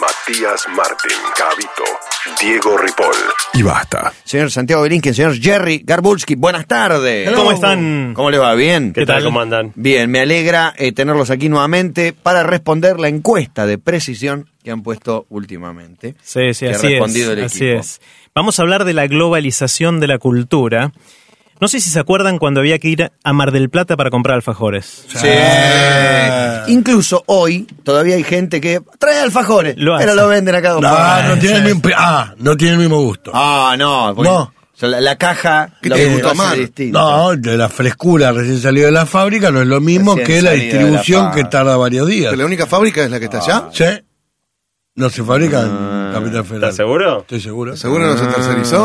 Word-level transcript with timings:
Matías 0.00 0.66
Martín, 0.74 1.16
Cabito, 1.36 1.84
Diego 2.40 2.76
Ripoll. 2.76 3.14
Y 3.54 3.62
basta. 3.62 4.12
Señor 4.24 4.50
Santiago 4.50 4.82
Belinken, 4.82 5.14
señor 5.14 5.38
Jerry 5.38 5.82
Garbulski, 5.84 6.34
buenas 6.34 6.66
tardes. 6.66 7.30
¿Cómo 7.32 7.52
están? 7.52 8.12
¿Cómo 8.14 8.30
le 8.30 8.38
va? 8.38 8.54
¿Bien? 8.54 8.92
¿Qué 8.92 9.06
tal? 9.06 9.22
¿Cómo 9.22 9.40
andan? 9.40 9.72
Bien, 9.76 10.10
me 10.10 10.20
alegra 10.20 10.74
eh, 10.76 10.92
tenerlos 10.92 11.30
aquí 11.30 11.48
nuevamente 11.48 12.12
para 12.12 12.42
responder 12.42 12.98
la 12.98 13.08
encuesta 13.08 13.66
de 13.66 13.78
precisión 13.78 14.48
que 14.64 14.70
han 14.72 14.82
puesto 14.82 15.26
últimamente. 15.28 16.16
Sí, 16.22 16.54
sí, 16.54 16.66
que 16.66 16.72
ha 16.72 16.76
así 16.76 16.88
respondido 16.88 17.32
es. 17.32 17.38
el 17.38 17.44
Así 17.44 17.66
es. 17.66 18.00
Vamos 18.34 18.58
a 18.58 18.62
hablar 18.62 18.84
de 18.84 18.94
la 18.94 19.06
globalización 19.06 20.00
de 20.00 20.08
la 20.08 20.18
cultura. 20.18 20.92
No 21.64 21.68
sé 21.68 21.80
si 21.80 21.88
se 21.88 21.98
acuerdan 21.98 22.36
cuando 22.38 22.60
había 22.60 22.78
que 22.78 22.88
ir 22.88 23.10
a 23.24 23.32
Mar 23.32 23.50
del 23.50 23.70
Plata 23.70 23.96
para 23.96 24.10
comprar 24.10 24.36
alfajores. 24.36 25.06
Sí. 25.08 25.28
Incluso 26.70 27.22
hoy 27.26 27.66
todavía 27.82 28.16
hay 28.16 28.22
gente 28.22 28.60
que 28.60 28.82
trae 28.98 29.18
alfajores, 29.20 29.74
Lo 29.78 29.96
pero 29.96 30.10
hace. 30.12 30.20
lo 30.20 30.28
venden 30.28 30.54
acá. 30.56 30.72
dos 30.72 30.82
No, 30.82 31.38
tiene 31.40 31.56
el 31.56 31.64
mismo, 31.64 31.80
ah, 31.96 32.34
no 32.36 32.54
tiene 32.54 32.74
el 32.74 32.80
mismo 32.80 33.00
gusto. 33.00 33.30
Ah, 33.32 33.76
no. 33.78 34.12
porque- 34.14 34.30
No. 34.30 34.40
o 34.42 34.52
sea, 34.74 34.90
la, 34.90 35.00
la 35.00 35.16
caja 35.16 35.70
Eh, 35.82 35.88
lo 36.22 36.30
hace 36.42 36.56
distinto. 36.60 36.98
No, 37.00 37.34
de 37.34 37.56
la 37.56 37.70
frescura 37.70 38.30
recién 38.32 38.60
salido 38.60 38.84
de 38.84 38.92
la 38.92 39.06
fábrica 39.06 39.50
no 39.50 39.62
es 39.62 39.66
lo 39.66 39.80
mismo 39.80 40.16
Recién 40.16 40.26
que 40.36 40.42
la 40.42 40.50
salido 40.50 40.66
de 40.66 40.72
la 40.74 40.78
distribución 40.80 41.22
que 41.22 41.28
fábrica. 41.28 41.48
tarda 41.48 41.76
varios 41.78 42.06
días. 42.08 42.26
¿Pero 42.30 42.42
la 42.42 42.46
única 42.46 42.66
fábrica 42.66 43.02
es 43.04 43.10
la 43.10 43.18
que 43.18 43.24
está 43.24 43.38
allá? 43.38 43.68
¿Sí? 43.72 43.84
No 44.96 45.08
se 45.08 45.24
fabrica 45.24 45.60
Ah. 45.62 46.08
en 46.08 46.12
Capital 46.12 46.44
Federal. 46.44 46.62
¿Estás 46.64 46.76
seguro? 46.76 47.20
Estoy 47.20 47.40
seguro. 47.40 47.74
¿Seguro 47.74 48.06
no 48.06 48.18
se 48.18 48.26
tercerizó? 48.26 48.84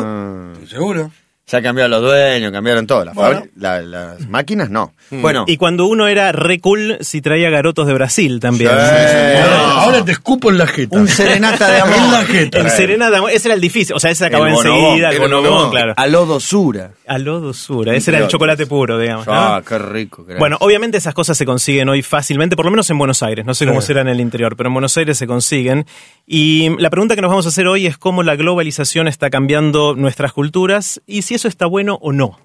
Estoy 0.54 0.68
seguro. 0.70 1.12
Ya 1.52 1.62
cambiaron 1.62 1.90
los 1.92 2.02
dueños, 2.02 2.52
cambiaron 2.52 2.86
todo. 2.86 3.06
Las, 3.06 3.16
Bueno. 3.16 3.42
fabri- 3.42 3.50
la- 3.56 3.82
las 3.82 4.28
máquinas 4.30 4.70
no. 4.70 4.94
Bueno, 5.10 5.46
Y 5.48 5.58
cuando 5.58 5.88
uno 5.88 6.08
era 6.08 6.32
re 6.32 6.60
cool, 6.60 6.98
si 7.02 7.22
traía 7.22 7.50
garotos 7.50 7.88
de 7.88 7.94
Brasil 7.94 8.40
también. 8.40 8.70
Sí. 8.70 8.76
Ahora, 8.76 9.72
ahora 9.82 10.06
te 10.06 10.12
escupo 10.12 10.52
en 10.52 10.58
la 10.60 10.68
jeta. 10.68 10.98
un 10.98 11.08
serenata 11.08 11.72
de 11.72 11.80
amor. 11.82 11.96
En 11.98 12.12
la 12.12 12.26
jeta. 12.26 12.60
El 12.60 12.70
Serenata, 12.70 13.20
ese 13.32 13.48
era 13.48 13.56
el 13.56 13.62
difícil. 13.62 13.96
O 13.96 14.00
sea, 14.00 14.12
ese 14.12 14.20
se 14.20 14.26
acabó 14.28 14.46
El 14.46 14.54
bonobón. 14.54 14.80
enseguida. 14.84 15.10
El 15.10 15.16
El 15.16 15.22
bonobón, 15.22 15.50
bonobón. 15.50 15.72
claro. 15.72 15.94
Aló 15.98 16.26
dosura. 16.28 16.92
Aló 17.08 17.40
dosura. 17.40 17.96
Ese 17.96 18.12
era 18.12 18.20
el 18.20 18.28
chocolate 18.28 18.68
puro, 18.68 19.00
digamos. 19.00 19.26
¿no? 19.26 19.34
Ah, 19.34 19.64
qué 19.68 19.80
rico. 19.80 20.26
que 20.26 20.34
era. 20.34 20.40
Bueno, 20.40 20.58
obviamente 20.60 20.98
esas 21.00 21.14
cosas 21.16 21.36
se 21.38 21.46
consiguen 21.46 21.90
hoy 21.90 22.04
fácilmente, 22.04 22.56
por 22.56 22.66
lo 22.66 22.72
menos 22.72 22.88
en 22.92 22.98
Buenos 23.00 23.24
Aires. 23.24 23.46
No 23.46 23.54
sé 23.56 23.66
cómo 23.66 23.82
será 23.82 24.02
en 24.02 24.10
el 24.10 24.20
interior, 24.22 24.56
pero 24.56 24.68
en 24.68 24.74
Buenos 24.74 24.96
Aires 24.98 25.18
se 25.18 25.26
consiguen. 25.26 25.88
Y 26.28 26.70
la 26.78 26.92
pregunta 26.92 27.16
que 27.16 27.22
nos 27.22 27.30
vamos 27.32 27.46
a 27.48 27.50
hacer 27.50 27.66
hoy 27.66 27.88
es 27.88 27.98
cómo 27.98 28.22
la 28.22 28.36
globalización 28.36 29.08
está 29.08 29.32
cambiando 29.32 29.96
nuestras 29.96 30.32
culturas 30.34 31.02
y 31.08 31.24
si 31.24 31.39
eso 31.40 31.48
está 31.48 31.66
bueno 31.66 31.98
o 32.02 32.12
no. 32.12 32.40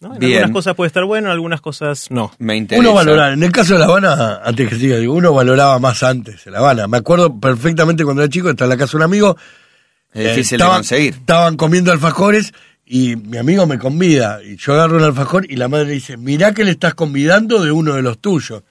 ¿No? 0.00 0.12
En 0.14 0.20
Bien. 0.20 0.32
algunas 0.38 0.52
cosas 0.52 0.74
puede 0.76 0.86
estar 0.86 1.04
bueno, 1.04 1.26
en 1.28 1.32
algunas 1.32 1.60
cosas 1.60 2.08
no. 2.10 2.30
me 2.38 2.56
interesa. 2.56 2.80
Uno 2.80 2.94
valoraba, 2.94 3.32
en 3.32 3.42
el 3.42 3.50
caso 3.50 3.72
de 3.74 3.80
La 3.80 3.86
Habana, 3.86 4.40
antes 4.44 4.68
que 4.68 4.76
siga, 4.76 4.96
digo, 4.96 5.12
uno 5.14 5.32
valoraba 5.34 5.78
más 5.80 6.02
antes 6.04 6.46
en 6.46 6.52
La 6.52 6.60
Habana. 6.60 6.86
Me 6.86 6.98
acuerdo 6.98 7.38
perfectamente 7.40 8.04
cuando 8.04 8.22
era 8.22 8.30
chico, 8.30 8.48
estaba 8.48 8.72
en 8.72 8.78
la 8.78 8.84
casa 8.84 8.92
de 8.92 8.96
un 8.98 9.02
amigo. 9.02 9.36
Es 10.12 10.24
eh, 10.26 10.28
difícil 10.30 10.56
estaban- 10.60 10.74
de 10.76 10.78
conseguir. 10.78 11.14
Estaban 11.14 11.56
comiendo 11.56 11.90
alfajores 11.90 12.52
y 12.86 13.16
mi 13.16 13.38
amigo 13.38 13.66
me 13.66 13.78
convida. 13.78 14.40
Y 14.42 14.56
yo 14.56 14.74
agarro 14.74 14.98
un 14.98 15.02
alfajor 15.04 15.50
y 15.50 15.56
la 15.56 15.66
madre 15.68 15.90
dice, 15.90 16.16
mirá 16.16 16.54
que 16.54 16.62
le 16.64 16.70
estás 16.70 16.94
convidando 16.94 17.60
de 17.62 17.72
uno 17.72 17.94
de 17.94 18.02
los 18.02 18.18
tuyos. 18.20 18.62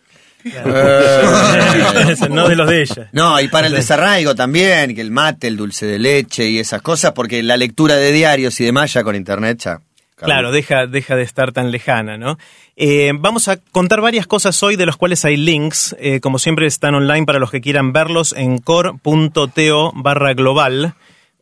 No 2.30 2.48
de 2.48 2.56
los 2.56 2.70
de 2.70 2.82
ella. 2.82 3.10
No, 3.12 3.40
y 3.42 3.48
para 3.48 3.68
el 3.68 3.74
desarraigo 3.74 4.36
también, 4.36 4.96
que 4.96 5.02
el 5.02 5.12
mate, 5.12 5.48
el 5.48 5.58
dulce 5.58 5.86
de 5.86 6.00
leche 6.00 6.48
y 6.48 6.60
esas 6.60 6.82
cosas, 6.82 7.12
porque 7.12 7.44
la 7.44 7.58
lectura 7.58 7.96
de 7.96 8.12
diarios 8.12 8.60
y 8.60 8.66
demás 8.66 8.94
ya 8.94 9.04
con 9.04 9.16
internet 9.16 9.60
ya. 9.60 9.80
Claro, 10.16 10.52
deja, 10.52 10.88
deja 10.88 11.16
de 11.16 11.22
estar 11.22 11.52
tan 11.52 11.70
lejana, 11.70 12.18
¿no? 12.18 12.40
Eh, 12.76 13.12
vamos 13.14 13.48
a 13.48 13.58
contar 13.58 14.02
varias 14.02 14.26
cosas 14.26 14.62
hoy 14.64 14.76
de 14.76 14.88
los 14.88 14.98
cuales 14.98 15.24
hay 15.26 15.38
links. 15.38 15.96
Eh, 16.00 16.20
como 16.22 16.40
siempre 16.40 16.66
están 16.66 16.96
online 16.96 17.26
para 17.26 17.38
los 17.38 17.52
que 17.52 17.62
quieran 17.62 17.94
verlos 17.94 18.34
en 18.34 18.58
core.to 18.58 19.92
barra 19.94 20.34
global. 20.34 20.96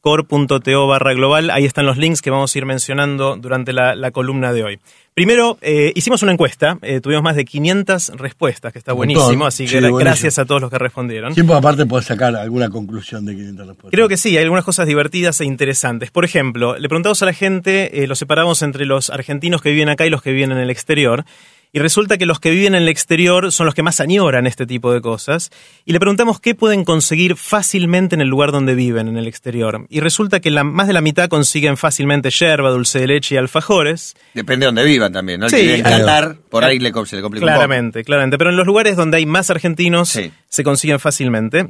core.to 0.06 0.86
barra 0.88 1.16
global. 1.16 1.50
Ahí 1.50 1.66
están 1.66 1.88
los 1.88 1.98
links 1.98 2.22
que 2.22 2.30
vamos 2.30 2.54
a 2.54 2.58
ir 2.60 2.66
mencionando 2.68 3.38
durante 3.38 3.74
la, 3.74 3.96
la 3.96 4.12
columna 4.12 4.54
de 4.54 4.64
hoy. 4.64 4.80
Primero, 5.16 5.58
eh, 5.62 5.94
hicimos 5.96 6.22
una 6.22 6.32
encuesta. 6.32 6.78
eh, 6.84 7.00
tuvimos 7.02 7.24
más 7.24 7.36
de 7.36 7.44
500 7.44 8.10
respuestas, 8.16 8.72
que 8.72 8.78
está 8.78 8.94
montón. 8.94 9.16
buenísimo. 9.16 9.46
Así 9.48 9.64
que 9.64 9.70
Sí, 9.70 9.76
gra- 9.78 9.80
buenísimo. 9.90 9.98
gracias 10.00 10.38
a 10.38 10.46
todos 10.46 10.62
los 10.62 10.70
que 10.70 10.78
respondieron. 10.78 11.34
Siempre 11.34 11.56
aparte 11.56 11.88
podés 11.88 12.06
sacar 12.06 12.36
alguna 12.36 12.70
conclusión 12.70 13.26
de 13.26 13.34
500 13.36 13.68
respuestas. 13.68 13.92
Creo 13.92 14.08
que 14.08 14.18
sí, 14.18 14.38
hay 14.38 14.44
algunas 14.44 14.64
cosas 14.64 14.86
divertidas 14.86 15.42
e 15.42 15.46
interesantes. 15.46 16.12
Por 16.12 16.24
ejemplo, 16.24 16.78
le 16.78 16.88
preguntamos 16.88 17.24
a 17.24 17.26
la 17.26 17.34
gente, 17.34 18.04
eh, 18.04 18.08
lo 18.08 18.14
separamos 18.14 18.62
entre 18.62 18.86
los 18.86 19.10
argentinos 19.10 19.64
que 19.64 19.72
viven 19.72 19.90
acá 19.90 20.06
y 20.06 20.12
los 20.12 20.22
que 20.22 20.32
viven 20.34 20.52
en 20.52 20.60
el 20.60 20.70
exterior. 20.70 21.26
Y 21.76 21.80
resulta 21.80 22.18
que 22.18 22.26
los 22.26 22.40
que 22.40 22.52
viven 22.52 22.74
en 22.74 22.84
el 22.84 22.88
exterior 22.88 23.52
son 23.52 23.66
los 23.66 23.76
que 23.76 23.84
más 23.84 24.00
añoran 24.00 24.48
este 24.48 24.66
tipo 24.66 24.94
de 24.94 25.02
cosas. 25.02 25.52
Y 25.84 25.92
le 25.92 26.00
preguntamos 26.00 26.40
qué 26.40 26.56
pueden 26.56 26.86
conseguir 26.86 27.36
fácilmente 27.36 28.16
en 28.16 28.22
el 28.22 28.30
lugar 28.30 28.54
donde 28.54 28.76
viven, 28.76 29.10
en 29.10 29.18
el 29.18 29.28
exterior. 29.28 29.86
Y 29.90 30.00
resulta 30.00 30.40
que 30.40 30.52
la, 30.52 30.64
más 30.64 30.88
de 30.88 30.94
la 30.94 31.02
mitad 31.02 31.28
consiguen 31.28 31.76
fácilmente 31.76 32.30
yerba, 32.30 32.70
dulce 32.70 33.00
de 33.00 33.08
leche 33.08 33.36
y 33.36 33.38
alfajores. 33.40 34.16
Depende 34.34 34.64
de 34.64 34.68
donde 34.68 34.86
vivan 34.86 35.12
también, 35.12 35.42
¿no? 35.42 35.48
El 35.48 35.50
Sí, 35.50 35.58
que 35.58 35.64
vive 35.64 35.76
en 35.80 35.84
claro. 35.84 36.06
Qatar, 36.06 36.36
por 36.50 36.64
ahí 36.64 36.80
le, 36.80 36.94
se 37.06 37.18
le 37.18 37.22
complica 37.22 37.46
un 37.46 37.52
Claramente, 37.52 38.06
claramente. 38.06 38.38
Pero 38.38 38.52
en 38.52 38.56
los 38.56 38.66
lugares 38.66 38.96
donde 38.96 39.18
hay 39.18 39.26
más 39.26 39.50
argentinos 39.50 40.08
Sí. 40.08 40.32
se 40.48 40.64
consiguen 40.64 41.02
fácilmente. 41.02 41.68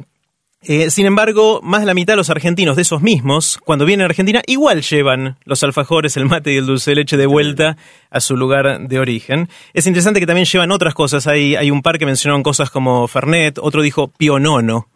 Eh, 0.68 0.90
sin 0.90 1.06
embargo, 1.06 1.60
más 1.62 1.82
de 1.82 1.86
la 1.86 1.94
mitad 1.94 2.14
de 2.14 2.18
los 2.18 2.32
argentinos 2.32 2.76
de 2.76 2.82
esos 2.82 3.00
mismos, 3.00 3.60
cuando 3.64 3.86
vienen 3.86 4.04
a 4.04 4.06
Argentina, 4.06 4.42
igual 4.48 4.82
llevan 4.82 5.38
los 5.44 5.62
alfajores, 5.62 6.18
el 6.18 6.26
mate 6.26 6.54
y 6.54 6.58
el 6.58 6.66
dulce 6.66 6.90
de 6.90 6.96
leche 6.96 7.18
de 7.18 7.28
vuelta 7.28 7.78
a 8.10 8.20
su 8.20 8.36
lugar 8.36 8.88
de 8.88 9.00
origen. 9.00 9.48
Es 9.76 9.86
interesante 9.86 10.20
que 10.20 10.26
también 10.26 10.48
llevan 10.48 10.72
otras 10.72 10.96
cosas. 10.96 11.28
Hay, 11.28 11.56
hay 11.56 11.70
un 11.70 11.84
par 11.84 12.00
que 12.00 12.08
mencionaron 12.08 12.42
cosas 12.42 12.72
como 12.72 13.08
Fernet, 13.08 13.60
otro 13.60 13.84
dijo 13.84 14.08
pionono. 14.08 14.88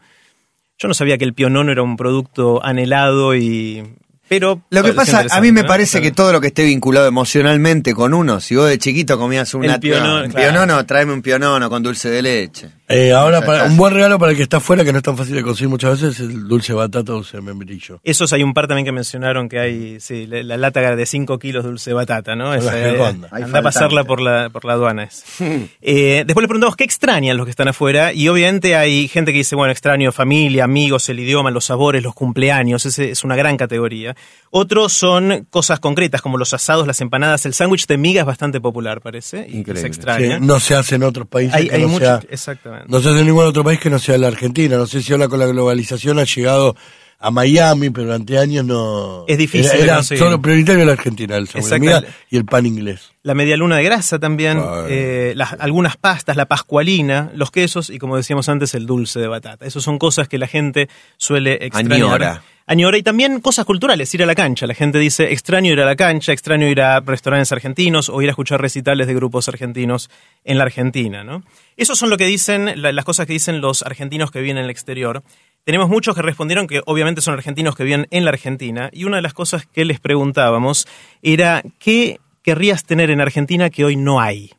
Yo 0.80 0.88
no 0.88 0.96
sabía 0.96 1.20
que 1.20 1.26
el 1.26 1.36
pionono 1.36 1.72
era 1.72 1.84
un 1.84 1.98
producto 1.98 2.66
anhelado 2.66 3.36
y... 3.36 3.84
Pero 4.30 4.62
Lo 4.70 4.84
que 4.84 4.94
pasa, 4.94 5.26
a 5.30 5.42
mí 5.42 5.52
me 5.52 5.64
¿no? 5.64 5.68
parece 5.68 6.00
Claro. 6.00 6.04
que 6.04 6.12
todo 6.16 6.32
lo 6.32 6.40
que 6.42 6.48
esté 6.48 6.64
vinculado 6.64 7.08
emocionalmente 7.08 7.94
con 7.94 8.14
uno, 8.14 8.40
si 8.40 8.56
vos 8.56 8.70
de 8.70 8.78
chiquito 8.78 9.18
comías 9.18 9.54
una 9.54 9.74
El 9.76 9.80
pionono, 9.80 10.24
un 10.24 10.30
claro. 10.32 10.52
pionono, 10.52 10.86
tráeme 10.86 11.14
un 11.14 11.22
pionono 11.22 11.70
con 11.70 11.82
dulce 11.84 12.10
de 12.10 12.22
leche. 12.22 12.70
Eh, 12.88 13.12
ahora, 13.14 13.42
para, 13.42 13.66
un 13.66 13.78
buen 13.78 13.94
regalo 13.94 14.18
para 14.18 14.32
el 14.32 14.38
que 14.38 14.44
está 14.44 14.58
afuera, 14.58 14.84
que 14.84 14.92
no 14.92 14.98
es 14.98 15.04
tan 15.04 15.16
fácil 15.16 15.36
de 15.36 15.44
conseguir 15.44 15.70
muchas 15.70 16.02
veces, 16.02 16.20
es 16.20 16.28
el 16.28 16.48
dulce 16.48 16.74
batata 16.74 17.12
dulce 17.12 17.38
de 17.38 17.44
membrillo. 17.44 18.00
Esos 18.04 18.34
hay 18.34 18.42
un 18.42 18.54
par 18.56 18.68
también 18.68 18.86
que 18.86 18.92
mencionaron 18.92 19.48
que 19.48 19.60
hay, 19.60 20.00
sí, 20.00 20.26
la, 20.26 20.42
la 20.42 20.58
lata 20.58 20.96
de 20.96 21.06
5 21.06 21.38
kilos 21.38 21.64
de 21.64 21.70
dulce 21.70 21.92
de 21.92 21.94
batata, 21.94 22.36
¿no? 22.36 22.52
Que 22.52 22.58
eh, 22.66 23.14
anda 23.32 23.60
a 23.60 23.62
pasarla 23.62 24.06
por 24.06 24.20
la, 24.22 24.50
por 24.50 24.66
la 24.66 24.74
aduana. 24.74 25.04
es. 25.04 25.24
Eh, 25.82 26.24
después 26.26 26.44
le 26.44 26.48
preguntamos 26.48 26.76
qué 26.76 26.84
extrañan 26.84 27.38
los 27.38 27.46
que 27.46 27.52
están 27.52 27.68
afuera 27.68 28.14
y 28.14 28.28
obviamente 28.28 28.76
hay 28.76 29.08
gente 29.08 29.32
que 29.32 29.40
dice, 29.40 29.56
bueno, 29.56 29.72
extraño 29.72 30.12
familia, 30.12 30.64
amigos, 30.64 31.10
el 31.10 31.20
idioma, 31.20 31.52
los 31.52 31.66
sabores, 31.66 32.04
los 32.04 32.14
cumpleaños, 32.14 32.86
ese 32.86 33.12
es 33.12 33.24
una 33.24 33.36
gran 33.36 33.58
categoría. 33.58 34.16
Otros 34.52 34.94
son 34.94 35.46
cosas 35.52 35.80
concretas 35.80 36.22
como 36.24 36.38
los 36.38 36.54
asados, 36.56 36.88
las 36.88 37.02
empanadas, 37.02 37.46
el 37.46 37.54
sándwich 37.54 37.86
de 37.86 37.98
miga 37.98 38.22
es 38.22 38.26
bastante 38.26 38.60
popular, 38.60 39.00
parece, 39.00 39.46
y 39.48 39.60
Increíble. 39.60 39.76
se 39.76 39.82
Sí, 39.82 39.88
extraña. 39.88 40.40
no 40.40 40.60
se 40.60 40.74
hace 40.74 40.96
en 40.96 41.04
otros 41.04 41.28
países 41.28 41.54
hay 41.54 41.68
que 41.70 41.76
hay 41.76 41.82
no 41.84 41.88
mucho, 41.90 42.06
sea... 42.06 42.22
exactamente. 42.30 42.88
No 42.90 43.00
se 43.00 43.10
hace 43.10 43.20
en 43.20 43.28
ningún 43.28 43.46
otro 43.46 43.64
país 43.64 43.80
que 43.80 43.92
no 43.92 44.00
sea 44.00 44.18
la 44.18 44.28
Argentina. 44.28 44.76
No 44.78 44.88
sé 44.88 45.04
si 45.04 45.12
ahora 45.12 45.28
con 45.28 45.38
la 45.40 45.46
globalización 45.46 46.18
ha 46.18 46.24
llegado 46.24 46.76
a 47.22 47.32
Miami, 47.32 47.90
pero 47.90 48.06
durante 48.08 48.38
años 48.38 48.64
no... 48.64 49.26
Es 49.28 49.38
difícil 49.38 49.70
Era, 49.72 49.96
era 49.96 50.04
solo 50.04 50.42
prioritario 50.42 50.86
la 50.86 50.94
Argentina, 50.94 51.36
el 51.36 51.48
sabor 51.48 51.70
de 51.70 51.76
Exactamente. 51.76 52.08
miga 52.08 52.18
y 52.30 52.38
el 52.38 52.46
pan 52.46 52.66
inglés. 52.66 53.12
La 53.24 53.34
media 53.34 53.58
luna 53.58 53.76
de 53.76 53.84
grasa 53.84 54.20
también, 54.20 54.62
eh, 54.88 55.34
las, 55.36 55.54
algunas 55.60 55.98
pastas, 55.98 56.38
la 56.38 56.46
pascualina, 56.46 57.30
los 57.36 57.52
quesos 57.52 57.90
y 57.90 58.00
como 58.00 58.16
decíamos 58.16 58.48
antes 58.48 58.74
el 58.74 58.86
dulce 58.86 59.20
de 59.20 59.28
batata. 59.28 59.66
Esas 59.66 59.84
son 59.84 60.00
cosas 60.00 60.30
que 60.30 60.38
la 60.38 60.48
gente 60.48 60.88
suele 61.18 61.56
extrañar. 61.66 61.94
Añora. 61.94 62.42
Añora 62.66 63.00
y 63.00 63.04
también 63.04 63.42
cosas 63.42 63.66
culturales, 63.66 64.14
ir 64.14 64.22
a 64.22 64.28
la 64.28 64.36
cancha. 64.36 64.68
La 64.68 64.76
gente 64.76 65.00
dice 65.00 65.34
extraño 65.34 65.72
ir 65.74 65.82
a 65.82 65.86
la 65.86 65.96
cancha, 65.96 66.32
extraño 66.34 66.68
ir 66.68 66.80
a 66.82 67.00
restaurantes 67.00 67.52
argentinos 67.52 68.10
o 68.10 68.22
ir 68.22 68.30
a 68.30 68.32
escuchar 68.32 68.62
recitales 68.62 69.08
de 69.08 69.16
grupos 69.16 69.50
argentinos 69.50 70.10
en 70.46 70.60
la 70.60 70.66
Argentina. 70.66 71.24
¿no? 71.24 71.42
Esos 71.78 71.98
son 71.98 72.12
lo 72.12 72.18
que 72.18 72.28
dicen, 72.28 72.80
la- 72.82 72.92
las 72.92 73.06
cosas 73.06 73.26
que 73.26 73.34
dicen 73.34 73.60
los 73.60 73.82
argentinos 73.82 74.30
que 74.30 74.40
viven 74.40 74.60
en 74.60 74.66
el 74.66 74.70
exterior. 74.70 75.24
Tenemos 75.70 75.88
muchos 75.88 76.16
que 76.16 76.24
respondieron 76.24 76.66
que 76.66 76.82
obviamente 76.88 77.22
son 77.22 77.36
argentinos 77.36 77.76
que 77.76 77.84
viven 77.84 78.08
en 78.10 78.26
la 78.26 78.32
Argentina 78.32 78.90
y 78.92 79.04
una 79.04 79.18
de 79.18 79.22
las 79.22 79.36
cosas 79.36 79.68
que 79.68 79.86
les 79.86 80.00
preguntábamos 80.00 80.88
era 81.22 81.62
¿qué 81.78 82.20
querrías 82.42 82.86
tener 82.86 83.12
en 83.12 83.22
Argentina 83.22 83.70
que 83.70 83.86
hoy 83.86 83.96
no 83.96 84.20
hay? 84.20 84.52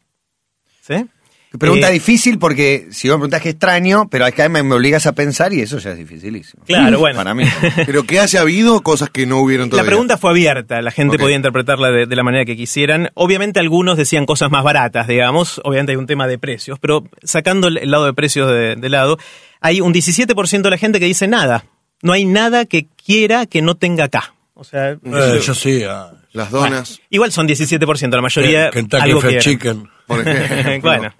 ¿Sí? 0.82 1.06
Pregunta 1.58 1.90
Eh, 1.90 1.94
difícil 1.94 2.38
porque 2.38 2.86
si 2.92 3.08
vos 3.08 3.16
me 3.16 3.22
preguntás 3.22 3.42
qué 3.42 3.48
extraño, 3.50 4.08
pero 4.08 4.24
acá 4.24 4.48
me, 4.48 4.62
me 4.62 4.74
obligas 4.76 5.06
a 5.06 5.12
pensar 5.12 5.52
y 5.52 5.60
eso 5.60 5.78
ya 5.78 5.90
es 5.90 5.98
dificilísimo. 5.98 6.62
Claro, 6.64 7.00
bueno. 7.00 7.16
Para 7.16 7.34
mí. 7.34 7.44
Pero 7.86 8.04
que 8.04 8.20
haya 8.20 8.40
habido 8.42 8.82
cosas 8.82 9.10
que 9.10 9.26
no 9.26 9.38
hubieron 9.40 9.66
La 9.66 9.70
todavía. 9.70 9.88
pregunta 9.88 10.16
fue 10.16 10.30
abierta, 10.30 10.80
la 10.80 10.92
gente 10.92 11.18
podía 11.18 11.34
interpretarla 11.34 11.90
de, 11.90 12.06
de 12.06 12.16
la 12.16 12.22
manera 12.22 12.44
que 12.44 12.56
quisieran. 12.56 13.10
Obviamente 13.14 13.58
algunos 13.58 13.96
decían 13.96 14.26
cosas 14.26 14.50
más 14.50 14.62
baratas, 14.62 15.08
digamos, 15.08 15.60
obviamente 15.64 15.90
hay 15.92 15.96
un 15.96 16.06
tema 16.06 16.28
de 16.28 16.38
precios, 16.38 16.78
pero 16.78 17.04
sacando 17.24 17.66
el, 17.66 17.90
lado 17.90 18.04
de 18.06 18.14
precios 18.14 18.48
de, 18.48 18.76
de 18.76 18.88
lado, 18.88 19.18
hay 19.60 19.80
un 19.80 19.92
17% 19.92 20.62
de 20.62 20.70
la 20.70 20.78
gente 20.78 21.00
que 21.00 21.06
dice 21.06 21.26
nada. 21.26 21.64
No 22.02 22.12
hay 22.12 22.24
nada 22.26 22.64
que 22.64 22.86
quiera 23.04 23.46
que 23.46 23.60
no 23.60 23.74
tenga 23.76 24.04
acá. 24.04 24.34
O 24.54 24.62
sea, 24.64 24.90
Eh, 24.92 25.40
yo 25.42 25.54
sí, 25.54 25.82
ah, 25.82 26.12
Las 26.32 26.50
donas, 26.50 27.00
igual 27.10 27.32
son 27.32 27.48
17%, 27.48 28.10
la 28.14 28.22
mayoría 28.22 28.70
Kentucky 28.70 29.02
algo 29.02 29.20
Fried 29.20 29.38
quieren. 29.40 29.58
Chicken. 29.58 29.90
por 30.06 30.20
ejemplo. 30.26 30.90
bueno. 30.90 31.14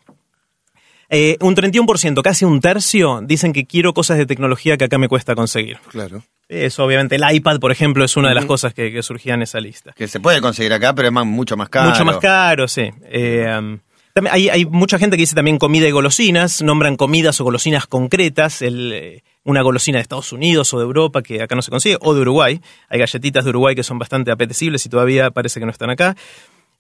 Eh, 1.11 1.37
un 1.41 1.57
31%, 1.57 2.23
casi 2.23 2.45
un 2.45 2.61
tercio, 2.61 3.21
dicen 3.23 3.53
que 3.53 3.67
quiero 3.67 3.93
cosas 3.93 4.17
de 4.17 4.27
tecnología 4.27 4.77
que 4.77 4.85
acá 4.85 4.97
me 4.97 5.09
cuesta 5.09 5.35
conseguir. 5.35 5.79
Claro. 5.91 6.23
Eso, 6.49 6.85
obviamente, 6.85 7.17
el 7.17 7.23
iPad, 7.29 7.59
por 7.61 7.73
ejemplo, 7.73 8.05
es 8.05 8.17
una 8.17 8.29
de 8.29 8.35
las 8.37 8.45
cosas 8.45 8.75
que, 8.75 8.93
que 8.93 9.03
surgía 9.03 9.35
en 9.35 9.43
esa 9.43 9.61
lista. 9.61 9.93
Que 9.97 10.09
se 10.09 10.21
puede 10.21 10.41
conseguir 10.41 10.73
acá, 10.73 10.95
pero 10.95 11.09
es 11.09 11.13
más- 11.15 11.27
mucho 11.27 11.57
más 11.57 11.69
caro. 11.69 11.91
Mucho 11.91 12.05
más 12.05 12.19
caro, 12.19 12.67
sí. 12.69 12.91
Eh, 13.05 13.47
um, 13.59 13.79
también 14.13 14.35
hay, 14.35 14.49
hay 14.49 14.65
mucha 14.67 14.99
gente 14.99 15.17
que 15.17 15.23
dice 15.23 15.37
también 15.37 15.59
comida 15.59 15.87
y 15.87 15.93
golosinas, 15.93 16.63
nombran 16.63 16.97
comidas 16.97 17.41
o 17.41 17.45
golosinas 17.45 17.87
concretas, 17.87 18.63
el, 18.63 18.93
eh, 18.93 19.23
una 19.45 19.63
golosina 19.63 19.99
de 19.99 20.03
Estados 20.03 20.33
Unidos 20.33 20.75
o 20.75 20.79
de 20.79 20.85
Europa 20.85 21.23
que 21.23 21.41
acá 21.43 21.55
no 21.55 21.63
se 21.63 21.71
consigue, 21.71 21.97
o 22.01 22.15
de 22.15 22.21
Uruguay. 22.21 22.61
Hay 22.89 22.99
galletitas 22.99 23.45
de 23.45 23.51
Uruguay 23.51 23.75
que 23.77 23.85
son 23.85 23.99
bastante 24.01 24.33
apetecibles 24.33 24.85
y 24.87 24.89
todavía 24.89 25.31
parece 25.31 25.61
que 25.61 25.67
no 25.67 25.73
están 25.73 25.91
acá. 25.91 26.17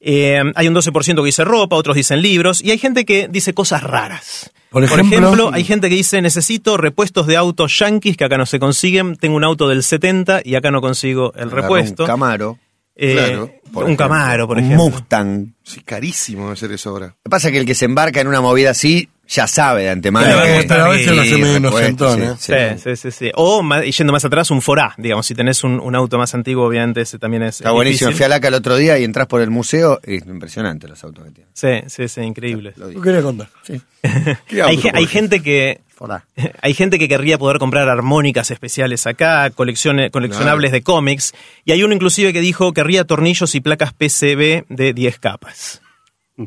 Eh, 0.00 0.42
hay 0.54 0.66
un 0.68 0.74
12% 0.74 1.16
que 1.16 1.26
dice 1.26 1.44
ropa, 1.44 1.76
otros 1.76 1.94
dicen 1.96 2.22
libros, 2.22 2.62
y 2.62 2.70
hay 2.70 2.78
gente 2.78 3.04
que 3.04 3.28
dice 3.28 3.52
cosas 3.52 3.82
raras. 3.82 4.50
Por 4.70 4.84
ejemplo- 4.84 5.50
hay 5.52 5.64
gente 5.64 5.88
que 5.88 5.94
dice 5.96 6.22
necesito 6.22 6.76
repuestos 6.76 7.26
de 7.26 7.36
autos 7.36 7.76
yanquis 7.78 8.16
que 8.16 8.24
acá 8.24 8.38
no 8.38 8.46
se 8.46 8.58
consiguen, 8.58 9.16
tengo 9.16 9.36
un 9.36 9.44
auto 9.44 9.68
del 9.68 9.82
70 9.82 10.40
y 10.44 10.54
acá 10.54 10.70
no 10.70 10.80
consigo 10.80 11.32
el 11.34 11.50
repuesto. 11.50 12.04
Un 12.04 12.06
Camaro. 12.06 12.58
Eh, 12.96 13.12
Claro, 13.14 13.50
por 13.72 13.84
un 13.84 13.90
ejemplo. 13.90 14.08
Camaro, 14.08 14.46
por 14.46 14.58
un 14.58 14.64
ejemplo. 14.64 14.88
Mustang. 14.90 15.54
Sí, 15.62 15.80
carísimo 15.82 16.50
hacer 16.50 16.70
eso 16.72 16.90
ahora. 16.90 17.06
Lo 17.06 17.12
que 17.24 17.30
pasa 17.30 17.48
es 17.48 17.52
que 17.52 17.58
el 17.58 17.66
que 17.66 17.74
se 17.74 17.86
embarca 17.86 18.20
en 18.20 18.28
una 18.28 18.40
movida 18.40 18.70
así 18.70 19.08
ya 19.30 19.46
sabe 19.46 19.84
de 19.84 19.90
antemano. 19.90 20.26
Pero 20.66 20.84
a 20.84 20.88
veces 20.88 21.14
lo 21.14 21.22
hace 21.22 21.36
medio 21.38 21.56
inocentón, 21.58 22.36
sí, 22.38 22.52
¿eh? 22.52 22.74
sí. 22.76 22.82
Sí, 22.82 22.96
sí, 22.96 22.96
sí, 22.96 23.10
sí. 23.26 23.32
O 23.36 23.62
y 23.84 23.92
yendo 23.92 24.12
más 24.12 24.24
atrás, 24.24 24.50
un 24.50 24.60
Forá, 24.60 24.94
digamos, 24.98 25.24
si 25.26 25.34
tenés 25.34 25.62
un, 25.62 25.78
un 25.78 25.94
auto 25.94 26.18
más 26.18 26.34
antiguo, 26.34 26.66
obviamente 26.66 27.02
ese 27.02 27.18
también 27.18 27.44
es 27.44 27.56
Está 27.60 27.68
es 27.68 27.74
buenísimo. 27.74 28.08
difícil. 28.08 28.16
Fui 28.16 28.24
a 28.24 28.28
Laca 28.28 28.48
el 28.48 28.54
otro 28.54 28.76
día 28.76 28.98
y 28.98 29.04
entras 29.04 29.28
por 29.28 29.40
el 29.40 29.50
museo. 29.50 30.00
y 30.06 30.16
Es 30.16 30.26
impresionante 30.26 30.88
los 30.88 31.02
autos 31.04 31.24
que 31.24 31.30
tienen. 31.30 31.52
Sí, 31.54 31.88
sí, 31.88 32.08
sí, 32.08 32.20
increíble. 32.22 32.72
Lo 32.76 33.00
quería 33.00 33.22
contar. 33.22 33.48
¿Qué 34.46 34.62
Hay, 34.62 34.80
hay 34.92 35.06
gente 35.06 35.40
que 35.42 35.80
Forá. 35.94 36.24
hay 36.62 36.74
gente 36.74 36.98
que 36.98 37.06
querría 37.08 37.38
poder 37.38 37.58
comprar 37.58 37.88
armónicas 37.88 38.50
especiales 38.50 39.06
acá, 39.06 39.50
colecciones, 39.50 40.10
coleccionables 40.10 40.72
de 40.72 40.82
cómics, 40.82 41.34
y 41.64 41.72
hay 41.72 41.84
uno 41.84 41.94
inclusive 41.94 42.32
que 42.32 42.40
dijo 42.40 42.72
querría 42.72 43.04
tornillos 43.04 43.54
y 43.54 43.60
placas 43.60 43.92
PCB 43.92 44.64
de 44.68 44.92
10 44.94 45.18
capas. 45.20 45.82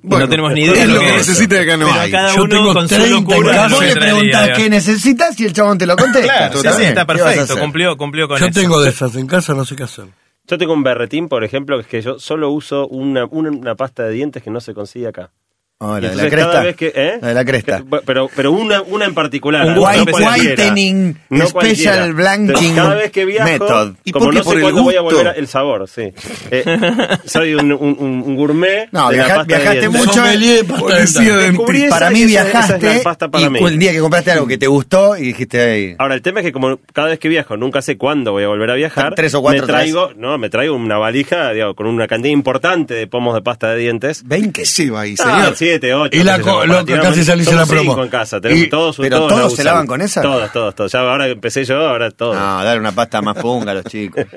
Bueno, 0.02 0.26
no 0.26 0.30
tenemos 0.30 0.54
ni 0.54 0.62
idea 0.62 0.74
es 0.74 0.88
de 0.88 0.94
lo 0.94 1.00
que 1.00 1.06
que 1.06 1.12
es. 1.12 1.28
necesita 1.28 1.62
acá 1.62 1.78
no 1.78 1.86
Pero 1.88 2.00
hay. 2.00 2.12
cada 2.12 2.36
Yo 2.36 2.44
uno 2.44 2.50
tengo 2.56 2.74
con 2.74 2.90
su 2.90 2.96
30 2.96 3.06
en 3.06 3.14
locura. 3.14 3.68
Vos 3.70 3.84
le 3.86 3.96
preguntás 3.96 4.50
qué 4.58 4.70
necesitas 4.70 5.40
y 5.40 5.46
el 5.46 5.54
chabón 5.54 5.78
te 5.78 5.86
lo 5.86 5.96
contesta. 5.96 6.34
Claro, 6.34 6.54
sí, 6.54 6.58
sí, 6.60 6.64
Totalmente. 6.64 6.90
está 7.00 7.06
¿Qué 7.06 7.22
vas 7.22 7.22
a 7.22 7.36
perfecto, 7.36 7.62
cumplió, 7.62 7.98
cumplió 7.98 8.28
con 8.28 8.38
Yo 8.40 8.46
eso. 8.48 8.60
tengo 8.60 8.82
de 8.82 8.90
esas 8.90 9.16
en 9.16 9.28
casa, 9.28 9.54
no 9.54 9.66
sé 9.66 9.76
qué 9.76 9.84
hacer. 9.84 10.06
Yo 10.48 10.58
tengo 10.58 10.74
un 10.74 10.84
berretín, 10.84 11.30
por 11.30 11.44
ejemplo, 11.44 11.78
que 11.78 11.82
es 11.84 11.88
que 11.88 12.02
yo 12.02 12.20
solo 12.20 12.50
uso 12.50 12.88
una, 12.88 13.26
una, 13.26 13.50
una 13.52 13.76
pasta 13.76 14.04
de 14.04 14.12
dientes 14.14 14.42
que 14.44 14.50
no 14.50 14.60
se 14.60 14.74
consigue 14.74 15.08
acá. 15.08 15.30
Oh, 15.86 16.00
la 16.00 16.10
de 16.10 16.16
la 16.16 16.30
cresta. 16.30 16.50
cada 16.52 16.64
vez 16.64 16.76
que, 16.78 16.94
¿eh? 16.96 17.18
La 17.22 17.28
de 17.28 17.34
la 17.34 17.46
cresta. 17.46 17.78
Que- 17.80 18.00
pero, 18.06 18.30
pero 18.36 18.52
una, 18.54 18.82
una 18.82 19.06
en 19.06 19.14
particular. 19.14 19.66
Un 19.68 19.78
white- 19.80 20.12
whitening 20.14 21.18
No 21.30 21.46
special 21.48 22.14
cualquiera. 22.14 22.14
blanking 22.14 22.76
Cada 22.76 22.96
vez 22.96 23.12
que 23.12 23.26
viajo, 23.26 23.50
method. 23.50 23.94
¿Y 24.04 24.12
como 24.12 24.26
por 24.26 24.34
qué? 24.34 24.38
no 24.40 24.44
sé 24.44 24.50
¿Por 24.50 24.56
el 24.58 24.62
cuándo 24.64 24.84
voy 24.84 24.96
a 24.96 25.02
volver 25.02 25.28
a- 25.28 25.32
el 25.32 25.48
sabor, 25.48 25.88
sí. 25.90 26.14
Eh, 26.52 26.64
soy 27.26 27.54
un, 27.56 27.72
un, 27.74 27.96
un- 28.00 28.24
un 28.26 28.36
gourmet 28.36 28.88
No, 28.92 29.10
de 29.10 29.18
la 29.18 29.24
viaja- 29.26 29.36
pasta 29.40 29.54
de 29.54 29.60
viajaste 29.60 29.90
mucho. 29.90 30.24
De 30.24 30.64
pasta 30.64 31.00
esa 31.04 31.20
Para 31.90 32.10
mí 32.12 32.22
es 32.24 32.32
la 32.32 32.44
viajaste 32.44 33.00
pasta 33.04 33.28
para 33.30 33.44
y 33.46 33.50
mí. 33.50 33.60
el 33.60 33.80
día 33.80 33.92
que 33.92 34.00
compraste 34.00 34.32
algo 34.32 34.48
que 34.48 34.58
te 34.58 34.68
gustó 34.68 35.18
y 35.18 35.22
dijiste 35.24 35.60
ahí. 35.62 35.96
Ahora, 36.00 36.16
el 36.16 36.22
tema 36.22 36.40
es 36.40 36.46
que 36.46 36.52
como 36.52 36.80
cada 36.94 37.10
vez 37.10 37.20
que 37.20 37.28
viajo 37.30 37.58
nunca 37.58 37.82
sé 37.82 37.98
cuándo 37.98 38.32
voy 38.32 38.44
a 38.44 38.48
volver 38.48 38.72
a 38.72 38.76
viajar, 38.76 39.14
Tres 39.16 39.34
o 39.36 39.42
cuatro 39.42 39.62
me 39.62 39.68
traigo, 39.68 40.12
no, 40.16 40.38
me 40.38 40.50
traigo 40.50 40.76
una 40.76 40.98
valija 40.98 41.52
digo, 41.52 41.76
con 41.76 41.88
una 41.88 42.08
cantidad 42.08 42.34
importante 42.34 42.94
de 42.94 43.08
pomos 43.08 43.36
de 43.36 43.42
pasta 43.42 43.70
de 43.74 43.80
dientes. 43.80 44.26
¿20? 44.26 44.52
¿Qué 44.54 44.66
lleva 44.66 45.02
ahí, 45.02 45.16
Ah, 45.20 45.24
señor? 45.24 45.56
Siete, 45.74 45.94
ocho. 45.94 46.18
Y 46.18 46.24
la 46.24 46.40
co- 46.40 46.66
lo- 46.66 46.86
casi 46.86 47.24
salís 47.24 47.48
en 47.48 47.58
la 47.58 47.66
promo. 47.66 47.92
cinco 47.92 48.04
en 48.04 48.10
casa, 48.10 48.40
tenemos 48.42 48.64
Y- 48.64 48.70
todos, 48.70 48.98
¿pero 48.98 49.18
todos 49.18 49.30
todos 49.30 49.42
la 49.44 49.48
se 49.50 49.54
usan. 49.54 49.66
lavan 49.66 49.88
con 49.88 50.02
esa? 50.02 50.22
Todos, 50.22 50.52
todos, 50.52 50.76
todos. 50.76 50.92
Ya 50.92 51.00
ahora 51.00 51.28
empecé 51.28 51.64
yo, 51.66 51.78
ahora 51.88 52.12
todos. 52.12 52.36
No, 52.36 52.64
dale 52.64 52.80
una 52.80 52.92
pasta 52.92 53.22
más 53.22 53.38
punga 53.38 53.72
a 53.72 53.76
los 53.76 53.86
chicos. 53.86 54.26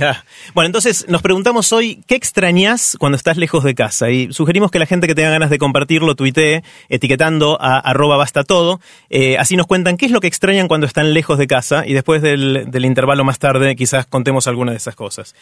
Ah. 0.00 0.22
Bueno, 0.54 0.66
entonces 0.66 1.06
nos 1.08 1.20
preguntamos 1.20 1.72
hoy, 1.72 2.04
¿qué 2.06 2.14
extrañas 2.14 2.96
cuando 3.00 3.16
estás 3.16 3.36
lejos 3.36 3.64
de 3.64 3.74
casa? 3.74 4.08
Y 4.08 4.32
sugerimos 4.32 4.70
que 4.70 4.78
la 4.78 4.86
gente 4.86 5.08
que 5.08 5.16
tenga 5.16 5.30
ganas 5.30 5.50
de 5.50 5.58
compartirlo 5.58 6.14
tuitee 6.14 6.62
etiquetando 6.88 7.58
a 7.60 7.76
arroba 7.80 8.16
basta 8.16 8.44
todo. 8.44 8.80
Eh, 9.08 9.36
así 9.36 9.56
nos 9.56 9.66
cuentan 9.66 9.96
qué 9.96 10.06
es 10.06 10.12
lo 10.12 10.20
que 10.20 10.28
extrañan 10.28 10.68
cuando 10.68 10.86
están 10.86 11.12
lejos 11.12 11.38
de 11.38 11.48
casa 11.48 11.82
y 11.84 11.92
después 11.92 12.22
del, 12.22 12.70
del 12.70 12.84
intervalo 12.84 13.24
más 13.24 13.40
tarde 13.40 13.74
quizás 13.74 14.06
contemos 14.06 14.46
alguna 14.46 14.70
de 14.70 14.76
esas 14.76 14.94
cosas. 14.94 15.34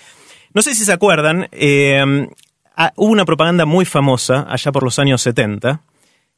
No 0.54 0.62
sé 0.62 0.75
si 0.75 0.87
se 0.87 0.93
acuerdan, 0.93 1.49
eh, 1.52 2.26
ah, 2.78 2.92
hubo 2.96 3.12
una 3.12 3.26
propaganda 3.26 3.66
muy 3.66 3.84
famosa 3.84 4.46
allá 4.48 4.72
por 4.72 4.82
los 4.84 4.98
años 4.98 5.20
70 5.20 5.82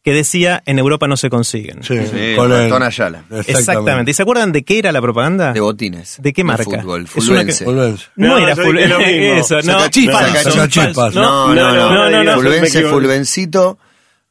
que 0.02 0.14
decía 0.14 0.62
en 0.64 0.78
Europa 0.78 1.06
no 1.06 1.16
se 1.18 1.28
consiguen. 1.28 1.82
Sí, 1.82 1.94
Sí, 2.06 2.34
con 2.34 2.50
el- 2.50 2.72
Ayala. 2.82 3.22
Exactamente. 3.46 4.10
¿Y 4.10 4.14
se 4.14 4.22
acuerdan 4.22 4.50
de 4.50 4.62
qué 4.64 4.78
era 4.78 4.92
la 4.92 5.02
propaganda? 5.02 5.52
De 5.52 5.60
botines. 5.60 6.16
¿De 6.22 6.32
qué 6.32 6.42
marca? 6.42 6.64
fútbol, 6.80 7.04
Es 7.04 7.28
una 7.28 7.44
que- 7.44 7.52
fulvense. 7.52 7.64
Fulvense. 7.66 8.06
No, 8.16 8.28
No, 8.28 8.38
era 8.38 8.54
yo 8.54 8.62
ful- 8.62 8.72
dije 8.76 8.88
lo 8.88 8.98
mismo. 8.98 9.34
Eso, 9.40 9.54
no. 9.56 9.62
Sacachispas. 9.62 10.42
Sacachispas. 10.42 11.14
No, 11.14 11.54
no, 11.54 11.74
no. 12.10 12.24
no. 12.24 12.34
Fulvense. 12.34 12.82
Fulvencito. 12.84 13.78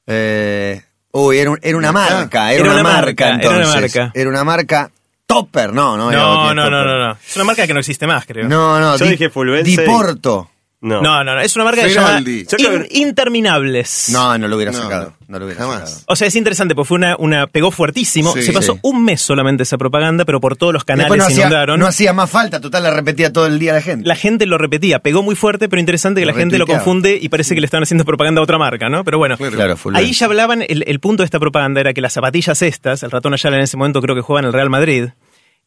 Eh, 0.08 0.82
uy, 1.12 1.38
era, 1.38 1.52
un- 1.52 1.60
era 1.62 1.78
una 1.78 1.92
marca. 1.92 2.52
Era, 2.52 2.64
Era 2.64 2.64
una, 2.64 2.74
una 2.82 2.84
marca, 2.84 3.02
marca, 3.04 3.26
era 3.28 3.50
una 3.50 3.58
entonces. 3.66 3.96
marca. 3.96 4.12
Era 4.20 4.30
una 4.30 4.44
marca 4.44 4.92
Topper. 5.28 5.72
No, 5.74 5.96
no. 5.96 6.12
era 6.12 6.20
No, 6.20 6.54
no, 6.56 6.70
no, 6.70 6.84
no, 6.84 6.98
no. 7.08 7.12
Es 7.12 7.36
una 7.36 7.46
marca 7.46 7.68
que 7.68 7.74
no 7.76 7.80
existe 7.80 8.08
más, 8.08 8.26
creo. 8.26 8.48
No, 8.48 8.80
no. 8.80 8.98
Yo 8.98 9.06
Di- 9.06 9.12
dije 9.12 9.30
Fulvense. 9.30 9.70
Diporto. 9.70 10.49
No. 10.82 11.02
no, 11.02 11.24
no, 11.26 11.36
no. 11.36 11.42
Es 11.42 11.56
una 11.58 11.66
marca 11.66 11.82
que 11.84 11.90
se 11.90 11.96
llama 11.96 12.20
In- 12.22 12.88
Interminables. 12.92 14.10
No, 14.12 14.38
no 14.38 14.48
lo 14.48 14.56
hubiera 14.56 14.72
No, 14.72 14.78
sacado. 14.82 15.14
no. 15.20 15.26
No, 15.28 15.40
lo 15.40 15.46
hubiera 15.46 15.62
Jamás. 15.62 15.80
sacado. 15.90 16.04
O 16.08 16.16
sea, 16.16 16.28
es 16.28 16.36
interesante, 16.36 16.74
porque 16.74 16.88
fue 16.88 16.96
una, 16.98 17.16
una 17.18 17.48
pegó 17.48 17.70
fuertísimo. 17.72 18.34
Sí, 18.34 18.44
se 18.44 18.54
pasó 18.54 18.74
sí. 18.74 18.80
un 18.84 19.04
mes 19.04 19.22
solamente 19.22 19.64
esa 19.64 19.78
propaganda, 19.78 20.26
pero 20.26 20.40
por 20.40 20.56
todos 20.58 20.74
los 20.74 20.86
canales 20.86 21.16
no 21.18 21.24
hacía, 21.26 21.42
inundaron. 21.46 21.80
no 21.80 21.86
hacía 21.88 22.14
más 22.14 22.30
falta, 22.30 22.60
total 22.62 22.84
la 22.84 22.92
repetía 22.92 23.32
todo 23.32 23.46
el 23.46 23.60
día 23.60 23.74
la 23.74 23.82
gente. 23.82 24.08
la 24.08 24.16
gente 24.16 24.46
lo 24.46 24.58
repetía, 24.58 25.00
pegó 25.00 25.22
muy 25.22 25.36
fuerte, 25.36 25.70
pero 25.70 25.80
interesante 25.80 26.22
que 26.22 26.26
Lo 26.26 26.32
la 26.32 26.38
gente 26.40 26.58
lo 26.58 26.66
confunde 26.66 27.18
y 27.22 27.30
parece 27.30 27.54
que 27.56 27.62
le 27.62 27.66
están 27.66 27.84
haciendo 27.84 28.06
propaganda 28.06 28.40
a 28.42 28.44
otra 28.44 28.58
marca, 28.58 28.90
¿no? 28.90 29.04
Pero 29.04 29.18
bueno, 29.18 29.38
Claro. 29.38 29.76
Ahí 29.94 30.14
ya 30.14 30.26
hablaban, 30.26 30.64
el, 30.68 30.84
el 30.88 31.00
punto 31.00 31.24
de 31.24 31.26
esta 31.26 31.40
propaganda 31.40 31.82
era 31.82 31.94
que 31.94 32.02
las 32.02 32.14
zapatillas 32.14 32.62
estas, 32.62 33.04
el 33.04 33.12
ratón 33.12 33.34
Ayala 33.34 33.58
en 33.58 33.64
ese 33.64 33.78
momento 33.78 34.02
creo 34.02 34.16
que 34.16 34.22
jugaba 34.22 34.42
en 34.42 34.46
el 34.48 34.54
Real 34.54 34.70
Madrid, 34.70 35.10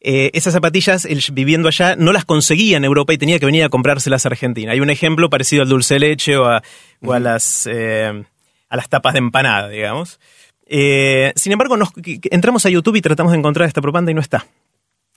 eh, 0.03 0.29
esas 0.33 0.53
zapatillas, 0.53 1.05
él 1.05 1.23
viviendo 1.31 1.67
allá, 1.69 1.95
no 1.95 2.11
las 2.11 2.25
conseguía 2.25 2.77
en 2.77 2.83
Europa 2.85 3.13
y 3.13 3.17
tenía 3.17 3.39
que 3.39 3.45
venir 3.45 3.63
a 3.63 3.69
comprárselas 3.69 4.25
a 4.25 4.29
Argentina. 4.29 4.73
Hay 4.73 4.81
un 4.81 4.89
ejemplo 4.89 5.29
parecido 5.29 5.63
al 5.63 5.69
dulce 5.69 5.95
de 5.95 5.99
leche 6.01 6.35
o 6.37 6.45
a, 6.45 6.61
o 7.01 7.13
a 7.13 7.19
las, 7.19 7.67
eh, 7.71 8.23
a 8.69 8.75
las 8.75 8.89
tapas 8.89 9.13
de 9.13 9.19
empanada, 9.19 9.69
digamos. 9.69 10.19
Eh, 10.67 11.31
sin 11.35 11.51
embargo, 11.53 11.77
nos- 11.77 11.93
entramos 12.31 12.65
a 12.65 12.69
YouTube 12.69 12.97
y 12.97 13.01
tratamos 13.01 13.31
de 13.31 13.39
encontrar 13.39 13.67
esta 13.67 13.81
propaganda 13.81 14.11
y 14.11 14.13
no 14.15 14.21
está. 14.21 14.45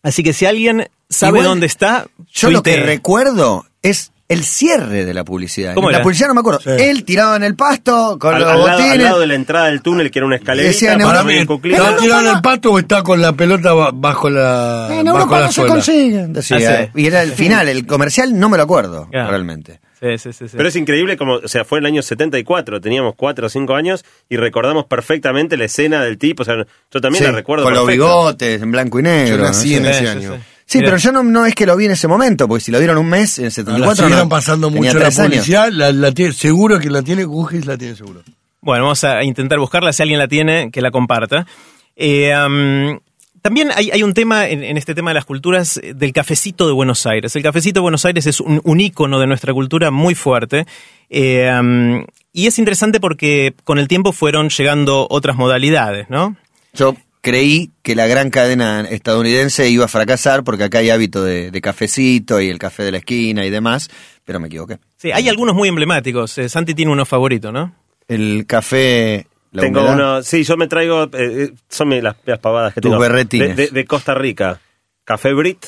Así 0.02 0.22
que 0.22 0.32
si 0.32 0.46
alguien 0.46 0.88
sabe 1.08 1.38
Igual, 1.38 1.44
dónde 1.48 1.66
está, 1.66 2.06
Yo 2.32 2.50
lo 2.50 2.62
que 2.62 2.76
recuerdo 2.76 3.66
es 3.82 4.12
el 4.28 4.44
cierre 4.44 5.04
de 5.04 5.14
la 5.14 5.24
publicidad. 5.24 5.74
¿Cómo 5.74 5.88
la 5.90 5.98
era? 5.98 6.02
publicidad 6.02 6.28
no 6.28 6.34
me 6.34 6.40
acuerdo. 6.40 6.60
Sí. 6.60 6.70
Él 6.78 7.04
tirado 7.04 7.36
en 7.36 7.44
el 7.44 7.54
pasto 7.54 8.18
con 8.18 8.34
Al, 8.34 8.40
los 8.40 8.50
al 8.50 8.58
lado, 8.58 8.68
al 8.70 8.76
botines. 8.78 8.98
lado 9.04 9.20
de 9.20 9.26
la 9.28 9.34
entrada 9.34 9.66
del 9.66 9.82
túnel, 9.82 10.10
que 10.10 10.18
era 10.18 10.26
una 10.26 10.36
escalerita, 10.36 10.72
Decían, 10.72 10.98
para 11.00 11.22
mí. 11.22 11.34
¿está 11.34 11.90
no, 11.90 11.96
tirado 11.96 12.20
en 12.28 12.34
el 12.36 12.42
pato 12.42 12.72
o 12.72 12.78
está 12.78 13.02
con 13.02 13.20
la 13.20 13.32
pelota 13.34 13.72
ba- 13.72 13.90
bajo 13.94 14.28
la, 14.28 14.88
En 14.90 15.04
bajo 15.04 15.18
Europa 15.18 15.38
la 15.40 15.46
no 15.46 15.52
se 15.52 15.54
suela? 15.54 15.72
consiguen. 15.72 16.32
decía. 16.32 16.56
Ah, 16.56 16.90
sí. 16.92 17.00
Y 17.02 17.06
era 17.06 17.22
el 17.22 17.32
final, 17.32 17.68
el 17.68 17.86
comercial 17.86 18.38
no 18.38 18.48
me 18.48 18.56
lo 18.56 18.64
acuerdo, 18.64 19.08
Claro. 19.10 19.30
realmente. 19.30 19.80
Sí, 19.98 20.18
sí, 20.18 20.32
sí, 20.34 20.48
sí. 20.48 20.56
Pero 20.56 20.68
es 20.68 20.76
increíble 20.76 21.16
como, 21.16 21.36
o 21.36 21.48
sea, 21.48 21.64
fue 21.64 21.78
en 21.78 21.84
el 21.86 21.92
año 21.92 22.02
74, 22.02 22.82
teníamos 22.82 23.14
4 23.16 23.46
o 23.46 23.48
5 23.48 23.74
años 23.76 24.04
y 24.28 24.36
recordamos 24.36 24.84
perfectamente 24.84 25.56
la 25.56 25.64
escena 25.64 26.02
del 26.02 26.18
tipo, 26.18 26.42
o 26.42 26.44
sea, 26.44 26.56
yo 26.92 27.00
también 27.00 27.24
Sí, 27.24 27.30
la 27.30 27.34
recuerdo 27.34 27.64
con 27.64 27.72
los 27.72 27.84
perfecto. 27.84 28.04
bigotes, 28.06 28.60
en 28.60 28.72
blanco 28.72 28.98
y 28.98 29.02
negro. 29.04 29.36
Yo 29.38 29.42
nací 29.42 29.74
en 29.74 29.84
Sí, 29.84 29.88
ese 29.90 30.00
sí, 30.00 30.06
año. 30.06 30.38
Sí. 30.66 30.80
Pero 30.80 30.96
yo 30.98 31.12
no, 31.12 31.22
no 31.22 31.46
es 31.46 31.54
que 31.54 31.64
lo 31.66 31.76
vi 31.76 31.86
en 31.86 31.92
ese 31.92 32.06
momento, 32.08 32.46
porque 32.46 32.62
si 32.64 32.70
lo 32.70 32.78
dieron 32.78 32.98
un 32.98 33.08
mes, 33.08 33.38
en 33.38 33.44
el 33.46 33.48
La 33.48 33.54
74 33.54 33.94
siguieron 34.04 34.24
no, 34.26 34.28
pasando 34.28 34.70
mucho 34.70 34.98
la 34.98 35.10
publicidad, 35.10 35.70
la, 35.72 35.92
la 35.92 36.12
tiene- 36.12 36.32
seguro 36.32 36.78
que 36.78 36.90
la 36.90 37.02
tiene 37.02 37.24
Gugis, 37.24 37.64
la 37.66 37.78
tiene 37.78 37.94
seguro. 37.96 38.22
Bueno, 38.60 38.84
vamos 38.84 39.04
a 39.04 39.22
intentar 39.22 39.58
buscarla. 39.58 39.92
Si 39.92 40.02
alguien 40.02 40.18
la 40.18 40.28
tiene, 40.28 40.70
que 40.72 40.80
la 40.82 40.90
comparta. 40.90 41.46
Eh, 41.94 42.32
am, 42.34 42.98
también 43.40 43.70
hay, 43.76 43.90
hay 43.92 44.02
un 44.02 44.12
tema 44.12 44.48
en, 44.48 44.64
en 44.64 44.76
este 44.76 44.92
tema 44.94 45.10
de 45.10 45.14
las 45.14 45.24
culturas 45.24 45.76
eh, 45.80 45.94
del 45.94 46.12
cafecito 46.12 46.66
de 46.66 46.72
Buenos 46.72 47.06
Aires. 47.06 47.36
El 47.36 47.44
cafecito 47.44 47.78
de 47.78 47.82
Buenos 47.82 48.04
Aires 48.04 48.26
es 48.26 48.40
un, 48.40 48.60
un 48.64 48.80
ícono 48.80 49.20
de 49.20 49.28
nuestra 49.28 49.52
cultura 49.54 49.92
muy 49.92 50.16
fuerte. 50.16 50.66
Eh, 51.10 51.48
am, 51.48 52.04
y 52.32 52.48
es 52.48 52.58
interesante 52.58 52.98
porque 52.98 53.54
con 53.62 53.78
el 53.78 53.86
tiempo 53.86 54.10
fueron 54.12 54.48
llegando 54.48 55.06
otras 55.10 55.36
modalidades, 55.36 56.10
¿no? 56.10 56.36
Yo 56.74 56.96
creí 57.26 57.72
que 57.82 57.96
la 57.96 58.06
gran 58.06 58.30
cadena 58.30 58.82
estadounidense 58.88 59.68
iba 59.68 59.86
a 59.86 59.88
fracasar 59.88 60.44
porque 60.44 60.62
acá 60.62 60.78
hay 60.78 60.90
hábito 60.90 61.24
de, 61.24 61.50
de 61.50 61.60
cafecito 61.60 62.40
y 62.40 62.48
el 62.48 62.58
café 62.60 62.84
de 62.84 62.92
la 62.92 62.98
esquina 62.98 63.44
y 63.44 63.50
demás, 63.50 63.90
pero 64.24 64.38
me 64.38 64.46
equivoqué. 64.46 64.78
Sí, 64.96 65.10
hay 65.10 65.28
algunos 65.28 65.56
muy 65.56 65.68
emblemáticos. 65.68 66.38
Eh, 66.38 66.48
Santi 66.48 66.72
tiene 66.74 66.92
uno 66.92 67.04
favorito, 67.04 67.50
¿no? 67.50 67.74
El 68.06 68.44
café... 68.46 69.26
La 69.50 69.62
tengo 69.62 69.80
humedad. 69.80 69.94
uno, 69.96 70.22
sí, 70.22 70.44
yo 70.44 70.56
me 70.56 70.68
traigo, 70.68 71.04
eh, 71.04 71.08
eh, 71.14 71.50
son 71.68 71.88
mi- 71.88 72.00
las, 72.00 72.14
las 72.26 72.38
pavadas 72.38 72.74
que 72.74 72.80
Tus 72.80 72.90
tengo. 72.92 73.00
berretines. 73.00 73.56
De, 73.56 73.64
de- 73.66 73.70
de 73.72 73.84
Costa 73.86 74.14
Rica. 74.14 74.60
Café 75.04 75.32
Brit, 75.32 75.64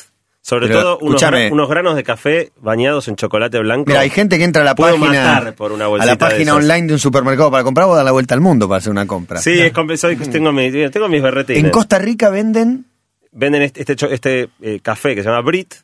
Sobre 0.48 0.68
Pero, 0.68 0.80
todo 0.80 0.98
unos, 1.00 1.16
escúchame. 1.16 1.48
gra- 1.48 1.52
unos 1.52 1.68
granos 1.68 1.94
de 1.94 2.02
café 2.04 2.52
bañados 2.58 3.06
en 3.08 3.16
chocolate 3.16 3.58
blanco. 3.58 3.84
Mira, 3.88 4.00
hay 4.00 4.08
gente 4.08 4.38
que 4.38 4.44
entra 4.44 4.62
a 4.62 4.64
la 4.64 4.74
Puedo 4.74 4.98
página 4.98 5.22
matar 5.34 5.54
por 5.54 5.72
una 5.72 5.84
a 5.84 6.06
la 6.06 6.16
página 6.16 6.54
online 6.54 6.86
de 6.86 6.92
un 6.94 6.98
supermercado 6.98 7.50
para 7.50 7.64
comprar 7.64 7.86
o 7.86 7.94
dar 7.94 8.04
la 8.04 8.12
vuelta 8.12 8.34
al 8.34 8.40
mundo 8.40 8.66
para 8.66 8.78
hacer 8.78 8.90
una 8.90 9.06
compra. 9.06 9.40
Sí, 9.40 9.60
es 9.60 9.72
soy- 10.00 10.16
tengo, 10.16 10.50
mi- 10.52 10.70
tengo 10.90 11.08
mis 11.08 11.20
berretines. 11.22 11.62
En 11.64 11.70
Costa 11.70 11.98
Rica 11.98 12.30
venden 12.30 12.86
Venden 13.30 13.60
este, 13.60 13.82
este, 13.82 14.14
este, 14.14 14.48
eh, 14.62 14.80
café 14.82 15.14
que 15.14 15.22
se 15.22 15.28
llama 15.28 15.42
Brit, 15.42 15.74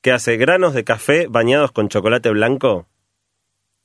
que 0.00 0.12
hace 0.12 0.36
granos 0.36 0.72
de 0.72 0.84
café 0.84 1.26
bañados 1.28 1.72
con 1.72 1.88
chocolate 1.88 2.30
blanco. 2.30 2.86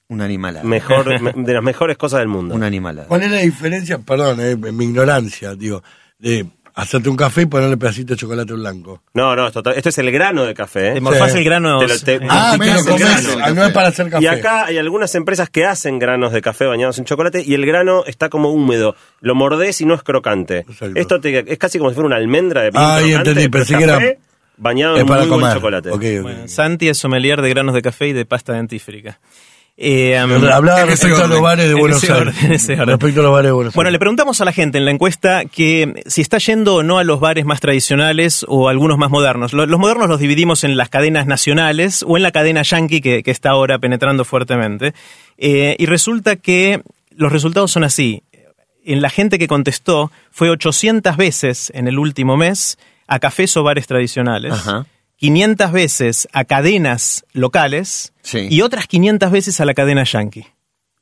un 0.10 0.22
animalada. 0.22 0.64
Mejor, 0.64 1.20
me- 1.22 1.34
de 1.44 1.54
las 1.54 1.64
mejores 1.64 1.98
cosas 1.98 2.20
del 2.20 2.28
mundo. 2.28 2.54
Un 2.54 2.64
animalada. 2.64 3.08
¿Cuál 3.08 3.24
es 3.24 3.32
la 3.32 3.38
diferencia? 3.40 3.98
Perdón, 3.98 4.40
eh, 4.40 4.52
en 4.52 4.78
mi 4.78 4.86
ignorancia, 4.86 5.56
digo, 5.56 5.82
de 6.20 6.46
hacerte 6.78 7.10
un 7.10 7.16
café 7.18 7.42
y 7.42 7.46
ponerle 7.48 7.76
pedacito 7.78 8.14
de 8.14 8.18
chocolate 8.20 8.54
blanco. 8.54 9.02
No, 9.14 9.36
no, 9.36 9.48
esto, 9.48 9.62
esto 9.74 9.90
es 9.90 9.98
el 9.98 10.12
grano 10.12 10.46
de 10.46 10.54
café. 10.54 10.94
Te 10.94 11.02
morfás 11.02 11.32
Sí. 11.32 11.40
el 11.40 11.44
grano. 11.44 11.80
Te 11.80 11.88
lo- 11.88 12.00
te- 12.00 12.16
eh, 12.16 12.28
Ah, 12.30 12.56
te 12.58 12.66
te 12.66 12.84
comes 12.86 13.00
grano. 13.00 13.30
ah, 13.44 13.52
no 13.52 13.66
es 13.66 13.72
para 13.74 13.88
hacer 13.90 14.10
café. 14.10 14.24
Y 14.24 14.28
acá 14.28 14.66
hay 14.66 14.78
algunas 14.78 15.14
empresas 15.16 15.50
que 15.50 15.66
hacen 15.66 16.00
granos 16.00 16.32
de 16.32 16.42
café 16.42 16.66
bañados 16.66 16.98
en 17.00 17.06
chocolate 17.06 17.44
y 17.46 17.54
el 17.56 17.66
grano 17.66 18.04
está 18.06 18.30
como 18.30 18.50
húmedo. 18.52 18.96
Lo 19.22 19.36
mordés 19.36 19.82
y 19.82 19.86
no 19.86 19.94
es 19.96 20.04
crocante. 20.04 20.60
Exacto. 20.60 21.00
Esto 21.00 21.20
te- 21.20 21.52
es 21.52 21.58
casi 21.58 21.78
como 21.80 21.90
si 21.90 21.96
fuera 21.96 22.08
una 22.08 22.16
almendra 22.18 22.62
de 22.62 22.68
Ah, 22.76 22.98
crocante, 23.00 23.14
entendí, 23.16 23.50
pero 23.50 23.66
pensé 23.66 23.78
que 23.78 23.84
era- 23.84 24.00
bañado 24.58 24.96
es 24.96 25.02
en 25.02 25.08
para 25.08 25.22
muy 25.22 25.30
buen 25.30 25.40
comer. 25.42 25.56
chocolate. 25.58 25.90
Bueno, 26.22 26.48
Santi 26.48 26.90
es 26.90 26.98
sommelier 26.98 27.42
de 27.42 27.50
granos 27.50 27.76
de 27.76 27.82
café 27.82 28.08
y 28.08 28.14
de 28.14 28.26
pasta 28.26 28.54
dentífrica. 28.54 29.20
Eh, 29.80 30.18
Hablaba 30.18 30.86
respecto 30.86 31.24
a 31.24 31.28
los 31.28 31.40
bares 31.40 31.66
de 31.68 31.74
En 31.74 31.78
Buenos 31.78 32.04
ese 32.04 32.12
Aires. 32.12 32.36
Respecto 32.88 33.20
a 33.20 33.24
los 33.24 33.32
bares 33.32 33.50
de 33.50 33.52
Buenos 33.52 33.74
Bueno, 33.76 33.90
le 33.92 33.94
Aires. 33.96 34.00
preguntamos 34.00 34.42
a 34.42 34.46
la 34.46 34.52
gente 34.52 34.80
en 34.80 34.86
la 34.86 34.92
encuesta 34.92 35.46
que 35.46 36.02
si 36.08 36.22
está 36.22 36.40
yendo 36.40 36.78
o 36.78 36.84
no 36.84 36.98
a 36.98 37.04
los 37.04 37.20
bares 37.20 37.46
más 37.46 37.60
tradicionales 37.60 38.44
o 38.48 38.70
algunos 38.70 38.98
más 38.98 39.12
modernos. 39.12 39.54
Lo- 39.54 39.68
Los 39.68 39.80
modernos 39.80 40.10
los 40.10 40.20
dividimos 40.20 40.64
en 40.64 40.78
las 40.78 40.90
cadenas 40.90 41.28
nacionales 41.28 42.04
o 42.08 42.18
en 42.18 42.24
la 42.24 42.32
cadena 42.32 42.64
yankee 42.64 43.02
que, 43.02 43.22
que 43.22 43.30
está 43.32 43.52
ahora 43.52 43.78
penetrando 43.78 44.26
fuertemente. 44.26 44.94
Eh, 45.38 45.76
y 45.78 45.86
resulta 45.86 46.38
que 46.38 46.82
los 47.12 47.32
resultados 47.32 47.70
son 47.72 47.84
así. 47.84 48.24
En 48.84 49.02
la 49.04 49.10
gente 49.12 49.38
que 49.38 49.48
contestó 49.48 50.12
fue 50.32 50.50
800 50.50 51.18
veces 51.18 51.72
en 51.76 51.88
el 51.88 52.00
último 52.00 52.36
mes 52.36 52.80
a 53.08 53.20
cafés 53.20 53.56
o 53.58 53.64
bares 53.64 53.86
tradicionales. 53.86 54.54
Ajá. 54.54 54.86
500 55.18 55.72
veces 55.72 56.28
a 56.34 56.46
cadenas 56.46 57.26
locales 57.34 58.14
Sí. 58.22 58.48
y 58.50 58.62
otras 58.62 58.88
500 58.88 59.32
veces 59.32 59.60
a 59.60 59.66
la 59.66 59.74
cadena 59.74 60.04
yankee. 60.04 60.46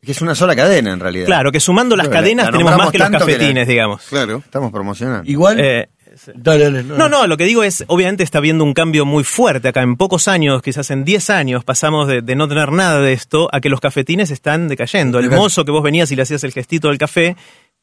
Que 0.02 0.12
es 0.12 0.22
una 0.22 0.36
sola 0.36 0.56
cadena 0.56 0.94
en 0.94 1.00
realidad. 1.00 1.26
Claro, 1.26 1.52
que 1.52 1.60
sumando 1.60 1.96
las 1.96 2.10
cadenas 2.10 2.46
la 2.48 2.52
tenemos 2.52 2.78
más 2.78 2.92
que 2.92 3.00
los 3.00 3.06
tanto 3.10 3.26
que 3.26 3.32
la- 3.32 3.38
cafetines, 3.40 3.68
digamos. 3.68 4.04
Claro. 4.04 4.38
Estamos 4.46 4.72
promocionando. 4.72 5.30
Igual, 5.30 5.60
Eh, 5.60 5.90
dale, 6.36 6.66
dale, 6.66 6.84
no, 6.84 7.10
no, 7.10 7.26
lo 7.26 7.36
que 7.38 7.46
digo 7.46 7.64
es, 7.64 7.84
obviamente 7.88 8.24
está 8.24 8.38
habiendo 8.38 8.64
un 8.64 8.74
cambio 8.76 9.04
muy 9.06 9.24
fuerte 9.24 9.68
acá. 9.70 9.82
En 9.82 9.96
pocos 9.98 10.28
años, 10.28 10.62
quizás 10.62 10.92
en 10.92 11.04
10 11.06 11.32
años, 11.32 11.64
pasamos 11.64 12.08
de, 12.08 12.22
de 12.22 12.36
no 12.36 12.48
tener 12.48 12.72
nada 12.72 13.00
de 13.02 13.14
esto 13.14 13.50
a 13.52 13.60
que 13.60 13.70
los 13.70 13.80
cafetines 13.82 14.30
están 14.30 14.68
decayendo. 14.68 15.18
El 15.20 15.32
mozo 15.32 15.66
que 15.66 15.72
vos 15.72 15.82
venías 15.84 16.12
y 16.12 16.16
le 16.16 16.22
hacías 16.22 16.44
el 16.44 16.52
gestito 16.54 16.90
del 16.90 17.00
café, 17.00 17.36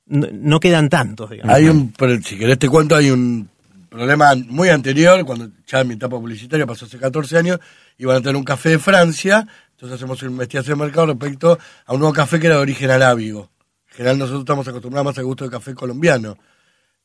no, 0.07 0.29
no 0.33 0.61
quedan 0.61 0.89
tantos, 0.91 1.29
digamos. 1.31 1.53
Hay 1.55 1.69
un, 1.69 1.93
pero 1.93 2.17
si 2.23 2.39
querés 2.39 2.59
te 2.59 2.69
cuento, 2.69 2.95
hay 2.95 3.11
un 3.11 3.49
problema 3.93 4.35
muy 4.35 4.71
anterior, 4.71 5.25
cuando 5.25 5.51
ya 5.67 5.81
en 5.81 5.89
mi 5.89 5.95
etapa 5.95 6.17
publicitaria 6.17 6.67
pasó 6.67 6.87
hace 6.87 6.99
14 6.99 7.39
años, 7.39 7.61
iban 7.99 8.17
a 8.17 8.21
tener 8.21 8.37
un 8.37 8.45
café 8.45 8.71
de 8.71 8.79
Francia, 8.79 9.47
entonces 9.73 9.97
hacemos 9.97 10.21
una 10.23 10.33
investigación 10.33 10.79
de 10.79 10.85
mercado 10.85 11.07
respecto 11.09 11.59
a 11.85 11.93
un 11.93 12.01
nuevo 12.01 12.15
café 12.15 12.41
que 12.41 12.47
era 12.47 12.57
de 12.57 12.63
origen 12.63 12.91
arábigo. 12.91 13.51
En 13.91 13.97
general 13.97 14.19
nosotros 14.19 14.43
estamos 14.43 14.67
acostumbrados 14.67 15.05
más 15.05 15.19
al 15.19 15.25
gusto 15.25 15.45
de 15.45 15.51
café 15.51 15.75
colombiano. 15.75 16.39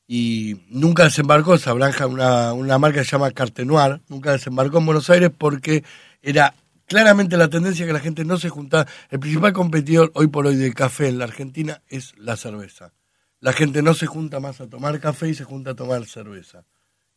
Y 0.07 0.61
nunca 0.69 1.03
desembarcó 1.03 1.55
esa 1.55 1.73
branja, 1.73 2.07
una, 2.07 2.53
una 2.53 2.77
marca 2.77 2.99
que 2.99 3.05
se 3.05 3.11
llama 3.11 3.31
Cartenoir, 3.31 4.01
nunca 4.07 4.31
desembarcó 4.31 4.77
en 4.77 4.85
Buenos 4.85 5.09
Aires 5.09 5.31
porque 5.37 5.83
era 6.21 6.53
claramente 6.85 7.35
la 7.35 7.49
tendencia 7.49 7.85
que 7.85 7.91
la 7.91 7.99
gente 7.99 8.23
no 8.23 8.37
se 8.37 8.47
juntaba. 8.47 8.87
El 9.09 9.19
principal 9.19 9.51
competidor 9.51 10.11
hoy 10.15 10.27
por 10.27 10.47
hoy 10.47 10.55
del 10.55 10.73
café 10.73 11.09
en 11.09 11.17
la 11.17 11.25
Argentina 11.25 11.81
es 11.89 12.13
la 12.17 12.37
cerveza 12.37 12.93
la 13.39 13.53
gente 13.53 13.81
no 13.81 13.93
se 13.93 14.07
junta 14.07 14.39
más 14.39 14.61
a 14.61 14.67
tomar 14.67 14.99
café 14.99 15.29
y 15.29 15.35
se 15.35 15.43
junta 15.43 15.71
a 15.71 15.75
tomar 15.75 16.05
cerveza. 16.05 16.65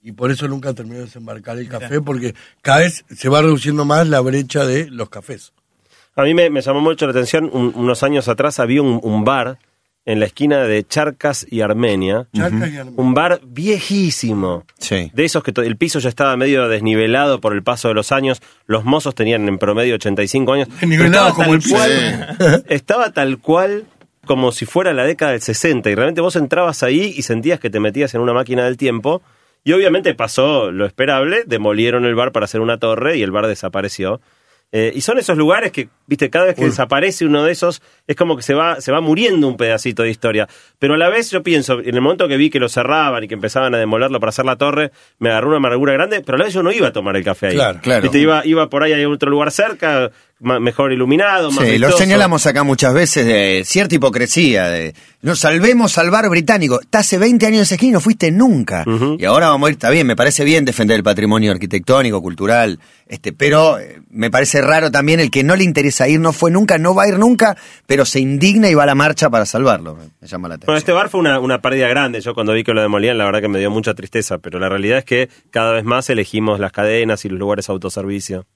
Y 0.03 0.13
por 0.13 0.31
eso 0.31 0.49
nunca 0.49 0.73
terminó 0.73 0.97
de 0.99 1.05
desembarcar 1.05 1.59
el 1.59 1.69
café, 1.69 2.01
porque 2.01 2.35
cada 2.63 2.79
vez 2.81 3.05
se 3.15 3.29
va 3.29 3.43
reduciendo 3.43 3.85
más 3.85 4.07
la 4.09 4.21
brecha 4.21 4.65
de 4.65 4.89
los 4.91 5.11
cafés. 5.11 5.53
A 6.17 6.23
mí 6.23 6.35
me, 6.35 6.49
me 6.51 6.61
llamó 6.63 6.81
mucho 6.81 7.07
la 7.07 7.13
atención, 7.13 7.51
un- 7.53 7.73
unos 7.75 8.03
años 8.03 8.27
atrás 8.29 8.59
había 8.61 8.81
un, 8.83 8.99
un 9.03 9.25
bar 9.25 9.59
en 10.07 10.19
la 10.19 10.27
esquina 10.27 10.65
de 10.65 10.83
Charcas 10.87 11.47
y 11.49 11.61
Armenia. 11.61 12.27
Charcas 12.35 12.71
y 12.73 12.77
Armenia. 12.79 12.93
Un 12.97 13.13
bar 13.15 13.41
viejísimo. 13.45 14.65
Sí. 14.79 15.11
De 15.15 15.25
esos 15.25 15.43
que 15.43 15.53
el 15.61 15.77
piso 15.77 15.99
ya 15.99 16.09
estaba 16.09 16.37
medio 16.37 16.69
desnivelado 16.69 17.41
por 17.41 17.53
el 17.53 17.63
paso 17.63 17.89
de 17.89 17.95
los 17.95 18.13
años. 18.13 18.41
Los 18.67 18.85
mozos 18.85 19.15
tenían 19.15 19.47
en 19.49 19.59
promedio 19.59 19.95
85 19.97 20.53
años. 20.53 20.69
Desnivelado 20.81 21.35
como 21.35 21.55
el 21.55 21.63
cual- 21.63 22.65
Estaba 22.69 23.13
tal 23.13 23.39
cual 23.39 23.85
como 24.27 24.53
si 24.53 24.65
fuera 24.67 24.93
la 24.93 25.05
década 25.05 25.33
del 25.33 25.43
60. 25.43 25.91
Y 25.91 25.95
realmente 25.95 26.21
vos 26.23 26.37
entrabas 26.37 26.83
ahí 26.83 27.13
y 27.17 27.23
sentías 27.23 27.61
que 27.61 27.71
te 27.71 27.81
metías 27.81 28.15
en 28.15 28.21
una 28.23 28.33
máquina 28.33 28.65
del 28.65 28.77
tiempo. 28.77 29.23
Y 29.65 29.73
obviamente 29.73 30.15
pasó 30.15 30.71
lo 30.71 30.87
esperable. 30.87 31.45
Demolieron 31.47 32.05
el 32.05 32.15
bar 32.15 32.33
para 32.33 32.45
hacer 32.45 32.61
una 32.61 32.79
torre 32.79 33.19
y 33.19 33.23
el 33.23 33.31
bar 33.31 33.47
desapareció. 33.47 34.21
Eh, 34.73 34.93
y 34.95 35.01
son 35.01 35.19
esos 35.19 35.37
lugares 35.37 35.73
que, 35.73 35.89
viste, 36.07 36.31
cada 36.31 36.45
vez 36.45 36.55
que 36.55 36.65
desaparece 36.65 37.25
uno 37.25 37.43
de 37.43 37.51
esos, 37.51 37.83
es 38.07 38.15
como 38.15 38.37
que 38.37 38.43
se 38.43 38.55
va, 38.55 38.81
se 38.81 38.93
va 38.93 39.01
muriendo 39.01 39.49
un 39.49 39.57
pedacito 39.57 40.05
de 40.05 40.11
historia. 40.11 40.49
Pero 40.79 40.95
a 40.95 40.97
la 40.97 41.09
vez 41.09 41.31
yo 41.31 41.43
pienso, 41.43 41.81
en 41.81 41.95
el 41.95 42.01
momento 42.01 42.29
que 42.29 42.37
vi 42.37 42.51
que 42.51 42.61
lo 42.61 42.69
cerraban 42.69 43.25
y 43.25 43.29
que 43.29 43.35
empezaban 43.35 43.75
a 43.75 43.79
demolerlo 43.79 44.21
para 44.21 44.31
hacer 44.31 44.45
la 44.45 44.57
torre, 44.57 44.93
me 45.19 45.31
agarró 45.31 45.49
una 45.49 45.57
amargura 45.57 45.93
grande, 45.95 46.23
pero 46.25 46.37
a 46.37 46.39
la 46.39 46.45
vez 46.45 46.55
yo 46.55 46.63
no 46.63 46.71
iba 46.71 46.89
a 46.89 46.93
tomar 46.93 47.17
el 47.17 47.25
café 47.25 47.49
ahí. 47.49 47.55
Claro, 47.57 47.81
claro. 47.83 48.03
Viste, 48.03 48.19
iba, 48.21 48.47
iba 48.47 48.71
por 48.71 48.85
ahí 48.85 49.03
a 49.03 49.09
otro 49.09 49.29
lugar 49.29 49.51
cerca, 49.51 50.13
mejor 50.41 50.93
iluminado, 50.93 51.51
más 51.51 51.67
Sí, 51.67 51.79
lo 51.79 51.93
señalamos 51.93 52.47
acá 52.47 52.63
muchas 52.65 52.95
veces 52.95 53.27
de 53.27 53.63
cierta 53.65 53.95
hipocresía, 53.95 54.69
de 54.69 54.95
nos 55.23 55.41
salvemos 55.41 55.99
al 55.99 56.11
bar 56.11 56.29
británico. 56.31 56.81
Está 56.81 57.01
hace 57.01 57.19
20 57.19 57.47
años 57.47 57.63
ese 57.63 57.75
esquina 57.75 57.91
y 57.91 57.93
no 57.93 58.01
fuiste 58.01 58.31
nunca. 58.31 58.85
Y 59.19 59.25
ahora 59.27 59.49
vamos 59.49 59.67
a 59.67 59.71
ir, 59.71 59.75
está 59.75 59.91
bien, 59.91 60.07
me 60.07 60.17
parece 60.17 60.45
bien 60.45 60.65
defender 60.65 60.97
el 60.97 61.03
patrimonio 61.03 61.53
arquitectónico, 61.53 62.23
cultural, 62.23 62.79
este, 63.07 63.33
pero 63.33 63.79
eh, 63.79 64.01
me 64.09 64.31
parece 64.31 64.63
raro 64.63 64.91
también 64.91 65.21
el 65.21 65.31
que 65.31 65.45
no 65.45 65.57
le 65.57 65.65
interesa 65.65 66.09
ir, 66.09 66.21
no 66.21 66.33
fue 66.33 66.51
nunca, 66.51 66.79
no 66.79 66.95
va 66.95 67.03
a 67.03 67.09
ir 67.09 67.19
nunca, 67.19 67.57
pero 67.87 68.07
se 68.07 68.21
indigna 68.21 68.71
y 68.71 68.75
va 68.75 68.85
a 68.85 68.87
la 68.87 68.95
marcha 68.95 69.29
para 69.29 69.45
salvarlo. 69.45 69.97
Me, 69.97 70.27
llama 70.27 70.49
la 70.49 70.55
atención. 70.55 70.67
Bueno, 70.67 70.79
este 70.79 70.93
bar 70.93 71.11
fue 71.11 71.21
una, 71.21 71.39
una 71.39 71.61
pérdida 71.61 71.89
grande. 71.89 72.21
Yo 72.21 72.35
cuando 72.35 72.55
vi 72.55 72.65
que 72.65 72.73
lo 72.73 72.81
demolían, 72.81 73.19
la 73.19 73.25
verdad 73.25 73.41
que 73.41 73.49
me 73.49 73.59
dio 73.59 73.71
mucha 73.71 73.95
tristeza. 73.95 74.39
Pero 74.39 74.59
la 74.59 74.69
realidad 74.69 74.99
es 74.99 75.05
que 75.05 75.29
cada 75.51 75.73
vez 75.73 75.85
más 75.85 76.09
elegimos 76.09 76.61
las 76.61 76.73
cadenas 76.73 77.25
y 77.25 77.29
los 77.29 77.39
lugares 77.39 77.67
de 77.67 77.73
autoservicio. 77.73 78.47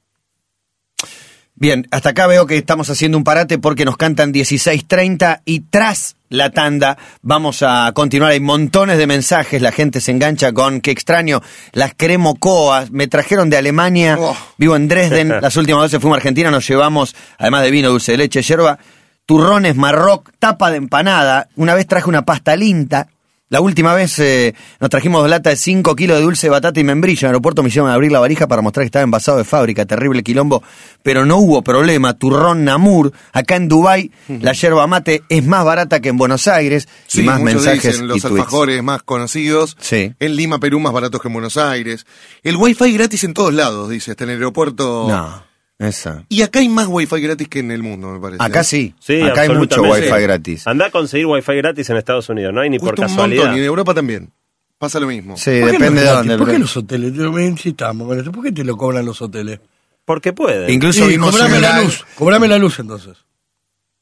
Bien, 1.56 1.86
hasta 1.92 2.08
acá 2.10 2.26
veo 2.26 2.46
que 2.46 2.56
estamos 2.56 2.90
haciendo 2.90 3.16
un 3.16 3.22
parate 3.22 3.58
porque 3.58 3.84
nos 3.84 3.96
cantan 3.96 4.32
16.30 4.32 5.42
y 5.44 5.60
tras 5.60 6.16
la 6.28 6.50
tanda 6.50 6.98
vamos 7.22 7.62
a 7.62 7.92
continuar. 7.94 8.32
Hay 8.32 8.40
montones 8.40 8.98
de 8.98 9.06
mensajes, 9.06 9.62
la 9.62 9.70
gente 9.70 10.00
se 10.00 10.10
engancha 10.10 10.52
con 10.52 10.80
qué 10.80 10.90
extraño, 10.90 11.42
las 11.72 11.94
cremocoas, 11.96 12.90
me 12.90 13.06
trajeron 13.06 13.50
de 13.50 13.56
Alemania, 13.58 14.16
Oh. 14.18 14.36
vivo 14.58 14.74
en 14.74 14.88
Dresden, 14.88 15.28
las 15.40 15.56
últimas 15.56 15.84
veces 15.84 16.00
fuimos 16.00 16.16
a 16.16 16.18
Argentina, 16.18 16.50
nos 16.50 16.66
llevamos, 16.66 17.14
además 17.38 17.62
de 17.62 17.70
vino, 17.70 17.88
dulce 17.88 18.12
de 18.12 18.18
leche, 18.18 18.42
yerba, 18.42 18.78
turrones, 19.24 19.76
marroc, 19.76 20.30
tapa 20.40 20.72
de 20.72 20.78
empanada, 20.78 21.48
una 21.54 21.74
vez 21.74 21.86
traje 21.86 22.08
una 22.08 22.24
pasta 22.24 22.56
linta, 22.56 23.06
la 23.54 23.60
última 23.60 23.94
vez 23.94 24.18
eh, 24.18 24.52
nos 24.80 24.90
trajimos 24.90 25.22
dos 25.22 25.30
latas 25.30 25.52
de 25.52 25.56
5 25.58 25.94
kilos 25.94 26.16
de 26.16 26.24
dulce 26.24 26.48
de 26.48 26.50
batata 26.50 26.80
y 26.80 26.82
membrillo. 26.82 27.20
En 27.20 27.26
el 27.26 27.34
aeropuerto 27.34 27.62
me 27.62 27.68
hicieron 27.68 27.88
abrir 27.88 28.10
la 28.10 28.18
varija 28.18 28.48
para 28.48 28.62
mostrar 28.62 28.82
que 28.82 28.86
estaba 28.86 29.04
envasado 29.04 29.38
de 29.38 29.44
fábrica. 29.44 29.86
Terrible 29.86 30.24
quilombo. 30.24 30.60
Pero 31.04 31.24
no 31.24 31.36
hubo 31.36 31.62
problema. 31.62 32.14
Turrón 32.14 32.64
Namur. 32.64 33.12
Acá 33.32 33.54
en 33.54 33.68
Dubai 33.68 34.10
la 34.40 34.54
yerba 34.54 34.88
mate 34.88 35.22
es 35.28 35.46
más 35.46 35.64
barata 35.64 36.00
que 36.00 36.08
en 36.08 36.16
Buenos 36.16 36.48
Aires. 36.48 36.88
Sí, 37.06 37.20
y 37.20 37.26
más 37.26 37.40
mensajes 37.40 37.92
dicen, 37.92 38.06
y 38.06 38.08
los 38.08 38.22
tweets. 38.22 38.40
alfajores 38.40 38.82
más 38.82 39.04
conocidos. 39.04 39.76
Sí. 39.78 40.12
En 40.18 40.34
Lima, 40.34 40.58
Perú, 40.58 40.80
más 40.80 40.92
baratos 40.92 41.22
que 41.22 41.28
en 41.28 41.34
Buenos 41.34 41.56
Aires. 41.56 42.06
El 42.42 42.56
wifi 42.56 42.92
gratis 42.92 43.22
en 43.22 43.34
todos 43.34 43.54
lados, 43.54 43.88
dice, 43.88 44.10
hasta 44.10 44.24
en 44.24 44.30
el 44.30 44.36
aeropuerto. 44.38 45.06
No, 45.08 45.44
esa. 45.78 46.24
Y 46.28 46.42
acá 46.42 46.60
hay 46.60 46.68
más 46.68 46.86
wifi 46.88 47.20
gratis 47.20 47.48
que 47.48 47.58
en 47.60 47.70
el 47.70 47.82
mundo, 47.82 48.10
me 48.12 48.20
parece. 48.20 48.42
Acá 48.42 48.62
sí. 48.64 48.94
Sí, 49.00 49.20
Acá 49.22 49.42
hay 49.42 49.50
mucho 49.50 49.82
wifi 49.82 50.08
gratis. 50.22 50.66
Anda 50.66 50.86
a 50.86 50.90
conseguir 50.90 51.26
wifi 51.26 51.54
gratis 51.56 51.90
en 51.90 51.96
Estados 51.96 52.28
Unidos, 52.28 52.52
no 52.54 52.60
hay 52.60 52.70
ni 52.70 52.78
por 52.78 52.90
Cuesta 52.90 53.02
un 53.06 53.08
casualidad. 53.08 53.42
montón, 53.44 53.56
y 53.56 53.60
en 53.60 53.66
Europa 53.66 53.94
también. 53.94 54.30
Pasa 54.78 55.00
lo 55.00 55.06
mismo. 55.06 55.36
Sí, 55.36 55.60
¿Por 55.60 55.70
qué 55.70 55.78
depende 55.78 56.00
de 56.02 56.08
dónde. 56.08 56.36
¿Por 56.38 56.50
qué 56.50 56.58
los 56.58 56.76
hoteles? 56.76 57.12
Yo 57.14 57.32
me 57.32 57.46
insistamos 57.46 58.06
con 58.08 58.18
esto. 58.18 58.32
¿Por 58.32 58.44
qué 58.44 58.52
te 58.52 58.64
lo 58.64 58.76
cobran 58.76 59.04
los 59.06 59.20
hoteles? 59.22 59.60
Porque 60.04 60.32
puede. 60.32 60.70
Incluso 60.72 61.04
Sí, 61.04 61.10
vimos 61.12 61.30
cobrame 61.30 61.60
la 61.60 61.80
luz. 61.82 62.04
Cobrame 62.16 62.48
la 62.48 62.58
luz 62.58 62.78
entonces. 62.80 63.16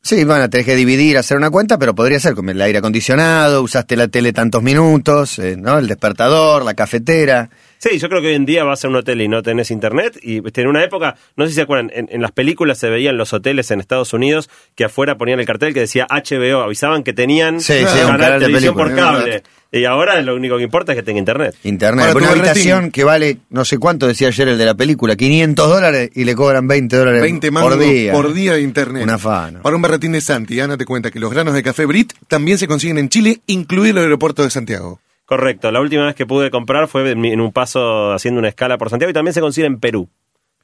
Sí, 0.04 0.24
bueno, 0.24 0.50
tenés 0.50 0.66
que 0.66 0.74
dividir, 0.74 1.16
hacer 1.16 1.36
una 1.36 1.50
cuenta, 1.50 1.78
pero 1.78 1.94
podría 1.94 2.18
ser 2.18 2.34
con 2.34 2.48
el 2.48 2.60
aire 2.60 2.78
acondicionado, 2.78 3.62
usaste 3.62 3.94
la 3.94 4.08
tele 4.08 4.32
tantos 4.32 4.60
minutos, 4.60 5.38
eh, 5.38 5.56
¿no? 5.56 5.78
El 5.78 5.86
despertador, 5.86 6.64
la 6.64 6.74
cafetera. 6.74 7.50
Sí, 7.82 7.98
yo 7.98 8.08
creo 8.08 8.20
que 8.20 8.28
hoy 8.28 8.34
en 8.34 8.46
día 8.46 8.62
vas 8.62 8.84
a 8.84 8.88
un 8.88 8.94
hotel 8.94 9.20
y 9.22 9.26
no 9.26 9.42
tenés 9.42 9.72
internet. 9.72 10.16
Y 10.22 10.36
en 10.38 10.66
una 10.68 10.84
época, 10.84 11.16
no 11.36 11.44
sé 11.44 11.48
si 11.50 11.56
se 11.56 11.62
acuerdan, 11.62 11.90
en, 11.92 12.08
en 12.12 12.22
las 12.22 12.30
películas 12.30 12.78
se 12.78 12.88
veían 12.88 13.16
los 13.16 13.32
hoteles 13.32 13.72
en 13.72 13.80
Estados 13.80 14.12
Unidos 14.12 14.48
que 14.76 14.84
afuera 14.84 15.18
ponían 15.18 15.40
el 15.40 15.46
cartel 15.46 15.74
que 15.74 15.80
decía 15.80 16.06
HBO, 16.08 16.60
avisaban 16.60 17.02
que 17.02 17.12
tenían 17.12 17.60
Sí, 17.60 17.72
sí, 17.78 17.84
canal 17.84 18.04
un 18.04 18.10
canal 18.12 18.32
de 18.38 18.46
televisión 18.46 18.76
película, 18.76 18.84
por 18.84 19.16
cable. 19.16 19.42
Y 19.72 19.84
ahora 19.84 20.22
lo 20.22 20.36
único 20.36 20.58
que 20.58 20.62
importa 20.62 20.92
es 20.92 20.96
que 20.96 21.02
tenga 21.02 21.18
internet. 21.18 21.56
Internet. 21.64 22.06
Ahora, 22.06 22.18
una 22.18 22.30
habitación 22.30 22.92
que 22.92 23.02
vale 23.02 23.38
no 23.50 23.64
sé 23.64 23.78
cuánto, 23.78 24.06
decía 24.06 24.28
ayer 24.28 24.46
el 24.46 24.58
de 24.58 24.64
la 24.64 24.74
película, 24.76 25.16
500 25.16 25.68
dólares 25.68 26.10
y 26.14 26.22
le 26.22 26.36
cobran 26.36 26.68
20 26.68 26.96
dólares 26.96 27.20
20 27.20 27.50
mangos 27.50 27.74
por 27.74 27.82
día. 27.82 28.12
por 28.12 28.32
día 28.32 28.52
de 28.52 28.60
internet. 28.60 29.02
Una 29.02 29.14
afano. 29.14 29.62
Para 29.62 29.74
un 29.74 29.82
berretín 29.82 30.12
de 30.12 30.20
Santi, 30.20 30.60
Ana 30.60 30.76
te 30.76 30.84
cuenta 30.84 31.10
que 31.10 31.18
los 31.18 31.32
granos 31.32 31.52
de 31.54 31.64
café 31.64 31.84
Brit 31.86 32.12
también 32.28 32.58
se 32.58 32.68
consiguen 32.68 32.98
en 32.98 33.08
Chile, 33.08 33.40
incluido 33.48 33.98
el 33.98 34.04
aeropuerto 34.04 34.44
de 34.44 34.50
Santiago. 34.50 35.00
Correcto. 35.36 35.70
La 35.72 35.80
última 35.80 36.04
vez 36.06 36.14
que 36.14 36.26
pude 36.26 36.50
comprar 36.50 36.88
fue 36.88 37.10
en 37.10 37.40
un 37.40 37.52
paso 37.52 38.12
haciendo 38.12 38.38
una 38.38 38.48
escala 38.48 38.76
por 38.76 38.90
Santiago 38.90 39.10
y 39.10 39.14
también 39.14 39.32
se 39.32 39.40
consigue 39.40 39.66
en 39.66 39.80
Perú. 39.80 40.08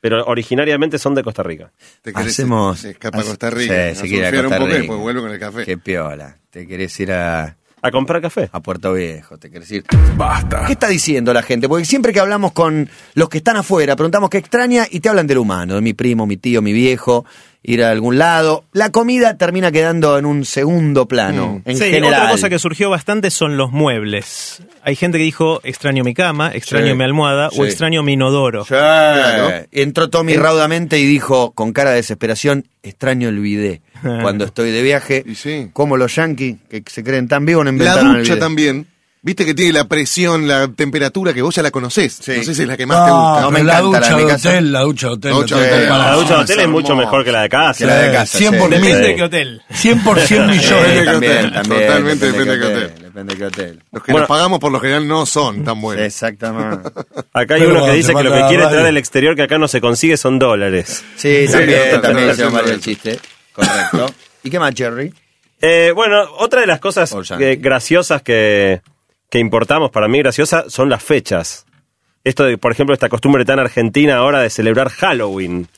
Pero 0.00 0.24
originariamente 0.26 0.98
son 0.98 1.14
de 1.14 1.22
Costa 1.24 1.42
Rica. 1.42 1.72
Te 2.02 2.12
querés- 2.12 2.26
Hacemos. 2.28 2.78
se 2.80 2.90
escapa 2.90 3.20
a 3.20 3.24
Costa 3.24 3.50
Rica. 3.50 3.72
Sí, 3.74 3.80
a 3.90 3.94
se 3.94 4.06
quiere 4.08 4.26
a 4.26 4.40
un 4.42 4.46
Costa 4.46 4.56
poco 4.58 4.68
y 4.68 4.72
Rica. 4.72 4.78
después 4.82 5.00
vuelve 5.00 5.20
con 5.22 5.30
el 5.32 5.38
café. 5.38 5.64
Qué 5.64 5.78
piola. 5.78 6.36
Te 6.50 6.66
querés 6.66 7.00
ir 7.00 7.12
a, 7.12 7.56
A 7.82 7.90
comprar 7.90 8.20
café. 8.22 8.48
a 8.52 8.60
Puerto 8.60 8.92
Viejo, 8.92 9.38
te 9.38 9.50
querés 9.50 9.70
ir. 9.72 9.84
Basta. 10.16 10.66
¿Qué 10.66 10.72
está 10.74 10.88
diciendo 10.88 11.32
la 11.32 11.42
gente? 11.42 11.68
Porque 11.68 11.84
siempre 11.84 12.12
que 12.12 12.20
hablamos 12.20 12.52
con 12.52 12.88
los 13.14 13.28
que 13.28 13.38
están 13.38 13.56
afuera, 13.56 13.96
preguntamos 13.96 14.30
qué 14.30 14.38
extraña 14.38 14.86
y 14.90 15.00
te 15.00 15.08
hablan 15.08 15.26
del 15.26 15.38
humano, 15.38 15.74
de 15.76 15.80
mi 15.80 15.94
primo, 15.94 16.26
mi 16.26 16.36
tío, 16.36 16.60
mi 16.62 16.72
viejo, 16.72 17.24
ir 17.62 17.82
a 17.82 17.90
algún 17.90 18.18
lado. 18.18 18.64
La 18.72 18.90
comida 18.90 19.36
termina 19.36 19.70
quedando 19.72 20.16
en 20.18 20.26
un 20.26 20.44
segundo 20.44 21.06
plano, 21.06 21.60
en 21.64 21.76
sí, 21.76 21.84
general. 21.84 22.14
otra 22.14 22.30
cosa 22.30 22.48
que 22.48 22.58
surgió 22.58 22.88
bastante 22.90 23.30
son 23.30 23.56
los 23.56 23.72
muebles. 23.72 24.62
Hay 24.82 24.96
gente 24.96 25.18
que 25.18 25.24
dijo 25.24 25.60
extraño 25.64 26.02
mi 26.04 26.14
cama, 26.14 26.50
extraño 26.54 26.88
Sí, 26.88 26.94
mi 26.94 27.04
almohada 27.04 27.50
sí. 27.50 27.60
o 27.60 27.64
extraño 27.66 28.02
mi 28.02 28.14
inodoro. 28.14 28.64
Sí. 28.64 28.74
Entró 29.72 30.08
Tommy 30.08 30.34
raudamente 30.36 30.98
y 30.98 31.04
dijo 31.06 31.52
con 31.52 31.72
cara 31.72 31.90
de 31.90 31.96
desesperación, 31.96 32.66
extraño 32.82 33.28
el 33.28 33.38
bidet. 33.40 33.82
Cuando 34.02 34.44
estoy 34.44 34.70
de 34.70 34.82
viaje, 34.82 35.24
Y 35.26 35.34
sí. 35.34 35.70
como 35.72 35.96
los 35.96 36.14
yankees, 36.14 36.56
que 36.70 36.82
se 36.86 37.02
creen 37.02 37.26
tan 37.28 37.44
vivos, 37.44 37.64
no 37.64 37.70
La 37.72 37.76
inventaron 37.76 38.16
el 38.16 38.22
ducha 38.22 38.38
también. 38.38 38.86
Viste 39.20 39.44
que 39.44 39.52
tiene 39.52 39.72
la 39.72 39.84
presión, 39.84 40.46
la 40.46 40.68
temperatura 40.68 41.34
que 41.34 41.42
vos 41.42 41.52
ya 41.54 41.60
la 41.62 41.72
conocés. 41.72 42.18
Sí. 42.22 42.34
No 42.36 42.42
sé 42.44 42.54
si 42.54 42.62
es 42.62 42.68
la 42.68 42.76
que 42.76 42.86
más 42.86 43.04
te 43.04 43.10
gusta. 43.10 43.40
No, 43.40 43.50
me 43.50 43.64
la 43.64 43.78
encanta 43.80 43.98
la 43.98 43.98
ducha 43.98 44.08
de 44.10 44.14
mi 44.16 44.22
de 44.22 44.28
casa. 44.28 44.48
hotel, 44.48 44.72
la 44.72 44.80
ducha 44.82 45.06
de 45.08 45.12
hotel. 45.12 45.30
La 45.32 45.36
ducha 45.38 45.56
de 45.56 45.62
hotel. 45.66 45.88
La 45.88 46.12
ducha 46.14 46.28
de 46.36 46.40
hotel 46.42 46.56
es 46.58 46.62
hermoso. 46.64 46.80
mucho 46.82 46.96
mejor 46.96 47.24
que 47.24 47.32
la 47.32 47.42
de 47.42 47.48
casa. 47.48 47.78
Que 47.78 47.86
la 47.86 47.94
de 47.96 48.12
casa, 48.12 48.38
100 48.38 48.58
por. 48.58 48.70
Depende 48.70 48.98
de 49.08 49.16
qué 49.16 49.22
hotel. 49.24 49.62
100% 49.70 50.26
Sí, 50.26 50.34
millones. 50.34 50.60
Depende 50.64 50.88
de 50.88 50.98
qué 50.98 51.04
también, 51.04 51.32
hotel. 51.38 51.52
también, 51.52 51.80
Totalmente 51.86 52.26
depende 52.26 52.28
depende 52.28 52.52
de 52.52 52.58
qué 52.58 52.66
hotel. 52.86 53.02
Depende 53.02 53.32
de 53.34 53.38
qué 53.38 53.44
hotel. 53.46 53.82
Los 53.90 54.02
que 54.04 54.12
Bueno. 54.12 54.22
nos 54.22 54.28
pagamos 54.28 54.58
por 54.60 54.72
lo 54.72 54.80
general 54.80 55.08
no 55.08 55.26
son 55.26 55.64
tan 55.64 55.80
buenos. 55.80 56.04
Exactamente. 56.06 56.88
Acá 57.32 57.54
hay 57.54 57.60
Pero 57.60 57.72
uno 57.72 57.84
que 57.86 57.92
dice 57.92 58.14
que 58.14 58.22
lo 58.22 58.32
que 58.32 58.44
quiere 58.48 58.66
traer 58.68 58.84
del 58.84 58.96
exterior 58.96 59.34
que 59.34 59.42
acá 59.42 59.58
no 59.58 59.66
se 59.68 59.80
consigue 59.80 60.16
son 60.16 60.38
dólares. 60.38 61.04
Sí, 61.16 61.46
también, 61.50 62.00
también 62.00 62.36
se 62.36 62.42
llama 62.44 62.58
haciendo 62.60 62.72
el 62.74 62.80
chiste. 62.80 63.18
Correcto. 63.52 64.14
¿Y 64.44 64.50
qué 64.50 64.58
más, 64.60 64.72
Jerry? 64.76 65.12
Eh, 65.60 65.90
bueno, 65.92 66.22
otra 66.38 66.60
de 66.60 66.68
las 66.68 66.78
cosas 66.78 67.12
graciosas 67.58 68.22
que, 68.22 68.80
que 69.30 69.38
importamos, 69.38 69.90
para 69.90 70.08
mí 70.08 70.18
graciosa, 70.18 70.64
son 70.68 70.88
las 70.88 71.02
fechas. 71.02 71.66
Esto 72.24 72.44
de, 72.44 72.58
por 72.58 72.72
ejemplo, 72.72 72.94
esta 72.94 73.08
costumbre 73.08 73.44
tan 73.44 73.58
argentina 73.58 74.16
ahora 74.16 74.40
de 74.40 74.50
celebrar 74.50 74.88
Halloween. 74.90 75.68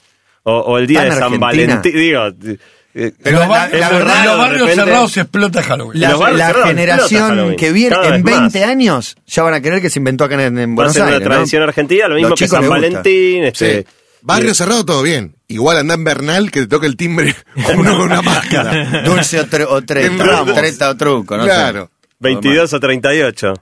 O, 0.43 0.53
o 0.59 0.79
el 0.79 0.87
día 0.87 1.01
¿Tan 1.01 1.09
de 1.11 1.15
San 1.17 1.23
argentina? 1.25 1.47
Valentín. 1.47 1.93
Digo, 1.93 2.23
eh, 2.95 3.13
Pero 3.23 3.39
la- 3.41 3.67
en 3.67 3.71
verdad, 3.73 4.25
los 4.25 4.39
barrios 4.39 4.61
repente- 4.63 4.85
cerrados 4.85 5.13
se 5.13 5.21
explota 5.21 5.63
Halloween. 5.63 6.01
La, 6.01 6.55
generación 6.65 7.29
Halloween. 7.29 7.57
que 7.57 7.73
viene 7.73 7.97
en 8.07 8.23
vez 8.25 8.35
más. 8.37 8.53
20 8.53 8.65
años 8.65 9.17
ya 9.27 9.43
van 9.43 9.55
a 9.55 9.61
creer 9.61 9.81
que 9.83 9.91
se 9.91 9.99
inventó 10.01 10.25
acá 10.25 10.35
en, 10.43 10.59
en 10.59 10.71
va 10.71 10.73
a 10.73 10.75
Buenos 10.77 10.93
ser 10.95 11.03
Aires. 11.03 11.17
una 11.19 11.25
¿no? 11.29 11.35
tradición 11.35 11.63
argentina, 11.63 12.09
lo 12.09 12.15
mismo 12.17 12.31
Los 12.31 12.39
que 12.39 12.49
San. 12.49 12.69
Valentín. 12.69 13.43
Sí. 13.55 13.65
Este, 13.65 13.87
Barrio 14.23 14.55
cerrado, 14.55 14.85
todo 14.85 15.03
bien. 15.03 15.37
Igual 15.49 15.79
anda 15.79 15.95
en 15.95 16.05
Bernal 16.05 16.51
que 16.51 16.61
te 16.61 16.67
toca 16.67 16.87
el 16.87 16.97
timbre 16.97 17.35
uno 17.77 17.93
con 17.97 18.03
una 18.03 18.23
máscara. 18.23 19.03
Dulce 19.03 19.41
o, 19.41 19.47
tre- 19.47 19.67
o 19.69 19.83
treta, 19.83 20.25
Ramos. 20.25 20.55
treta 20.55 20.91
o 20.91 20.97
truco, 20.97 21.37
¿no? 21.37 21.45
sé. 21.45 21.51
Claro. 22.21 22.41
22 22.41 22.73
o 22.75 22.81
38. 22.81 23.55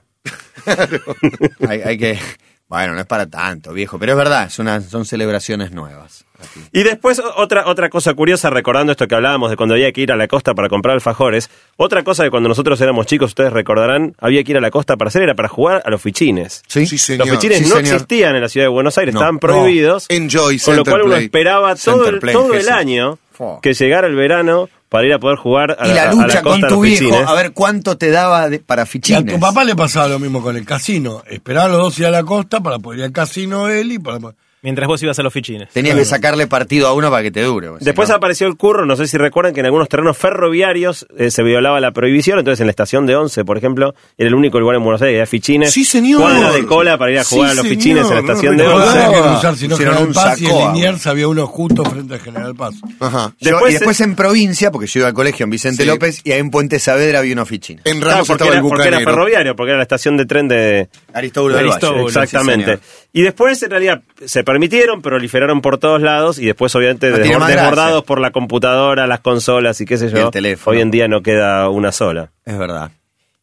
Hay, 1.67 1.81
hay 1.81 1.97
que... 1.97 2.19
Bueno, 2.67 2.93
no 2.93 2.99
es 2.99 3.07
para 3.07 3.25
tanto, 3.25 3.73
viejo, 3.73 3.97
pero 3.97 4.11
es 4.11 4.17
verdad, 4.19 4.45
es 4.45 4.59
una, 4.59 4.79
son 4.79 5.03
celebraciones 5.03 5.71
nuevas. 5.71 6.23
aquí. 6.37 6.59
Y 6.71 6.83
después 6.83 7.19
otra, 7.37 7.65
otra 7.65 7.89
cosa 7.89 8.13
curiosa, 8.13 8.51
recordando 8.51 8.91
esto 8.91 9.07
que 9.07 9.15
hablábamos 9.15 9.49
de 9.49 9.55
cuando 9.57 9.73
había 9.73 9.91
que 9.91 10.01
ir 10.01 10.11
a 10.11 10.15
la 10.15 10.27
costa 10.27 10.53
para 10.53 10.69
comprar 10.69 10.93
alfajores, 10.93 11.49
otra 11.77 12.03
cosa 12.03 12.23
que 12.25 12.29
cuando 12.29 12.47
nosotros 12.47 12.79
éramos 12.79 13.07
chicos, 13.07 13.31
ustedes 13.31 13.51
recordarán, 13.53 14.13
había 14.19 14.43
que 14.43 14.51
ir 14.51 14.57
a 14.59 14.61
la 14.61 14.69
costa 14.69 14.97
para 14.97 15.07
hacer, 15.07 15.23
era 15.23 15.33
para 15.33 15.49
jugar 15.49 15.81
a 15.83 15.89
los 15.89 15.99
fichines. 15.99 16.61
¿Sí? 16.67 16.85
Sí, 16.85 16.99
señor. 16.99 17.25
Los 17.25 17.37
fichines 17.37 17.57
Sí, 17.57 17.63
no 17.63 17.75
señor. 17.77 17.93
existían 17.95 18.35
en 18.35 18.41
la 18.43 18.49
ciudad 18.49 18.65
de 18.65 18.69
Buenos 18.69 18.95
Aires, 18.99 19.15
No, 19.15 19.19
estaban 19.21 19.35
no. 19.35 19.39
prohibidos. 19.39 20.05
Enjoy, 20.09 20.59
con 20.59 20.75
lo 20.75 20.83
cual 20.85 21.01
uno 21.01 21.11
Play. 21.13 21.25
esperaba 21.25 21.75
todo, 21.75 22.07
el, 22.07 22.19
todo 22.19 22.53
el 22.53 22.69
año. 22.69 23.17
Que 23.61 23.73
llegara 23.73 24.07
el 24.07 24.15
verano 24.15 24.69
para 24.89 25.05
ir 25.05 25.13
a 25.13 25.19
poder 25.19 25.37
jugar 25.37 25.77
a 25.79 25.87
Y 25.87 25.93
la 25.93 26.03
a- 26.03 26.09
a 26.09 26.13
lucha 26.13 26.41
con 26.41 26.53
costa 26.53 26.67
a 26.67 26.69
tu 26.69 26.81
viejo, 26.81 26.99
fichines. 27.05 27.27
a 27.27 27.33
ver 27.33 27.51
cuánto 27.53 27.97
te 27.97 28.09
daba 28.09 28.49
de- 28.49 28.59
para 28.59 28.81
Y 28.81 28.83
a 28.83 28.85
fichines. 28.85 29.33
tu 29.33 29.39
papá 29.39 29.63
le 29.63 29.75
pasaba 29.75 30.07
lo 30.07 30.19
mismo 30.19 30.41
con 30.41 30.57
el 30.57 30.65
casino. 30.65 31.23
Esperaban 31.29 31.71
los 31.71 31.79
dos 31.81 31.99
ir 31.99 32.07
a 32.07 32.11
la 32.11 32.23
costa 32.23 32.59
para 32.61 32.79
poder 32.79 32.99
ir 32.99 33.05
al 33.05 33.11
casino 33.11 33.67
él 33.69 33.91
y 33.91 33.99
para... 33.99 34.19
Mientras 34.61 34.87
vos 34.87 35.01
ibas 35.03 35.17
a 35.17 35.23
los 35.23 35.31
fichines. 35.31 35.69
Tenías 35.69 35.95
que 35.95 36.03
sacarle 36.03 36.45
partido 36.47 36.87
a 36.87 36.93
uno 36.93 37.09
para 37.09 37.23
que 37.23 37.31
te 37.31 37.41
dure. 37.43 37.69
pues, 37.69 37.83
Después 37.83 38.09
no- 38.09 38.15
apareció 38.15 38.45
el 38.47 38.57
curro, 38.57 38.85
no 38.85 38.95
sé 38.97 39.07
si 39.07 39.17
recuerdan 39.17 39.53
que 39.53 39.61
en 39.61 39.67
algunos 39.67 39.87
terrenos 39.87 40.17
ferroviarios 40.17 41.07
eh, 41.17 41.31
se 41.31 41.43
violaba 41.43 41.79
la 41.79 41.91
prohibición, 41.91 42.39
entonces 42.39 42.59
en 42.59 42.67
la 42.67 42.71
estación 42.71 43.05
de 43.05 43.15
Once, 43.15 43.45
por 43.45 43.57
ejemplo, 43.57 43.93
era 44.17 44.27
el 44.27 44.35
único 44.35 44.59
lugar 44.59 44.75
en 44.75 44.83
Buenos 44.83 45.01
Aires 45.01 45.13
que 45.13 45.17
había 45.21 45.25
fichines. 45.27 45.71
Sí, 45.71 45.85
señor. 45.85 46.21
Cuadra 46.21 46.51
de 46.51 46.65
cola 46.65 46.97
para 46.97 47.11
ir 47.11 47.19
a 47.19 47.23
Sí, 47.23 47.35
jugar 47.35 47.51
a 47.51 47.53
los 47.53 47.63
señor. 47.63 47.77
fichines 47.77 48.05
en 48.07 48.13
la 48.13 48.19
estación 48.19 48.57
de 48.57 48.63
No, 48.65 48.69
No 48.71 48.79
no, 48.79 48.85
Once. 48.85 49.47
pusieron 49.67 49.77
General 49.77 50.03
un 50.07 50.13
Paz 50.13 50.41
y 50.41 50.45
saco, 50.45 50.59
en 50.67 50.73
Liniers 50.73 51.07
había 51.07 51.27
uno 51.29 51.47
justo 51.47 51.85
frente 51.85 52.15
a 52.15 52.19
General 52.19 52.55
Paz. 52.55 52.75
Ajá. 52.99 53.33
Yo- 53.39 53.51
Después 53.51 53.69
y 53.71 53.73
después 53.75 54.01
en 54.01 54.15
provincia, 54.15 54.71
porque 54.71 54.87
yo 54.87 54.99
iba 54.99 55.07
al 55.07 55.13
colegio 55.13 55.45
en 55.45 55.49
Vicente 55.51 55.83
Sí. 55.83 55.87
López, 55.89 56.21
y 56.23 56.31
ahí 56.33 56.39
en 56.39 56.51
Puente 56.51 56.79
Saavedra 56.79 57.19
había 57.19 57.31
una 57.33 57.43
oficina. 57.43 57.81
En 57.85 57.97
Claro, 57.99 58.11
Ramos 58.11 58.27
porque, 58.27 58.43
estaba 58.43 58.51
era, 58.51 58.59
el 58.61 58.67
porque 58.67 58.87
era 58.87 58.97
bucanero. 58.97 59.11
ferroviario, 59.11 59.55
porque 59.55 59.69
era 59.71 59.77
la 59.77 59.83
estación 59.83 60.17
de 60.17 60.25
tren 60.25 60.47
de, 60.49 60.89
Aristóbulo 61.13 61.55
del 61.55 61.65
Valle. 61.67 61.75
Aristóbulo, 61.77 62.07
Exactamente. 62.07 62.79
Y 63.11 63.21
después, 63.23 63.61
en 63.63 63.71
realidad, 63.71 64.01
se 64.25 64.43
permitieron, 64.43 65.01
proliferaron 65.01 65.61
por 65.61 65.77
todos 65.79 66.01
lados 66.01 66.37
y 66.37 66.45
después, 66.45 66.75
obviamente, 66.75 67.09
No 67.09 67.17
desbordados 67.47 68.03
por 68.03 68.21
la 68.21 68.31
computadora, 68.31 69.07
las 69.07 69.19
consolas 69.21 69.81
y 69.81 69.85
qué 69.85 69.97
sé 69.97 70.09
yo. 70.11 70.25
el 70.27 70.31
teléfono. 70.31 70.75
Hoy 70.75 70.81
en 70.81 70.91
día 70.91 71.07
no 71.07 71.21
queda 71.23 71.69
una 71.69 71.91
sola. 71.91 72.31
Es 72.45 72.57
verdad. 72.57 72.91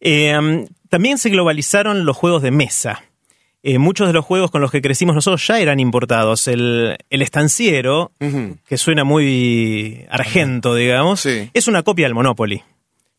Eh, 0.00 0.38
um, 0.38 0.66
también 0.88 1.18
se 1.18 1.30
globalizaron 1.30 2.04
los 2.04 2.16
juegos 2.16 2.42
de 2.42 2.52
mesa. 2.52 3.02
Eh, 3.64 3.78
muchos 3.80 4.06
de 4.06 4.12
los 4.12 4.24
juegos 4.24 4.52
con 4.52 4.60
los 4.60 4.70
que 4.70 4.80
crecimos 4.80 5.16
nosotros 5.16 5.44
ya 5.44 5.58
eran 5.58 5.80
importados. 5.80 6.46
El, 6.46 6.96
el 7.10 7.22
estanciero, 7.22 8.12
que 8.68 8.76
suena 8.76 9.02
muy 9.02 10.06
argento, 10.08 10.76
digamos, 10.76 11.20
Sí. 11.20 11.50
es 11.52 11.66
una 11.66 11.82
copia 11.82 12.06
del 12.06 12.14
Monopoly. 12.14 12.62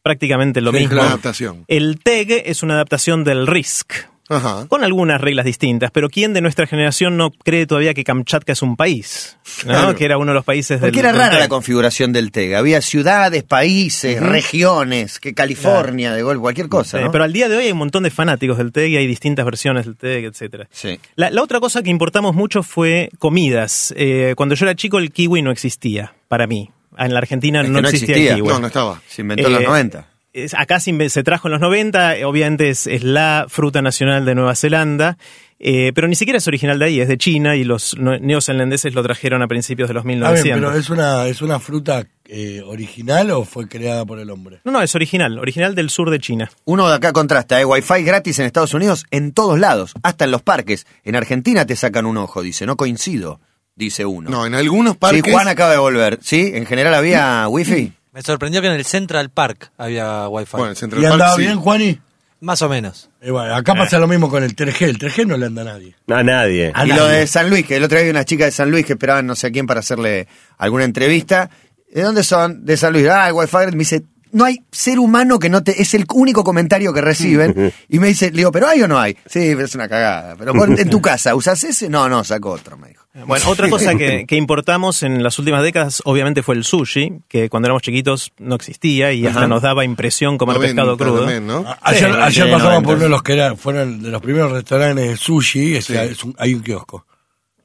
Prácticamente 0.01 0.61
lo 0.61 0.71
Sí, 0.71 0.77
mismo. 0.79 0.95
la 0.95 1.03
adaptación. 1.07 1.65
El 1.67 1.99
TEG 2.01 2.43
es 2.45 2.63
una 2.63 2.75
adaptación 2.75 3.25
del 3.25 3.45
Risk, 3.47 3.91
Ajá. 4.29 4.65
con 4.67 4.83
algunas 4.83 5.21
reglas 5.21 5.45
distintas, 5.45 5.89
pero 5.91 6.09
¿quién 6.09 6.33
de 6.33 6.41
nuestra 6.41 6.67
generación 6.67 7.15
no 7.17 7.31
cree 7.31 7.65
todavía 7.65 7.93
que 7.93 8.03
Kamchatka 8.03 8.51
es 8.53 8.61
un 8.61 8.75
país? 8.75 9.37
¿no? 9.65 9.71
Claro. 9.71 9.95
Que 9.95 10.05
era 10.05 10.17
uno 10.17 10.31
de 10.31 10.35
los 10.35 10.43
países 10.45 10.81
del 10.81 10.89
Porque 10.91 10.99
era 10.99 11.11
rara 11.13 11.29
TEG. 11.31 11.39
la 11.39 11.47
configuración 11.47 12.11
del 12.11 12.31
TEGA. 12.31 12.59
Había 12.59 12.81
ciudades, 12.81 13.43
países, 13.43 14.21
regiones, 14.21 15.19
que 15.19 15.33
California, 15.33 16.13
de 16.13 16.21
golpe, 16.23 16.41
cualquier 16.41 16.67
cosa. 16.69 16.97
Sí, 16.99 17.03
¿no? 17.05 17.11
Pero 17.11 17.23
al 17.23 17.33
día 17.33 17.47
de 17.49 17.57
hoy 17.57 17.65
hay 17.65 17.71
un 17.71 17.77
montón 17.77 18.03
de 18.03 18.09
fanáticos 18.11 18.57
del 18.57 18.71
TEG 18.71 18.89
y 18.91 18.97
hay 18.97 19.07
distintas 19.07 19.45
versiones 19.45 19.85
del 19.85 19.95
TEG, 19.95 20.25
etcétera. 20.25 20.67
Sí. 20.71 20.99
La, 21.15 21.29
la 21.29 21.41
otra 21.41 21.59
cosa 21.59 21.81
que 21.81 21.89
importamos 21.89 22.35
mucho 22.35 22.63
fue 22.63 23.09
comidas. 23.19 23.93
Eh, 23.97 24.33
cuando 24.35 24.55
yo 24.55 24.65
era 24.65 24.75
chico 24.75 24.97
el 24.99 25.11
kiwi 25.11 25.41
no 25.41 25.51
existía, 25.51 26.13
para 26.27 26.47
mí. 26.47 26.69
En 26.97 27.13
la 27.13 27.19
Argentina 27.19 27.61
Es 27.61 27.67
que 27.67 27.71
no, 27.71 27.87
existía, 27.87 28.15
el 28.33 28.35
kiwi. 28.37 28.47
No, 28.47 28.59
no 28.59 28.67
estaba. 28.67 29.01
Se 29.07 29.21
inventó 29.21 29.47
en 29.47 29.53
los 29.53 29.61
Eh, 29.61 29.65
90. 29.67 30.07
Es- 30.43 30.53
acá 30.53 30.79
se, 30.79 31.23
trajo 31.23 31.47
en 31.47 31.51
los 31.53 31.61
90, 31.61 32.17
eh, 32.17 32.25
obviamente 32.25 32.69
es, 32.69 32.87
es 32.87 33.03
la 33.03 33.45
fruta 33.49 33.81
nacional 33.81 34.25
de 34.25 34.35
Nueva 34.35 34.55
Zelanda, 34.55 35.17
eh, 35.59 35.91
pero 35.95 36.07
ni 36.07 36.15
siquiera 36.15 36.37
es 36.37 36.47
original 36.47 36.77
de 36.79 36.85
ahí, 36.85 36.99
es 37.01 37.07
de 37.07 37.17
China 37.17 37.55
y 37.55 37.63
los 37.63 37.95
neozelandeses 37.97 38.93
lo 38.93 39.01
trajeron 39.03 39.41
a 39.41 39.47
principios 39.47 39.87
de 39.87 39.95
los 39.95 40.01
Ah, 40.03 40.07
bien, 40.07 40.19
1900. 40.19 40.69
pero 40.69 40.79
¿es 40.79 40.89
una, 40.89 41.27
¿es 41.27 41.41
una 41.41 41.59
fruta 41.59 42.05
eh, 42.29 42.61
original 42.65 43.31
o 43.31 43.43
fue 43.45 43.67
creada 43.67 44.05
por 44.05 44.19
el 44.19 44.29
hombre? 44.29 44.59
No, 44.65 44.71
no, 44.71 44.81
es 44.81 44.93
original, 44.93 45.39
original 45.39 45.73
del 45.75 45.89
sur 45.89 46.09
de 46.11 46.19
China. 46.19 46.51
Uno 46.65 46.87
de 46.87 46.95
acá 46.95 47.11
contrasta, 47.13 47.59
¿eh? 47.59 47.65
Wi-Fi 47.65 48.03
gratis 48.03 48.37
en 48.39 48.45
Estados 48.45 48.73
Unidos 48.73 49.05
en 49.11 49.31
todos 49.31 49.57
lados, 49.57 49.93
hasta 50.03 50.25
en 50.25 50.31
los 50.31 50.43
parques. 50.43 50.85
En 51.03 51.15
Argentina 51.15 51.65
te 51.65 51.75
sacan 51.75 52.05
un 52.05 52.17
ojo, 52.17 52.41
dice, 52.43 52.65
no 52.67 52.75
coincido, 52.77 53.39
dice 53.75 54.05
uno. 54.05 54.29
No, 54.29 54.45
en 54.45 54.53
algunos 54.53 54.93
sí, 54.93 54.99
parques. 54.99 55.33
Juan 55.33 55.47
acaba 55.47 55.71
de 55.71 55.77
volver. 55.79 56.19
¿Sí? 56.21 56.51
¿En 56.53 56.65
general 56.67 56.93
había 56.93 57.47
wifi? 57.47 57.93
Me 58.17 58.23
sorprendió 58.23 58.61
que 58.61 58.67
en 58.67 58.73
el 58.73 58.83
Central 58.83 59.29
Park 59.29 59.69
había 59.77 60.27
wifi. 60.27 60.57
Bueno, 60.57 60.71
el 60.71 60.75
Central 60.75 61.03
¿Y 61.03 61.03
Park 61.03 61.13
andaba 61.13 61.35
sí. 61.35 61.41
bien, 61.41 61.59
Juani? 61.59 62.01
Más 62.39 62.59
o 62.63 62.67
menos. 62.67 63.11
Eh, 63.21 63.29
bueno, 63.29 63.53
acá 63.53 63.75
pasa 63.75 63.99
lo 63.99 64.07
mismo 64.07 64.27
con 64.27 64.41
el 64.43 64.55
3G. 64.55 64.87
El 64.87 64.97
3G 64.97 65.27
no 65.27 65.37
le 65.37 65.45
anda 65.45 65.61
a 65.61 65.65
nadie. 65.65 65.95
A 66.07 66.23
nadie. 66.23 66.71
A 66.73 66.83
y 66.83 66.89
nadie. 66.89 66.99
lo 66.99 67.07
de 67.09 67.27
San 67.27 67.47
Luis, 67.47 67.67
que 67.67 67.75
el 67.75 67.83
otro 67.83 67.95
día 67.95 68.01
había 68.01 68.13
una 68.13 68.25
chica 68.25 68.45
de 68.45 68.51
San 68.51 68.71
Luis 68.71 68.87
que 68.87 68.93
esperaban 68.93 69.27
no 69.27 69.35
sé 69.35 69.45
a 69.45 69.51
quién 69.51 69.67
para 69.67 69.81
hacerle 69.81 70.27
alguna 70.57 70.85
entrevista. 70.85 71.51
¿De 71.93 72.01
dónde 72.01 72.23
son? 72.23 72.65
De 72.65 72.75
San 72.75 72.93
Luis. 72.93 73.07
Ah, 73.07 73.27
el 73.27 73.33
Wi-Fi. 73.33 73.67
Me 73.73 73.77
dice, 73.77 74.01
no 74.37 74.45
hay 74.45 74.59
ser 74.71 74.99
humano 74.99 75.39
que 75.39 75.49
no 75.49 75.63
te. 75.63 75.81
Es 75.81 75.93
el 75.93 76.05
único 76.13 76.43
comentario 76.43 76.93
que 76.93 77.01
reciben. 77.01 77.73
y 77.89 77.99
me 77.99 78.07
dice, 78.07 78.31
le 78.31 78.37
digo, 78.37 78.51
¿pero 78.51 78.67
hay 78.67 78.81
o 78.83 78.87
no 78.87 78.99
hay? 78.99 79.13
Sí, 79.25 79.51
pero 79.53 79.65
es 79.65 79.75
una 79.75 79.89
cagada. 79.89 80.35
Pero 80.37 80.53
vos 80.53 80.69
en 80.69 80.89
tu 80.89 81.01
casa, 81.01 81.35
¿usás 81.35 81.63
ese? 81.63 81.89
No, 81.89 82.07
no, 82.07 82.23
saco 82.23 82.51
otro, 82.51 82.77
me 82.77 82.89
dijo. 82.89 83.03
Bueno, 83.25 83.49
otra 83.49 83.67
cosa 83.67 83.95
que, 83.95 84.25
que 84.27 84.35
importamos 84.35 85.01
en 85.01 85.23
las 85.23 85.39
últimas 85.39 85.63
décadas, 85.63 86.03
obviamente, 86.05 86.43
fue 86.43 86.53
el 86.53 86.63
sushi, 86.63 87.21
que 87.27 87.49
cuando 87.49 87.65
éramos 87.67 87.81
chiquitos 87.81 88.31
no 88.37 88.53
existía 88.53 89.11
y 89.11 89.25
hasta 89.25 89.47
nos 89.47 89.63
daba 89.63 89.83
impresión 89.83 90.37
comer 90.37 90.59
pescado 90.59 90.95
90 90.95 91.03
crudo. 91.03 91.19
también, 91.21 91.47
¿no? 91.47 91.67
A- 91.67 91.79
Ayer, 91.81 92.11
Sí, 92.11 92.17
ayer 92.21 92.45
sí, 92.45 92.51
pasamos 92.51 92.63
90. 92.63 92.85
por 92.87 92.95
uno 92.95 93.03
de 93.05 93.09
los 93.09 93.23
que 93.23 93.33
era, 93.33 93.55
fueron 93.55 94.03
de 94.03 94.09
los 94.11 94.21
primeros 94.21 94.51
restaurantes 94.51 95.09
de 95.09 95.17
sushi, 95.17 95.77
es- 95.77 95.85
Sí. 95.85 95.95
es 95.95 96.23
un- 96.23 96.35
hay 96.37 96.53
un 96.53 96.61
kiosco. 96.61 97.07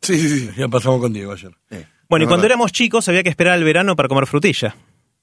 Sí, 0.00 0.18
sí, 0.18 0.28
sí. 0.40 0.50
Ya 0.56 0.68
pasamos 0.68 1.00
con 1.00 1.12
Diego 1.12 1.32
ayer. 1.32 1.50
Bueno, 2.08 2.24
y 2.24 2.28
cuando 2.28 2.46
éramos 2.46 2.72
chicos 2.72 3.06
había 3.10 3.22
que 3.22 3.28
esperar 3.28 3.52
al 3.52 3.62
verano 3.64 3.94
para 3.94 4.08
comer 4.08 4.26
frutilla. 4.26 4.74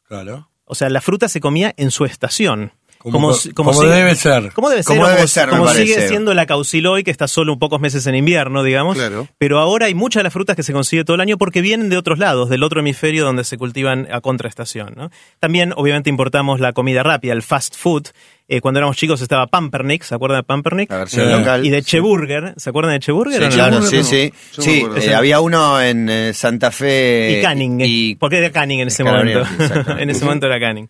Claro. 0.08 0.48
O 0.72 0.76
sea, 0.76 0.88
la 0.90 1.02
fruta 1.02 1.28
se 1.28 1.42
comía 1.42 1.74
en 1.78 1.90
su 1.90 2.06
estación. 2.06 2.74
Como- 3.00 3.34
como 3.56 3.74
sigue- 3.74 3.88
debe 3.94 4.16
ser. 4.16 4.52
Como 4.52 4.70
debe 4.70 4.84
ser, 4.84 4.96
Como 4.98 5.08
debe 5.08 5.28
ser, 5.28 5.48
como 5.50 5.66
parece. 5.66 5.86
sigue 5.88 6.08
siendo 6.10 6.34
la 6.34 6.46
cauciloy, 6.46 7.04
que 7.04 7.12
está 7.12 7.28
solo 7.30 7.54
un 7.54 7.60
pocos 7.60 7.80
meses 7.80 8.06
en 8.08 8.16
invierno, 8.16 8.62
digamos. 8.62 8.98
Claro. 8.98 9.28
Pero 9.38 9.58
ahora 9.60 9.86
hay 9.86 9.96
muchas 9.96 10.20
de 10.20 10.26
las 10.26 10.34
frutas 10.34 10.56
que 10.58 10.64
se 10.64 10.74
consigue 10.74 11.06
todo 11.06 11.16
el 11.16 11.22
año 11.22 11.38
porque 11.38 11.62
vienen 11.62 11.90
de 11.90 11.96
otros 11.98 12.20
lados, 12.20 12.50
del 12.50 12.62
otro 12.64 12.82
hemisferio 12.82 13.24
donde 13.24 13.46
se 13.46 13.58
cultivan 13.58 14.08
a 14.12 14.20
contraestación. 14.20 14.94
¿no? 14.98 15.12
También, 15.40 15.74
obviamente, 15.78 16.10
importamos 16.10 16.60
la 16.60 16.74
comida 16.74 17.02
rápida, 17.02 17.32
el 17.34 17.42
fast 17.42 17.76
food. 17.78 18.08
Eh, 18.52 18.62
cuando 18.62 18.80
éramos 18.80 18.98
chicos 18.98 19.22
estaba 19.22 19.46
Pampernick, 19.48 20.02
¿se 20.04 20.16
acuerdan 20.16 20.40
de 20.40 20.44
Pampernick? 20.44 20.90
La 20.92 20.98
versión 20.98 21.30
Eh, 21.30 21.38
local. 21.38 21.66
Y 21.66 21.70
de 21.70 21.84
Cheburger, 21.84 22.54
¿se 22.58 22.70
acuerdan 22.72 22.94
de 22.94 23.00
Cheburger? 23.00 23.40
Sí, 23.44 23.48
no? 23.48 23.54
claro, 23.54 23.82
sí, 23.84 24.04
sí. 24.04 24.34
Me 24.58 24.64
Sí, 24.64 24.86
eh, 25.04 25.14
había 25.14 25.40
uno 25.40 25.80
en 25.80 26.10
eh, 26.10 26.34
Santa 26.34 26.72
Fe. 26.72 27.38
y 27.38 27.42
Canning. 27.44 27.80
y- 27.82 28.16
¿Por 28.16 28.30
qué 28.32 28.40
era 28.40 28.52
Canning 28.52 28.80
en 28.82 28.88
ese 28.88 29.04
momento? 29.04 29.44
en 30.00 30.10
ese 30.10 30.26
momento 30.26 30.48
era 30.48 30.60
Canning. 30.60 30.90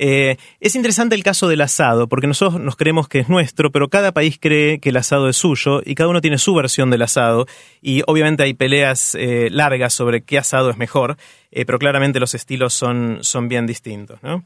Eh, 0.00 0.36
es 0.60 0.76
interesante 0.76 1.16
el 1.16 1.24
caso 1.24 1.48
del 1.48 1.60
asado, 1.60 2.08
porque 2.08 2.28
nosotros 2.28 2.60
nos 2.60 2.76
creemos 2.76 3.08
que 3.08 3.18
es 3.18 3.28
nuestro, 3.28 3.72
pero 3.72 3.88
cada 3.88 4.12
país 4.12 4.38
cree 4.40 4.78
que 4.78 4.90
el 4.90 4.96
asado 4.96 5.28
es 5.28 5.36
suyo 5.36 5.82
y 5.84 5.96
cada 5.96 6.08
uno 6.08 6.20
tiene 6.20 6.38
su 6.38 6.54
versión 6.54 6.88
del 6.90 7.02
asado. 7.02 7.46
Y 7.82 8.02
obviamente 8.06 8.44
hay 8.44 8.54
peleas 8.54 9.16
eh, 9.16 9.48
largas 9.50 9.92
sobre 9.92 10.22
qué 10.22 10.38
asado 10.38 10.70
es 10.70 10.76
mejor, 10.76 11.16
eh, 11.50 11.64
pero 11.64 11.80
claramente 11.80 12.20
los 12.20 12.34
estilos 12.34 12.74
son, 12.74 13.18
son 13.22 13.48
bien 13.48 13.66
distintos. 13.66 14.20
¿no? 14.22 14.44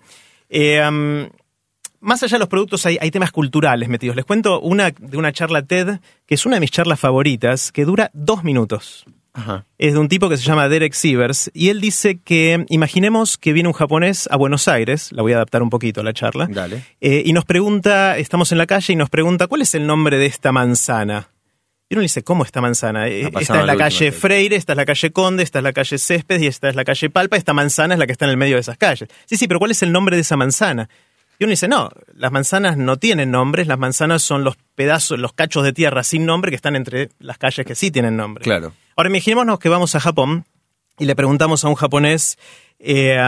Más 2.00 2.22
allá 2.22 2.36
de 2.36 2.40
los 2.40 2.48
productos 2.48 2.84
hay, 2.86 2.98
hay 3.00 3.10
temas 3.10 3.30
culturales 3.30 3.88
metidos. 3.88 4.16
Les 4.16 4.24
cuento 4.24 4.58
una 4.60 4.90
de 4.90 5.16
una 5.16 5.32
charla 5.32 5.62
TED, 5.62 6.00
que 6.26 6.34
es 6.34 6.46
una 6.46 6.56
de 6.56 6.60
mis 6.60 6.72
charlas 6.72 6.98
favoritas, 6.98 7.70
que 7.70 7.84
dura 7.84 8.10
dos 8.12 8.42
minutos 8.42 9.04
Ajá. 9.34 9.64
es 9.78 9.94
de 9.94 9.98
un 9.98 10.08
tipo 10.08 10.28
que 10.28 10.36
se 10.36 10.42
llama 10.44 10.68
Derek 10.68 10.92
Sievers 10.92 11.50
y 11.54 11.70
él 11.70 11.80
dice 11.80 12.20
que 12.20 12.66
imaginemos 12.68 13.38
que 13.38 13.52
viene 13.54 13.68
un 13.68 13.72
japonés 13.72 14.28
a 14.30 14.36
Buenos 14.36 14.68
Aires, 14.68 15.10
la 15.12 15.22
voy 15.22 15.32
a 15.32 15.36
adaptar 15.36 15.62
un 15.62 15.70
poquito 15.70 16.02
a 16.02 16.04
la 16.04 16.12
charla, 16.12 16.48
Dale. 16.50 16.84
eh, 17.00 17.22
y 17.24 17.32
nos 17.32 17.44
pregunta, 17.46 18.18
estamos 18.18 18.52
en 18.52 18.58
la 18.58 18.66
calle 18.66 18.92
y 18.92 18.96
nos 18.96 19.08
pregunta 19.08 19.46
cuál 19.46 19.62
es 19.62 19.74
el 19.74 19.86
nombre 19.86 20.18
de 20.18 20.26
esta 20.26 20.52
manzana. 20.52 21.28
Y 21.88 21.94
uno 21.94 22.00
le 22.00 22.04
dice, 22.04 22.22
¿cómo 22.24 22.42
esta 22.44 22.62
manzana? 22.62 23.06
Eh, 23.08 23.28
Esta 23.38 23.60
es 23.60 23.66
la 23.66 23.76
calle. 23.76 24.12
Freire, 24.12 24.56
esta 24.56 24.72
es 24.72 24.76
la 24.78 24.86
calle 24.86 25.10
Conde, 25.12 25.42
esta 25.42 25.58
es 25.58 25.62
la 25.62 25.74
calle 25.74 25.98
Césped 25.98 26.40
y 26.40 26.46
esta 26.46 26.70
es 26.70 26.74
la 26.74 26.84
calle 26.84 27.10
Palpa, 27.10 27.36
esta 27.36 27.52
manzana 27.52 27.92
es 27.94 27.98
la 28.00 28.06
que 28.06 28.12
está 28.12 28.24
en 28.24 28.30
el 28.30 28.38
medio 28.38 28.54
de 28.54 28.60
esas 28.62 28.78
calles. 28.78 29.10
Sí, 29.26 29.36
sí, 29.36 29.46
pero 29.46 29.58
¿cuál 29.58 29.72
es 29.72 29.82
el 29.82 29.92
nombre 29.92 30.16
de 30.16 30.22
esa 30.22 30.36
manzana? 30.38 30.88
Y 31.42 31.44
uno 31.44 31.50
dice, 31.50 31.66
no, 31.66 31.90
las 32.14 32.30
manzanas 32.30 32.76
no 32.76 32.98
tienen 32.98 33.32
nombres, 33.32 33.66
las 33.66 33.76
manzanas 33.76 34.22
son 34.22 34.44
los 34.44 34.54
pedazos, 34.76 35.18
los 35.18 35.32
cachos 35.32 35.64
de 35.64 35.72
tierra 35.72 36.04
sin 36.04 36.24
nombre 36.24 36.52
que 36.52 36.54
están 36.54 36.76
entre 36.76 37.08
las 37.18 37.36
calles 37.36 37.66
que 37.66 37.74
sí 37.74 37.90
tienen 37.90 38.16
nombre. 38.16 38.44
Claro. 38.44 38.74
Ahora 38.94 39.10
imaginémonos 39.10 39.58
que 39.58 39.68
vamos 39.68 39.96
a 39.96 39.98
Japón 39.98 40.44
y 41.00 41.04
le 41.04 41.16
preguntamos 41.16 41.64
a 41.64 41.68
un 41.68 41.74
japonés 41.74 42.38
eh, 42.78 43.18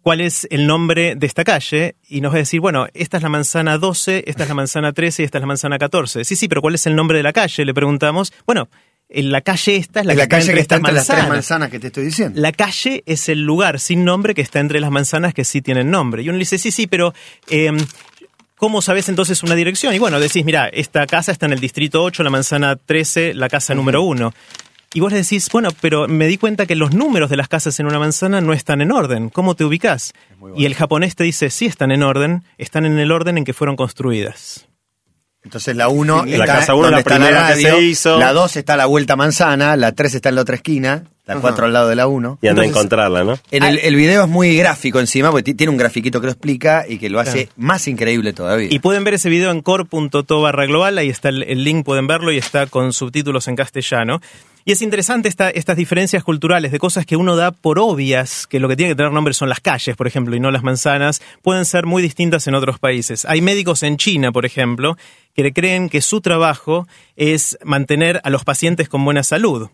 cuál 0.00 0.22
es 0.22 0.48
el 0.50 0.66
nombre 0.66 1.14
de 1.14 1.26
esta 1.26 1.44
calle 1.44 1.96
y 2.08 2.22
nos 2.22 2.32
va 2.32 2.36
a 2.36 2.38
decir, 2.38 2.60
bueno, 2.60 2.86
esta 2.94 3.18
es 3.18 3.22
la 3.22 3.28
manzana 3.28 3.76
12, 3.76 4.24
esta 4.26 4.44
es 4.44 4.48
la 4.48 4.54
manzana 4.54 4.94
13 4.94 5.20
y 5.20 5.24
esta 5.26 5.36
es 5.36 5.42
la 5.42 5.46
manzana 5.46 5.78
14. 5.78 6.24
Sí, 6.24 6.36
sí, 6.36 6.48
pero 6.48 6.62
¿cuál 6.62 6.74
es 6.74 6.86
el 6.86 6.96
nombre 6.96 7.18
de 7.18 7.22
la 7.22 7.34
calle? 7.34 7.66
Le 7.66 7.74
preguntamos, 7.74 8.32
bueno, 8.46 8.70
en 9.08 9.32
la 9.32 9.40
calle 9.40 9.76
esta 9.76 10.00
es 10.00 10.06
la, 10.06 10.12
que, 10.12 10.18
la 10.18 10.28
calle 10.28 10.52
que 10.52 10.60
está 10.60 10.76
entre 10.76 10.92
las 10.92 11.06
tres 11.06 11.28
manzanas. 11.28 11.70
que 11.70 11.80
te 11.80 11.86
estoy 11.86 12.04
diciendo. 12.04 12.40
La 12.40 12.52
calle 12.52 13.02
es 13.06 13.28
el 13.28 13.42
lugar 13.42 13.80
sin 13.80 14.04
nombre 14.04 14.34
que 14.34 14.42
está 14.42 14.60
entre 14.60 14.80
las 14.80 14.90
manzanas 14.90 15.32
que 15.32 15.44
sí 15.44 15.62
tienen 15.62 15.90
nombre. 15.90 16.22
Y 16.22 16.28
uno 16.28 16.34
le 16.34 16.40
dice, 16.40 16.58
sí, 16.58 16.70
sí, 16.70 16.86
pero 16.86 17.14
eh, 17.48 17.72
¿cómo 18.56 18.82
sabes 18.82 19.08
entonces 19.08 19.42
una 19.42 19.54
dirección? 19.54 19.94
Y 19.94 19.98
bueno, 19.98 20.20
decís, 20.20 20.44
mira, 20.44 20.68
esta 20.68 21.06
casa 21.06 21.32
está 21.32 21.46
en 21.46 21.54
el 21.54 21.60
distrito 21.60 22.02
8, 22.02 22.22
la 22.22 22.30
manzana 22.30 22.76
13, 22.76 23.32
la 23.34 23.48
casa 23.48 23.74
número 23.74 24.02
1. 24.02 24.32
Y 24.94 25.00
vos 25.00 25.12
le 25.12 25.18
decís, 25.18 25.48
bueno, 25.52 25.70
pero 25.80 26.08
me 26.08 26.26
di 26.26 26.38
cuenta 26.38 26.66
que 26.66 26.74
los 26.74 26.94
números 26.94 27.30
de 27.30 27.36
las 27.36 27.48
casas 27.48 27.78
en 27.80 27.86
una 27.86 27.98
manzana 27.98 28.40
no 28.40 28.52
están 28.52 28.80
en 28.80 28.92
orden. 28.92 29.28
¿Cómo 29.30 29.54
te 29.54 29.64
ubicás? 29.64 30.12
Y 30.56 30.64
el 30.66 30.74
japonés 30.74 31.14
te 31.14 31.24
dice, 31.24 31.50
sí 31.50 31.66
están 31.66 31.90
en 31.92 32.02
orden, 32.02 32.42
están 32.58 32.86
en 32.86 32.98
el 32.98 33.12
orden 33.12 33.38
en 33.38 33.44
que 33.44 33.52
fueron 33.52 33.76
construidas. 33.76 34.67
Entonces 35.48 35.74
la 35.74 35.88
1 35.88 36.24
La 36.36 36.44
casa 36.44 36.74
uno, 36.74 36.90
la 36.90 36.98
primera 37.02 37.46
que 37.48 37.60
se 37.62 37.80
hizo. 37.80 38.18
La 38.18 38.32
2 38.34 38.56
está 38.58 38.74
a 38.74 38.76
la 38.76 38.84
vuelta 38.84 39.16
manzana, 39.16 39.76
la 39.76 39.92
3 39.92 40.14
está 40.16 40.28
en 40.28 40.34
la 40.34 40.42
otra 40.42 40.56
esquina, 40.56 41.04
la 41.24 41.36
4 41.40 41.64
al 41.66 41.72
lado 41.72 41.88
de 41.88 41.96
la 41.96 42.06
1. 42.06 42.38
Y 42.42 42.48
anda 42.48 42.62
a 42.62 42.64
encontrarla, 42.66 43.24
¿no? 43.24 43.38
En 43.50 43.62
el, 43.62 43.78
el 43.78 43.96
video 43.96 44.24
es 44.24 44.28
muy 44.28 44.56
gráfico 44.58 45.00
encima, 45.00 45.30
porque 45.30 45.42
ti- 45.44 45.54
tiene 45.54 45.70
un 45.70 45.78
grafiquito 45.78 46.20
que 46.20 46.26
lo 46.26 46.32
explica 46.32 46.84
y 46.86 46.98
que 46.98 47.08
lo 47.08 47.18
hace 47.18 47.48
más 47.56 47.88
increíble 47.88 48.34
todavía. 48.34 48.68
Y 48.70 48.78
pueden 48.80 49.04
ver 49.04 49.14
ese 49.14 49.30
video 49.30 49.50
en 49.50 49.62
core.to 49.62 50.40
barra 50.42 50.66
global, 50.66 50.98
ahí 50.98 51.08
está 51.08 51.30
el, 51.30 51.42
el 51.44 51.64
link, 51.64 51.84
pueden 51.84 52.06
verlo 52.06 52.30
y 52.30 52.36
está 52.38 52.66
con 52.66 52.92
subtítulos 52.92 53.48
en 53.48 53.56
castellano. 53.56 54.20
Y 54.68 54.72
es 54.72 54.82
interesante 54.82 55.30
esta- 55.30 55.48
estas 55.48 55.78
diferencias 55.78 56.22
culturales 56.22 56.72
de 56.72 56.78
cosas 56.78 57.06
que 57.06 57.16
uno 57.16 57.36
da 57.36 57.52
por 57.52 57.78
obvias, 57.78 58.46
que 58.46 58.60
lo 58.60 58.68
que 58.68 58.76
tiene 58.76 58.92
que 58.92 58.96
tener 58.96 59.12
nombre 59.12 59.32
son 59.32 59.48
las 59.48 59.60
calles, 59.60 59.96
por 59.96 60.06
ejemplo, 60.06 60.36
y 60.36 60.40
no 60.40 60.50
las 60.50 60.62
manzanas, 60.62 61.22
pueden 61.40 61.64
ser 61.64 61.86
muy 61.86 62.02
distintas 62.02 62.46
en 62.48 62.54
otros 62.54 62.78
países. 62.78 63.24
Hay 63.24 63.40
médicos 63.40 63.82
en 63.82 63.96
China, 63.96 64.30
por 64.30 64.44
ejemplo, 64.44 64.98
que 65.34 65.54
creen 65.54 65.88
que 65.88 66.02
su 66.02 66.20
trabajo 66.20 66.86
es 67.16 67.56
mantener 67.64 68.20
a 68.24 68.28
los 68.28 68.44
pacientes 68.44 68.90
con 68.90 69.02
buena 69.06 69.22
salud. 69.22 69.70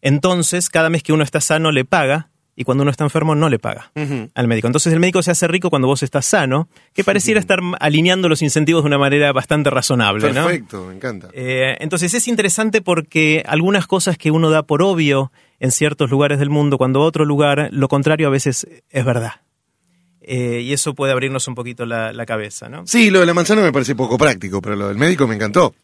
Entonces, 0.00 0.70
cada 0.70 0.88
mes 0.88 1.02
que 1.02 1.12
uno 1.12 1.24
está 1.24 1.42
sano 1.42 1.70
le 1.70 1.84
paga 1.84 2.30
y 2.58 2.64
cuando 2.64 2.82
uno 2.82 2.90
está 2.90 3.04
enfermo 3.04 3.36
no 3.36 3.48
le 3.48 3.60
paga 3.60 3.92
al 4.34 4.48
médico. 4.48 4.66
Entonces 4.66 4.92
el 4.92 4.98
médico 4.98 5.22
se 5.22 5.30
hace 5.30 5.46
rico 5.46 5.70
cuando 5.70 5.86
vos 5.86 6.02
estás 6.02 6.26
sano, 6.26 6.68
que 6.92 7.04
pareciera 7.04 7.38
estar 7.38 7.60
alineando 7.78 8.28
los 8.28 8.42
incentivos 8.42 8.82
de 8.82 8.88
una 8.88 8.98
manera 8.98 9.32
bastante 9.32 9.70
razonable. 9.70 10.32
¿no? 10.32 10.44
Perfecto, 10.44 10.86
me 10.86 10.96
encanta. 10.96 11.28
Eh, 11.34 11.76
entonces 11.78 12.12
es 12.14 12.26
interesante 12.26 12.82
porque 12.82 13.44
algunas 13.46 13.86
cosas 13.86 14.18
que 14.18 14.32
uno 14.32 14.50
da 14.50 14.64
por 14.64 14.82
obvio 14.82 15.30
en 15.60 15.70
ciertos 15.70 16.10
lugares 16.10 16.40
del 16.40 16.50
mundo, 16.50 16.78
cuando 16.78 17.00
otro 17.02 17.24
lugar, 17.24 17.68
lo 17.70 17.86
contrario 17.86 18.26
a 18.26 18.30
veces 18.30 18.66
es 18.90 19.04
verdad. 19.04 19.34
Eh, 20.20 20.62
y 20.62 20.72
eso 20.72 20.94
puede 20.94 21.12
abrirnos 21.12 21.46
un 21.46 21.54
poquito 21.54 21.86
la, 21.86 22.12
la 22.12 22.26
cabeza, 22.26 22.68
¿no? 22.68 22.84
Sí, 22.88 23.10
lo 23.10 23.20
de 23.20 23.26
la 23.26 23.34
manzana 23.34 23.62
me 23.62 23.72
parece 23.72 23.94
poco 23.94 24.18
práctico, 24.18 24.60
pero 24.60 24.74
lo 24.74 24.88
del 24.88 24.98
médico 24.98 25.28
me 25.28 25.36
encantó. 25.36 25.76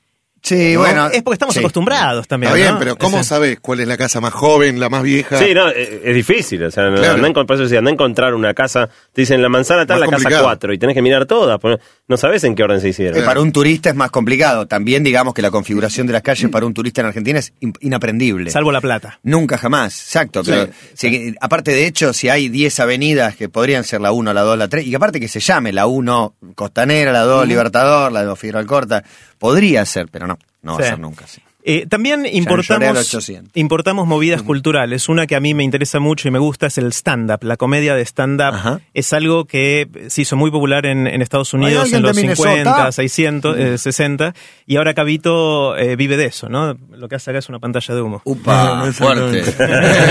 Sí, 0.44 0.74
¿no? 0.74 0.80
bueno. 0.80 1.06
es 1.08 1.22
porque 1.22 1.34
estamos 1.34 1.54
sí. 1.54 1.60
acostumbrados 1.60 2.28
también. 2.28 2.52
Está 2.52 2.56
bien, 2.62 2.74
¿no? 2.74 2.78
pero 2.78 2.96
¿cómo 2.96 3.16
O 3.16 3.24
sea, 3.24 3.36
sabes 3.36 3.58
cuál 3.60 3.80
es 3.80 3.88
la 3.88 3.96
casa 3.96 4.20
más 4.20 4.32
joven, 4.32 4.78
la 4.78 4.88
más 4.88 5.02
vieja? 5.02 5.38
Sí, 5.38 5.52
no, 5.54 5.68
es, 5.70 5.88
es 6.04 6.14
difícil. 6.14 6.62
O 6.62 6.70
sea, 6.70 6.84
no- 6.90 6.96
Claro. 6.98 7.14
andá 7.14 7.26
en- 7.28 7.32
por 7.34 7.52
eso 7.52 7.62
decía, 7.64 7.78
andá 7.78 7.90
a 7.90 7.94
encontrar 7.94 8.34
una 8.34 8.54
casa. 8.54 8.88
Te 9.12 9.22
dicen 9.22 9.42
la 9.42 9.48
manzana 9.48 9.82
está 9.82 9.94
en 9.94 10.00
Más 10.00 10.06
la 10.08 10.10
casa 10.12 10.22
complicado. 10.22 10.44
4 10.44 10.72
y 10.74 10.78
tenés 10.78 10.94
que 10.94 11.02
mirar 11.02 11.26
todas. 11.26 11.58
porque 11.58 11.82
No 12.06 12.16
sabes 12.18 12.44
en 12.44 12.54
qué 12.54 12.62
orden 12.62 12.80
se 12.80 12.90
hicieron. 12.90 13.18
Eh, 13.20 13.24
Para 13.24 13.40
un 13.40 13.50
turista 13.50 13.88
es 13.88 13.94
más 13.96 14.10
complicado. 14.10 14.66
También 14.66 15.02
digamos 15.02 15.32
que 15.34 15.42
la 15.42 15.50
configuración 15.50 16.06
de 16.06 16.12
las 16.12 16.22
calles 16.22 16.50
para 16.50 16.66
un 16.66 16.74
turista 16.74 17.00
en 17.00 17.06
Argentina 17.08 17.38
es 17.38 17.52
in- 17.60 17.72
inaprendible. 17.80 18.50
Salvo 18.50 18.70
la 18.70 18.80
plata. 18.82 19.18
Nunca 19.22 19.56
jamás, 19.58 19.98
exacto. 20.04 20.42
Pero 20.44 20.68
si- 20.94 21.34
aparte 21.40 21.70
de 21.72 21.86
hecho, 21.86 22.12
si 22.12 22.28
hay 22.28 22.48
10 22.50 22.78
avenidas 22.80 23.34
que 23.36 23.48
podrían 23.48 23.84
ser 23.84 24.00
la 24.02 24.12
1, 24.12 24.32
la 24.34 24.42
2, 24.42 24.58
la 24.58 24.68
3, 24.68 24.86
y 24.86 24.90
que 24.90 24.96
aparte 24.96 25.18
que 25.20 25.28
se 25.28 25.40
llame 25.40 25.72
la 25.72 25.86
1 25.86 26.34
Costanera, 26.54 27.10
la 27.12 27.22
2 27.22 27.48
Libertador, 27.48 28.12
la 28.12 28.22
2 28.24 28.38
Figueroa 28.38 28.60
Alcorta, 28.60 29.02
podría 29.38 29.84
ser, 29.86 30.08
pero 30.10 30.26
no, 30.26 30.33
no 30.64 30.72
va 30.72 30.78
Sí. 30.78 30.84
a 30.86 30.88
ser 30.90 30.98
nunca 30.98 31.24
así. 31.26 31.40
Eh, 31.66 31.86
también 31.88 32.26
importamos, 32.30 33.14
800. 33.14 33.52
importamos 33.54 34.06
movidas 34.06 34.42
culturales. 34.42 35.08
Una 35.08 35.26
que 35.26 35.34
a 35.34 35.40
mí 35.40 35.54
me 35.54 35.64
interesa 35.64 35.98
mucho 35.98 36.28
y 36.28 36.30
me 36.30 36.38
gusta 36.38 36.66
es 36.66 36.76
el 36.76 36.92
stand-up. 36.92 37.42
La 37.42 37.56
comedia 37.56 37.94
de 37.94 38.02
stand-up 38.02 38.82
es 38.92 39.12
algo 39.14 39.46
que 39.46 39.88
se 40.08 40.22
hizo 40.22 40.36
muy 40.36 40.50
popular 40.50 40.84
en, 40.84 41.06
en 41.06 41.22
Estados 41.22 41.54
Unidos 41.54 41.90
en 41.90 42.02
los 42.02 42.14
de 42.14 42.20
Minnesota? 42.20 42.50
50, 42.50 42.92
600, 42.92 43.58
eh, 43.58 43.78
60. 43.78 44.34
Y 44.66 44.76
ahora 44.76 44.92
Cabito 44.92 45.74
eh, 45.78 45.96
vive 45.96 46.18
de 46.18 46.26
eso, 46.26 46.50
¿no? 46.50 46.76
Lo 46.90 47.08
que 47.08 47.14
hace 47.14 47.30
acá 47.30 47.38
es 47.38 47.48
una 47.48 47.60
pantalla 47.60 47.94
de 47.94 48.02
humo. 48.02 48.20
Upa, 48.24 48.84
No, 48.84 48.92
fuerte. 48.92 49.42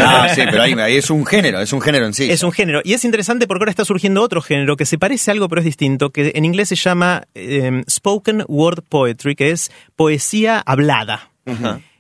ah, 0.04 0.30
sí, 0.34 0.42
pero 0.50 0.64
ahí, 0.64 0.74
ahí 0.74 0.98
es 0.98 1.12
un 1.12 1.24
género, 1.24 1.60
es 1.62 1.72
un 1.72 1.82
género 1.82 2.08
en 2.08 2.16
sí. 2.16 2.32
Es 2.32 2.42
un 2.42 2.52
género. 2.52 2.82
Y 2.84 2.94
es 2.94 3.06
interesante 3.06 3.46
porque 3.46 3.62
ahora 3.62 3.72
está 3.72 3.86
surgiendo 3.86 4.24
otro 4.24 4.42
género 4.42 4.76
que 4.76 4.88
se 4.88 4.98
parece 4.98 5.30
a 5.30 5.34
algo 5.34 5.50
pero 5.50 5.62
es 5.62 5.66
distinto, 5.66 6.10
que 6.10 6.32
en 6.34 6.46
inglés 6.46 6.70
se 6.70 6.76
llama 6.76 7.28
eh, 7.36 7.84
Spoken 7.88 8.44
Word 8.48 8.84
Poetry, 8.90 9.36
que 9.36 9.52
es 9.52 9.72
poesía 9.96 10.60
hablada. 10.60 11.30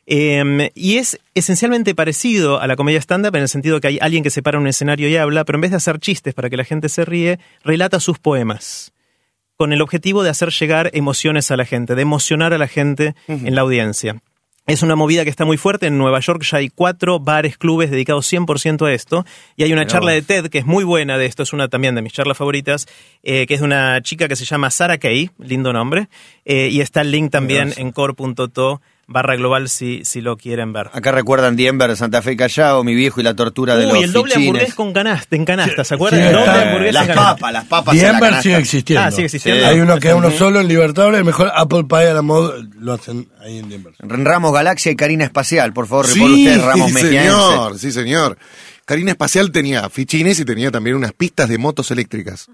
Eh, 0.05 0.71
y 0.75 0.97
es 0.97 1.19
esencialmente 1.33 1.95
parecido 1.95 2.59
a 2.59 2.67
la 2.67 2.75
comedia 2.75 2.99
stand-up 2.99 3.35
en 3.35 3.43
el 3.43 3.49
sentido 3.49 3.79
que 3.79 3.87
hay 3.87 3.99
alguien 4.01 4.23
que 4.23 4.29
se 4.29 4.41
para 4.41 4.57
en 4.57 4.63
un 4.63 4.67
escenario 4.67 5.07
y 5.07 5.15
habla, 5.15 5.45
pero 5.45 5.57
en 5.57 5.61
vez 5.61 5.71
de 5.71 5.77
hacer 5.77 5.99
chistes 5.99 6.33
para 6.33 6.49
que 6.49 6.57
la 6.57 6.65
gente 6.65 6.89
se 6.89 7.05
ríe, 7.05 7.39
relata 7.63 7.99
sus 7.99 8.19
poemas. 8.19 8.91
Con 9.55 9.71
el 9.71 9.81
objetivo 9.81 10.23
de 10.23 10.29
hacer 10.29 10.49
llegar 10.49 10.89
emociones 10.93 11.51
a 11.51 11.57
la 11.57 11.65
gente, 11.65 11.95
de 11.95 12.01
emocionar 12.01 12.53
a 12.53 12.57
la 12.57 12.67
gente 12.67 13.15
en 13.27 13.55
la 13.55 13.61
audiencia. 13.61 14.21
Es 14.65 14.81
una 14.81 14.95
movida 14.95 15.25
que 15.25 15.29
está 15.29 15.43
muy 15.43 15.57
fuerte. 15.57 15.87
En 15.87 15.97
Nueva 15.97 16.21
York 16.21 16.41
ya 16.43 16.57
hay 16.57 16.69
cuatro 16.69 17.19
bares, 17.19 17.57
clubes 17.57 17.91
dedicados 17.91 18.31
100% 18.31 18.87
a 18.87 18.93
esto. 18.93 19.25
Y 19.57 19.63
hay 19.63 19.73
una 19.73 19.85
charla 19.85 20.11
de 20.13 20.21
TED 20.21 20.47
que 20.47 20.59
es 20.59 20.65
muy 20.65 20.85
buena 20.85 21.17
de 21.17 21.25
esto, 21.25 21.43
es 21.43 21.51
una 21.51 21.67
también 21.67 21.95
de 21.95 22.01
mis 22.01 22.13
charlas 22.13 22.37
favoritas, 22.37 22.87
eh, 23.23 23.45
que 23.45 23.55
es 23.55 23.59
de 23.59 23.65
una 23.65 24.01
chica 24.01 24.29
que 24.29 24.37
se 24.37 24.45
llama 24.45 24.71
Sarah 24.71 24.97
Kay, 24.97 25.31
lindo 25.37 25.73
nombre. 25.73 26.07
Eh, 26.45 26.69
y 26.71 26.79
está 26.79 27.01
el 27.01 27.11
link 27.11 27.29
también 27.29 27.73
en 27.75 27.91
core.to 27.91 28.81
barra 29.05 29.35
global 29.35 29.67
si, 29.69 30.05
si 30.05 30.21
lo 30.21 30.37
quieren 30.37 30.71
ver. 30.73 30.89
Acá 30.93 31.11
recuerdan 31.11 31.55
Denver, 31.55 31.95
Santa 31.97 32.21
Fe 32.21 32.31
y 32.33 32.37
Callao, 32.37 32.83
mi 32.83 32.95
viejo 32.95 33.19
y 33.19 33.23
la 33.23 33.35
tortura 33.35 33.75
de 33.75 33.83
los 33.85 33.97
Uy, 33.97 34.03
el 34.05 34.13
doble 34.13 34.33
fichines. 34.33 34.47
hamburgués 34.49 34.73
con 34.75 34.93
canasta, 34.93 35.35
en 35.35 35.45
canasta, 35.45 35.83
¿se 35.83 35.93
acuerdan? 35.95 36.21
Sí, 36.21 36.25
el 36.27 36.33
doble 36.33 36.45
está- 36.47 36.61
hamburgués 36.61 36.93
Las 36.93 37.09
en 37.09 37.15
papas, 37.15 37.53
las 37.53 37.65
papas 37.65 37.95
en 37.95 38.01
la 38.01 38.11
Denver 38.13 38.41
sigue 38.41 38.57
existiendo. 38.57 39.05
Ah, 39.05 39.11
sigue 39.11 39.25
existiendo. 39.25 39.67
Hay 39.67 39.79
uno 39.79 39.99
que 39.99 40.07
es 40.09 40.13
uno 40.13 40.31
solo 40.31 40.61
en 40.61 40.67
Libertadores, 40.67 41.19
el 41.19 41.25
mejor 41.25 41.51
Apple 41.53 41.83
Pie 41.83 42.07
a 42.09 42.13
la 42.13 42.21
moda 42.21 42.53
lo 42.79 42.93
hacen 42.93 43.27
ahí 43.41 43.59
en 43.59 43.69
Denver. 43.69 43.93
Ramos 43.99 44.53
Galaxia 44.53 44.91
y 44.91 44.95
Karina 44.95 45.25
Espacial, 45.25 45.73
por 45.73 45.87
favor, 45.87 46.07
Sí, 46.07 46.21
usted 46.21 46.65
Ramos 46.65 46.87
sí, 46.87 46.93
Mejiense. 46.93 47.19
señor, 47.19 47.79
sí, 47.79 47.91
señor. 47.91 48.37
Karina 48.85 49.11
Espacial 49.11 49.51
tenía 49.51 49.89
fichines 49.89 50.39
y 50.39 50.45
tenía 50.45 50.71
también 50.71 50.95
unas 50.95 51.13
pistas 51.13 51.49
de 51.49 51.57
motos 51.57 51.91
eléctricas. 51.91 52.47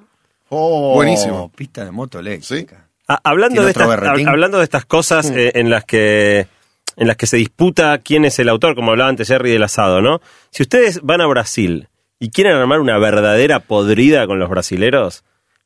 Oh, 0.49 0.95
Buenísimo. 0.95 1.51
Pista 1.55 1.85
de 1.85 1.91
moto 1.91 2.19
eléctrica. 2.19 2.87
Ah, 3.11 3.19
hablando, 3.23 3.63
¿Tiene 3.63 3.65
de 3.65 3.71
estas, 3.71 4.27
hablando 4.27 4.59
de 4.59 4.63
estas 4.63 4.85
cosas 4.85 5.31
eh, 5.31 5.51
en 5.55 5.71
las 5.71 5.83
que 5.83 6.45
en 6.95 7.07
las 7.07 7.17
que 7.17 7.25
se 7.25 7.37
disputa 7.37 7.97
quién 7.97 8.23
es 8.23 8.37
el 8.37 8.49
autor, 8.49 8.75
como 8.75 8.91
hablaba 8.91 9.09
antes 9.09 9.27
Jerry 9.29 9.51
del 9.51 9.63
asado, 9.63 9.99
¿no? 10.01 10.21
Si 10.51 10.61
ustedes 10.61 11.01
van 11.01 11.21
a 11.21 11.25
Brasil 11.27 11.87
y 12.19 12.29
quieren 12.29 12.53
armar 12.53 12.79
una 12.81 12.99
verdadera 12.99 13.61
podrida 13.61 14.27
con 14.27 14.37
los 14.37 14.49
brasileros, 14.49 15.23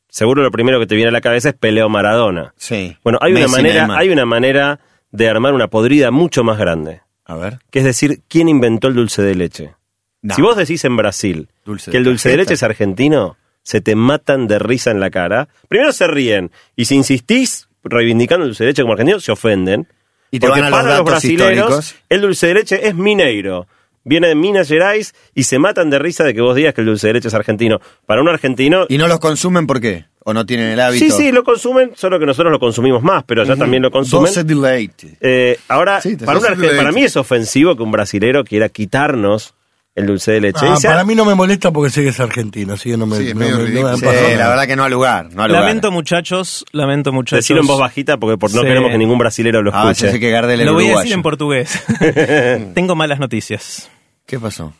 seguro 0.07 0.41
lo 0.41 0.51
primero 0.51 0.79
que 0.79 0.85
te 0.85 0.95
viene 0.95 1.09
a 1.09 1.11
la 1.11 1.21
cabeza 1.21 1.49
es 1.49 1.55
Peleo 1.55 1.89
Maradona. 1.89 2.53
Sí. 2.55 2.95
Bueno, 3.03 3.17
hay 3.21 3.33
una 3.33 3.47
manera, 3.49 3.87
hay 3.97 4.09
una 4.09 4.25
manera 4.25 4.79
de 5.11 5.27
armar 5.27 5.53
una 5.53 5.67
podrida 5.67 6.11
mucho 6.11 6.43
más 6.45 6.57
grande, 6.57 7.01
A 7.25 7.35
ver. 7.35 7.59
que 7.71 7.79
es 7.79 7.85
decir, 7.85 8.21
quién 8.29 8.47
inventó 8.47 8.87
el 8.87 8.93
dulce 8.95 9.21
de 9.21 9.35
leche. 9.35 9.73
No. 10.21 10.35
Si 10.35 10.41
vos 10.41 10.55
decís 10.55 10.85
en 10.85 10.95
Brasil 10.95 11.49
Dulce 11.65 11.91
que 11.91 11.97
el 11.97 12.05
dulce 12.05 12.29
de 12.29 12.37
leche 12.37 12.53
es 12.53 12.63
argentino, 12.63 13.35
se 13.63 13.81
te 13.81 13.95
matan 13.95 14.47
de 14.47 14.59
risa 14.59 14.91
en 14.91 14.99
la 14.99 15.09
cara. 15.09 15.47
Primero 15.67 15.91
se 15.91 16.05
ríen, 16.07 16.51
y 16.75 16.85
si 16.85 16.95
insistís 16.95 17.67
reivindicando 17.83 18.43
el 18.45 18.49
dulce 18.51 18.63
de 18.65 18.69
leche 18.69 18.81
como 18.83 18.93
argentino, 18.93 19.19
se 19.19 19.31
ofenden. 19.31 19.87
Y 20.31 20.39
te 20.39 20.47
porque 20.47 20.61
van 20.61 20.73
a 20.73 20.77
los 20.77 20.81
para 20.81 20.97
los 20.97 21.05
brasileros, 21.05 21.51
históricos. 21.57 21.95
el 22.09 22.21
dulce 22.21 22.47
de 22.47 22.53
leche 22.55 22.87
es 22.87 22.95
mineiro. 22.95 23.67
Viene 24.05 24.27
de 24.27 24.35
Minas 24.35 24.67
Gerais 24.67 25.13
y 25.33 25.43
se 25.43 25.59
matan 25.59 25.89
de 25.89 25.97
risa 25.97 26.25
de 26.25 26.33
que 26.33 26.41
vos 26.41 26.55
digas 26.57 26.73
que 26.73 26.81
el 26.81 26.87
dulce 26.87 27.07
de 27.07 27.13
leche 27.13 27.29
es 27.29 27.33
argentino. 27.33 27.79
Para 28.05 28.21
un 28.21 28.27
argentino, 28.27 28.85
¿Y 28.89 28.97
no 28.97 29.07
los 29.07 29.19
consumen 29.19 29.65
por 29.65 29.79
qué? 29.79 30.05
¿O 30.25 30.33
no 30.33 30.45
tienen 30.45 30.71
el 30.71 30.79
hábito? 30.79 31.05
sí, 31.05 31.11
sí, 31.11 31.31
lo 31.31 31.43
consumen, 31.43 31.91
solo 31.95 32.19
que 32.19 32.25
nosotros 32.25 32.51
lo 32.51 32.59
consumimos 32.59 33.01
más, 33.01 33.23
pero 33.25 33.43
allá 33.43 33.55
también 33.55 33.81
lo 33.83 33.91
consumen. 33.91 34.25
Dulce 34.25 34.43
de 34.43 34.55
leite. 34.55 35.17
Eh, 35.21 35.57
ahora, 35.69 36.01
Sí, 36.01 36.17
para, 36.17 36.39
un 36.39 36.45
para 36.45 36.91
mí 36.91 37.03
es 37.03 37.15
ofensivo 37.15 37.75
que 37.77 37.83
un 37.83 37.91
brasilero 37.91 38.43
quiera 38.43 38.67
quitarnos 38.69 39.53
el 39.95 40.05
dulce 40.07 40.31
de 40.33 40.41
leche. 40.41 40.65
Ah, 40.67 40.75
para 40.81 41.03
mí 41.03 41.13
no 41.15 41.23
me 41.25 41.35
molesta 41.35 41.71
porque 41.71 41.89
sé 41.91 42.01
que 42.01 42.09
es 42.09 42.19
argentino, 42.19 42.73
así 42.73 42.89
que 42.91 42.97
no 42.97 43.05
me, 43.05 43.17
Sí, 43.17 43.33
no 43.33 43.39
me- 43.39 43.49
no 43.51 43.57
me 43.59 43.67
Sí, 43.97 44.05
pasado 44.05 44.35
la 44.37 44.49
verdad 44.49 44.65
que 44.67 44.75
no 44.75 44.83
al 44.83 44.91
lugar. 44.91 45.29
No 45.33 45.43
al 45.43 45.49
lugar. 45.51 45.65
Lamento 45.65 45.91
muchachos, 45.91 46.65
lamento 46.71 47.11
muchachos. 47.13 47.39
Decirlo 47.39 47.61
en 47.61 47.67
voz 47.67 47.79
bajita 47.79 48.17
porque 48.17 48.37
por, 48.37 48.51
no 48.53 48.61
Sí. 48.61 48.67
queremos 48.67 48.91
que 48.91 48.97
ningún 48.97 49.17
brasilero 49.19 49.61
lo 49.61 49.71
Ah, 49.73 49.91
escuche. 49.91 50.19
que 50.19 50.31
Lo 50.65 50.73
voy 50.73 50.87
a 50.87 50.97
decir 50.97 51.13
en 51.13 51.21
portugués. 51.21 51.83
Tengo 52.73 52.95
malas 52.95 53.19
noticias. 53.19 53.89
¿Qué 54.25 54.39
pasó? 54.39 54.73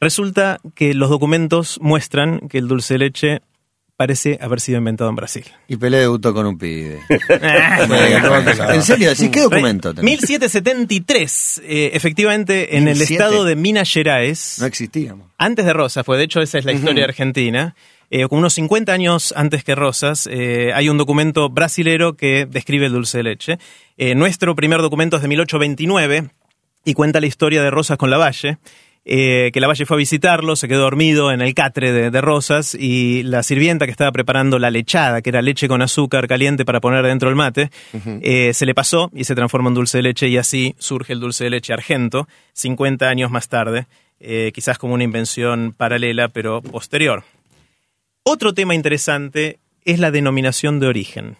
Resulta 0.00 0.60
que 0.74 0.94
los 0.94 1.10
documentos 1.10 1.78
muestran 1.82 2.40
que 2.48 2.58
el 2.58 2.68
dulce 2.68 2.94
de 2.94 2.98
leche 2.98 3.40
parece 4.00 4.38
haber 4.40 4.60
sido 4.60 4.78
inventado 4.78 5.10
en 5.10 5.16
Brasil. 5.16 5.44
Y 5.68 5.76
Pelé 5.76 5.98
debutó 5.98 6.32
con 6.32 6.46
un 6.46 6.56
pibe. 6.56 7.00
¿En 7.28 8.82
serio? 8.82 9.14
¿Sí? 9.14 9.30
¿Qué 9.30 9.40
documento 9.40 9.92
tenés? 9.92 10.04
1773, 10.04 11.60
eh, 11.62 11.90
efectivamente, 11.92 12.78
en 12.78 12.88
el 12.88 12.94
1700. 12.96 13.10
estado 13.10 13.44
de 13.44 13.56
Minas 13.56 13.92
Gerais, 13.92 14.56
No 14.58 14.64
existíamos. 14.64 15.28
antes 15.36 15.66
de 15.66 15.74
Rosas, 15.74 16.02
pues 16.06 16.16
de 16.16 16.24
hecho 16.24 16.40
esa 16.40 16.56
es 16.56 16.64
la 16.64 16.72
historia 16.72 17.04
argentina, 17.04 17.74
eh, 18.08 18.26
como 18.26 18.38
unos 18.38 18.54
50 18.54 18.90
años 18.90 19.34
antes 19.36 19.64
que 19.64 19.74
Rosas, 19.74 20.26
eh, 20.32 20.70
hay 20.74 20.88
un 20.88 20.96
documento 20.96 21.50
brasilero 21.50 22.16
que 22.16 22.46
describe 22.46 22.86
el 22.86 22.92
dulce 22.92 23.18
de 23.18 23.24
leche. 23.24 23.58
Eh, 23.98 24.14
nuestro 24.14 24.54
primer 24.54 24.80
documento 24.80 25.16
es 25.16 25.22
de 25.22 25.28
1829 25.28 26.30
y 26.86 26.94
cuenta 26.94 27.20
la 27.20 27.26
historia 27.26 27.62
de 27.62 27.70
Rosas 27.70 27.98
con 27.98 28.08
Lavalle. 28.08 28.56
Eh, 29.12 29.50
que 29.52 29.58
Lavalle 29.58 29.86
fue 29.86 29.96
a 29.96 29.98
visitarlo, 29.98 30.54
se 30.54 30.68
quedó 30.68 30.82
dormido 30.82 31.32
en 31.32 31.40
el 31.40 31.52
catre 31.52 31.90
de, 31.90 32.12
de 32.12 32.20
Rosas 32.20 32.76
y 32.76 33.24
la 33.24 33.42
sirvienta 33.42 33.86
que 33.86 33.90
estaba 33.90 34.12
preparando 34.12 34.60
la 34.60 34.70
lechada, 34.70 35.20
que 35.20 35.30
era 35.30 35.42
leche 35.42 35.66
con 35.66 35.82
azúcar 35.82 36.28
caliente 36.28 36.64
para 36.64 36.80
poner 36.80 37.04
dentro 37.04 37.28
del 37.28 37.34
mate, 37.34 37.72
eh, 38.22 38.52
se 38.54 38.66
le 38.66 38.72
pasó 38.72 39.10
y 39.12 39.24
se 39.24 39.34
transforma 39.34 39.68
en 39.68 39.74
dulce 39.74 39.98
de 39.98 40.02
leche 40.02 40.28
y 40.28 40.36
así 40.36 40.76
surge 40.78 41.12
el 41.12 41.18
dulce 41.18 41.42
de 41.42 41.50
leche 41.50 41.72
argento, 41.72 42.28
50 42.52 43.08
años 43.08 43.32
más 43.32 43.48
tarde, 43.48 43.88
eh, 44.20 44.52
quizás 44.54 44.78
como 44.78 44.94
una 44.94 45.02
invención 45.02 45.74
paralela 45.76 46.28
pero 46.28 46.62
posterior. 46.62 47.24
Otro 48.22 48.54
tema 48.54 48.76
interesante 48.76 49.58
es 49.84 49.98
la 49.98 50.12
denominación 50.12 50.78
de 50.78 50.86
origen. 50.86 51.36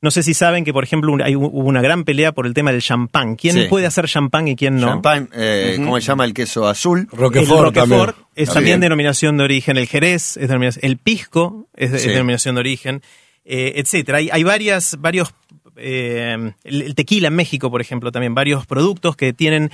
No 0.00 0.12
sé 0.12 0.22
si 0.22 0.32
saben 0.32 0.64
que, 0.64 0.72
por 0.72 0.84
ejemplo, 0.84 1.12
un- 1.12 1.22
hay- 1.22 1.34
hubo 1.34 1.48
una 1.48 1.82
gran 1.82 2.04
pelea 2.04 2.30
por 2.32 2.46
el 2.46 2.54
tema 2.54 2.70
del 2.70 2.82
champán. 2.82 3.34
¿Quién 3.34 3.54
Sí. 3.54 3.64
puede 3.68 3.84
hacer 3.86 4.06
champán 4.06 4.46
y 4.46 4.54
quién 4.54 4.76
no? 4.76 4.86
Champagne, 4.86 5.26
eh, 5.34 5.74
¿cómo 5.78 6.00
se 6.00 6.06
llama 6.06 6.24
el 6.24 6.34
queso 6.34 6.68
azul? 6.68 7.08
Roquefort, 7.10 7.58
el 7.76 7.82
Roquefort 7.82 8.14
también. 8.16 8.26
es 8.36 8.48
también 8.48 8.64
bien. 8.74 8.80
denominación 8.82 9.36
de 9.38 9.44
origen, 9.44 9.76
el 9.76 9.88
Jerez 9.88 10.36
es 10.36 10.48
denominación, 10.48 10.84
el 10.84 10.98
Pisco 10.98 11.66
es, 11.74 11.90
denominación 12.04 12.54
de 12.54 12.60
origen, 12.60 13.02
eh, 13.44 13.72
etcétera. 13.76 14.18
Hay, 14.18 14.28
hay 14.32 14.44
varias, 14.44 14.96
varios, 15.00 15.34
eh, 15.76 16.52
el, 16.64 16.82
el 16.82 16.94
tequila 16.94 17.28
en 17.28 17.34
México, 17.34 17.68
por 17.70 17.80
ejemplo, 17.80 18.12
también 18.12 18.34
varios 18.34 18.66
productos 18.66 19.16
que 19.16 19.32
tienen 19.32 19.70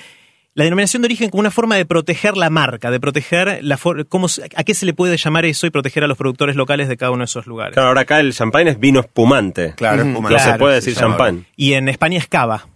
la 0.54 0.64
denominación 0.64 1.02
de 1.02 1.06
origen 1.06 1.30
como 1.30 1.40
una 1.40 1.50
forma 1.50 1.76
de 1.76 1.84
proteger 1.84 2.36
la 2.36 2.48
marca, 2.50 2.90
de 2.90 3.00
proteger 3.00 3.58
la 3.62 3.76
for- 3.76 4.06
cómo, 4.08 4.28
se- 4.28 4.44
a 4.54 4.62
qué 4.64 4.74
se 4.74 4.86
le 4.86 4.94
puede 4.94 5.16
llamar 5.16 5.44
eso 5.44 5.66
y 5.66 5.70
proteger 5.70 6.04
a 6.04 6.06
los 6.06 6.16
productores 6.16 6.54
locales 6.56 6.88
de 6.88 6.96
cada 6.96 7.10
uno 7.10 7.20
de 7.20 7.24
esos 7.26 7.46
lugares. 7.46 7.74
Claro, 7.74 7.88
ahora 7.88 8.02
acá 8.02 8.20
el 8.20 8.32
champagne 8.32 8.70
es 8.70 8.78
vino 8.80 9.00
espumante. 9.00 9.74
Claro, 9.76 9.98
es 10.02 10.04
No 10.06 10.12
espumante. 10.12 10.38
se 10.38 10.54
puede 10.54 10.74
decir 10.76 10.94
champán. 10.94 11.46
Y 11.56 11.72
en 11.74 11.88
España 11.88 12.18
es 12.18 12.28
cava. 12.28 12.66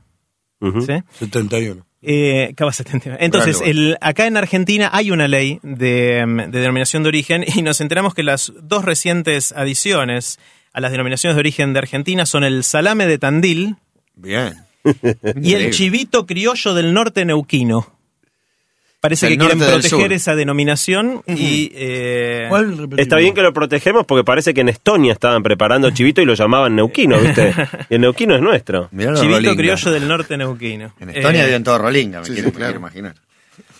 ¿sí? 0.60 1.02
71. 1.18 1.86
Eh, 2.02 2.52
Cava 2.56 2.72
79. 2.72 3.18
Entonces, 3.24 3.60
el, 3.64 3.96
acá 4.00 4.26
en 4.28 4.36
Argentina 4.36 4.88
hay 4.92 5.10
una 5.10 5.26
ley 5.26 5.58
de, 5.64 6.24
mm, 6.26 6.50
de 6.50 6.60
denominación 6.60 7.02
de 7.02 7.08
origen 7.08 7.44
y 7.46 7.62
nos 7.62 7.80
enteramos 7.80 8.14
que 8.14 8.22
las 8.22 8.52
dos 8.62 8.84
recientes 8.84 9.50
adiciones 9.52 10.38
a 10.72 10.80
las 10.80 10.92
denominaciones 10.92 11.34
de 11.34 11.40
origen 11.40 11.72
de 11.72 11.80
Argentina 11.80 12.24
son 12.26 12.44
el 12.44 12.62
salame 12.62 13.06
de 13.08 13.18
Tandil 13.18 13.76
Bien. 14.14 14.54
Y 15.42 15.54
el 15.54 15.70
chivito 15.72 16.26
criollo 16.26 16.74
del 16.74 16.92
norte 16.92 17.24
neuquino. 17.24 17.94
Parece 19.00 19.26
Del 19.28 19.38
que 19.38 19.44
quieren 19.44 19.60
proteger 19.60 20.12
esa 20.12 20.34
denominación 20.34 21.22
y... 21.28 21.70
eh. 21.72 22.50
Está 22.96 23.16
bien 23.16 23.32
que 23.32 23.42
lo 23.42 23.52
protegemos 23.52 24.04
porque 24.04 24.24
parece 24.24 24.52
que 24.52 24.60
en 24.62 24.68
Estonia 24.70 25.12
estaban 25.12 25.44
preparando 25.44 25.88
chivito 25.92 26.20
y 26.20 26.24
lo 26.24 26.34
llamaban 26.34 26.74
neuquino, 26.74 27.16
¿viste? 27.20 27.54
Y 27.90 27.94
el 27.94 28.00
neuquino 28.00 28.34
es 28.34 28.42
nuestro. 28.42 28.88
Chivito 28.90 29.12
Rolinga. 29.20 29.54
criollo 29.56 29.90
del 29.92 30.08
norte 30.08 30.36
neuquino. 30.36 30.92
En 30.98 31.10
Estonia 31.10 31.42
Eh, 31.42 31.46
viven 31.46 31.62
todo 31.62 31.78
Rolinga, 31.78 32.20
me 32.20 32.26
sí, 32.26 32.32
quiero, 32.32 32.48
sí, 32.48 32.52
me 32.54 32.58
claro. 32.58 32.72
quiero 32.72 32.80
imaginar. 32.80 33.14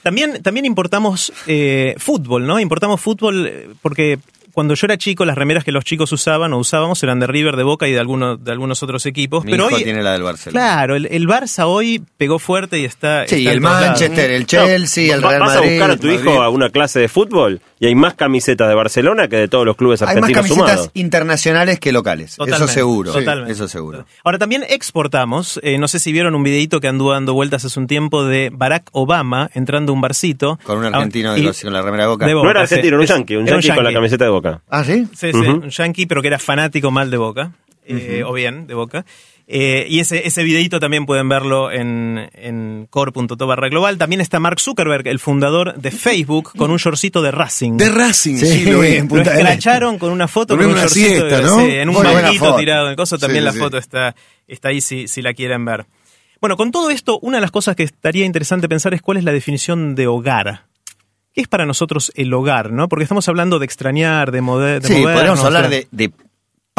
También, 0.04 0.40
también 0.40 0.64
importamos 0.66 1.32
eh, 1.48 1.96
fútbol, 1.98 2.46
¿no? 2.46 2.60
Importamos 2.60 3.00
fútbol 3.00 3.76
porque 3.82 4.20
cuando 4.52 4.74
yo 4.74 4.86
era 4.86 4.96
chico, 4.96 5.24
las 5.24 5.36
remeras 5.36 5.64
que 5.64 5.72
los 5.72 5.84
chicos 5.84 6.12
usaban 6.12 6.52
o 6.52 6.58
usábamos 6.58 7.02
eran 7.02 7.20
de 7.20 7.26
River, 7.26 7.56
de 7.56 7.62
Boca 7.62 7.88
y 7.88 7.92
de, 7.92 7.98
algunos 8.00 8.42
de 8.42 8.52
algunos 8.52 8.82
otros 8.82 9.06
equipos. 9.06 9.44
Mi 9.44 9.52
pero 9.52 9.66
hijo 9.66 9.76
hoy, 9.76 9.84
tiene 9.84 10.02
la 10.02 10.12
del 10.12 10.22
Barcelona. 10.22 10.60
claro, 10.60 10.96
el, 10.96 11.06
el 11.06 11.26
Barça 11.26 11.64
hoy 11.66 12.02
pegó 12.16 12.38
fuerte 12.38 12.78
y 12.78 12.84
está. 12.84 13.26
Sí, 13.26 13.38
está 13.38 13.52
el 13.52 13.62
lados. 13.62 13.86
Manchester, 13.88 14.30
el 14.30 14.46
Chelsea, 14.46 15.14
el 15.14 15.22
Real 15.22 15.40
Vas 15.40 15.54
Madrid. 15.54 15.68
a 15.68 15.70
buscar 15.72 15.90
a 15.90 15.96
tu 15.96 16.08
hijo 16.08 16.42
a 16.42 16.48
una 16.48 16.70
clase 16.70 17.00
de 17.00 17.08
fútbol 17.08 17.60
y 17.80 17.86
hay 17.86 17.94
más 17.94 18.14
camisetas 18.14 18.68
de 18.68 18.74
Barcelona 18.74 19.28
que 19.28 19.36
de 19.36 19.48
todos 19.48 19.64
los 19.64 19.76
clubes 19.76 20.02
Hay 20.02 20.06
más 20.06 20.16
argentinos 20.16 20.42
camisetas 20.46 20.70
sumados. 20.70 20.90
internacionales 20.94 21.78
que 21.80 21.92
locales. 21.92 22.36
Totalmente, 22.36 22.64
eso 22.64 22.72
seguro. 22.72 23.12
totalmente. 23.12 23.52
Eso 23.52 23.68
seguro. 23.68 24.04
Ahora 24.24 24.38
también 24.38 24.64
exportamos, 24.68 25.60
eh, 25.62 25.78
no 25.78 25.86
sé 25.88 25.98
si 25.98 26.12
vieron 26.12 26.34
un 26.34 26.42
videito 26.42 26.80
que 26.80 26.88
anduvo 26.88 27.12
dando 27.12 27.34
vueltas 27.34 27.64
hace 27.64 27.78
un 27.78 27.86
tiempo 27.86 28.24
de 28.24 28.50
Barack 28.52 28.88
Obama 28.92 29.50
entrando 29.54 29.92
a 29.92 29.94
un 29.94 30.00
barcito. 30.00 30.58
Con 30.64 30.78
un 30.78 30.86
Ah, 30.86 30.88
argentino 30.88 31.34
de 31.34 31.40
y- 31.40 31.42
los- 31.44 31.60
con 31.62 31.72
la 31.72 31.82
remera 31.82 32.04
de 32.04 32.08
boca. 32.08 32.26
de 32.26 32.32
No 32.34 32.50
era 32.50 32.62
argentino, 32.62 32.96
era 32.96 33.00
un 33.00 33.06
yankee, 33.06 33.36
un 33.36 33.46
yankee 33.46 33.68
con 33.70 33.84
la 33.84 33.92
camiseta 33.92 34.24
de 34.24 34.30
boca. 34.30 34.60
Ah, 34.68 34.82
¿sí? 34.84 35.06
Sí, 35.14 35.30
sí, 35.32 35.38
un 35.38 35.68
yankee, 35.70 36.06
pero 36.06 36.20
que 36.22 36.28
era 36.28 36.38
fanático 36.38 36.90
mal 36.90 37.10
de 37.10 37.16
Boca, 37.16 37.52
eh, 37.86 38.22
o 38.26 38.32
bien 38.32 38.66
de 38.66 38.74
Boca. 38.74 39.04
Eh, 39.50 39.86
y 39.88 40.00
ese, 40.00 40.26
ese 40.26 40.42
videito 40.42 40.78
también 40.78 41.06
pueden 41.06 41.26
verlo 41.26 41.72
en, 41.72 42.28
en 42.34 42.86
core.to 42.90 43.46
barra 43.46 43.70
global. 43.70 43.96
También 43.96 44.20
está 44.20 44.38
Mark 44.38 44.60
Zuckerberg, 44.60 45.08
el 45.08 45.18
fundador 45.18 45.74
de 45.76 45.90
Facebook, 45.90 46.52
con 46.54 46.70
un 46.70 46.76
shortcito 46.76 47.22
de 47.22 47.30
Racing. 47.30 47.78
De 47.78 47.88
Racing, 47.88 48.36
Sí, 48.36 48.46
sí, 48.46 48.64
lo 48.70 48.80
vi. 48.80 48.88
en 48.96 49.04
Lo 49.04 49.08
Punta 49.08 49.32
escracharon 49.34 49.98
con 49.98 50.12
una 50.12 50.28
foto 50.28 50.54
con 50.54 50.66
un 50.66 50.72
una 50.72 50.82
shortcito 50.82 51.08
siesta, 51.08 51.36
de- 51.38 51.42
¿no? 51.42 51.60
sí, 51.60 51.70
en 51.76 51.88
un 51.88 51.94
banquito 52.02 52.56
tirado 52.56 52.84
en 52.84 52.90
el 52.90 52.96
coso. 52.96 53.16
También 53.16 53.40
Sí, 53.42 53.46
la 53.46 53.52
sí. 53.52 53.58
foto 53.58 53.78
está, 53.78 54.14
está 54.46 54.68
ahí 54.68 54.82
si, 54.82 55.08
si 55.08 55.22
la 55.22 55.32
quieren 55.32 55.64
ver. 55.64 55.86
Bueno, 56.42 56.58
con 56.58 56.70
todo 56.70 56.90
esto, 56.90 57.18
una 57.22 57.38
de 57.38 57.40
las 57.40 57.50
cosas 57.50 57.74
que 57.74 57.84
estaría 57.84 58.26
interesante 58.26 58.68
pensar 58.68 58.92
es 58.92 59.00
cuál 59.00 59.16
es 59.16 59.24
la 59.24 59.32
definición 59.32 59.94
de 59.94 60.08
hogar. 60.08 60.66
¿Qué 61.32 61.40
es 61.40 61.48
para 61.48 61.64
nosotros 61.64 62.12
el 62.16 62.34
hogar, 62.34 62.70
no? 62.70 62.88
Porque 62.88 63.04
estamos 63.04 63.26
hablando 63.30 63.58
de 63.58 63.64
extrañar, 63.64 64.30
de, 64.30 64.42
mover, 64.42 64.82
de 64.82 64.88
Sí, 64.88 64.92
movernos, 64.94 65.14
podríamos 65.14 65.44
hablar 65.44 65.70
de 65.70 66.12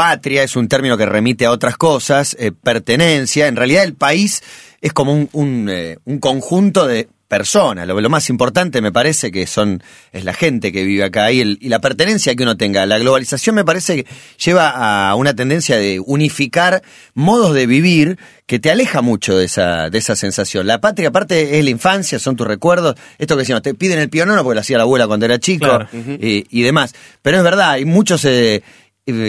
patria, 0.04 0.44
es 0.44 0.56
un 0.56 0.68
término 0.70 0.98
que 0.98 1.06
remite 1.06 1.46
a 1.46 1.52
otras 1.52 1.76
cosas, 1.76 2.36
eh, 2.40 2.52
pertenencia. 2.54 3.48
En 3.48 3.56
realidad 3.58 3.84
el 3.84 3.96
país 3.96 4.42
es 4.82 4.94
como 4.94 5.14
un, 5.14 5.30
un, 5.34 5.68
eh, 5.70 5.98
un 6.06 6.20
conjunto 6.20 6.88
de 6.88 7.10
personas. 7.28 7.86
Lo, 7.86 8.00
lo 8.00 8.10
más 8.10 8.30
importante 8.30 8.82
me 8.82 8.92
parece 8.92 9.30
que 9.30 9.46
son 9.46 9.84
es 10.12 10.24
la 10.24 10.34
gente 10.34 10.72
que 10.72 10.84
vive 10.84 11.04
acá 11.04 11.32
y, 11.32 11.42
el- 11.42 11.58
y 11.62 11.70
la 11.70 11.80
pertenencia 11.80 12.34
que 12.36 12.42
uno 12.44 12.56
tenga. 12.58 12.86
La 12.88 12.98
globalización 12.98 13.56
me 13.56 13.64
parece 13.66 13.98
que 13.98 14.10
lleva 14.44 14.70
a 15.10 15.14
una 15.16 15.36
tendencia 15.36 15.78
de 15.78 16.00
unificar 16.04 16.82
modos 17.14 17.54
de 17.54 17.68
vivir 17.68 18.18
que 18.48 18.58
te 18.58 18.72
aleja 18.72 19.02
mucho 19.04 19.38
de 19.38 19.46
esa, 19.46 19.90
de 19.92 19.98
esa 20.00 20.16
sensación. 20.16 20.66
La 20.66 20.80
patria, 20.82 21.10
aparte, 21.10 21.60
es 21.60 21.64
la 21.64 21.70
infancia, 21.70 22.18
son 22.20 22.36
tus 22.36 22.48
recuerdos. 22.48 22.96
Esto 23.20 23.36
que 23.36 23.42
decíamos, 23.42 23.62
te 23.62 23.76
piden 23.76 24.00
el 24.00 24.10
pionono 24.10 24.44
porque 24.44 24.56
lo 24.56 24.62
hacía 24.62 24.78
la 24.78 24.84
abuela 24.84 25.06
cuando 25.08 25.26
era 25.28 25.38
chico 25.40 25.66
Claro. 25.68 25.88
y, 25.94 26.48
y 26.50 26.62
demás. 26.64 26.94
Pero 27.22 27.38
es 27.38 27.44
verdad, 27.44 27.72
hay 27.72 27.86
muchos 27.86 28.26
eh, 28.26 28.56
eh, 28.56 28.64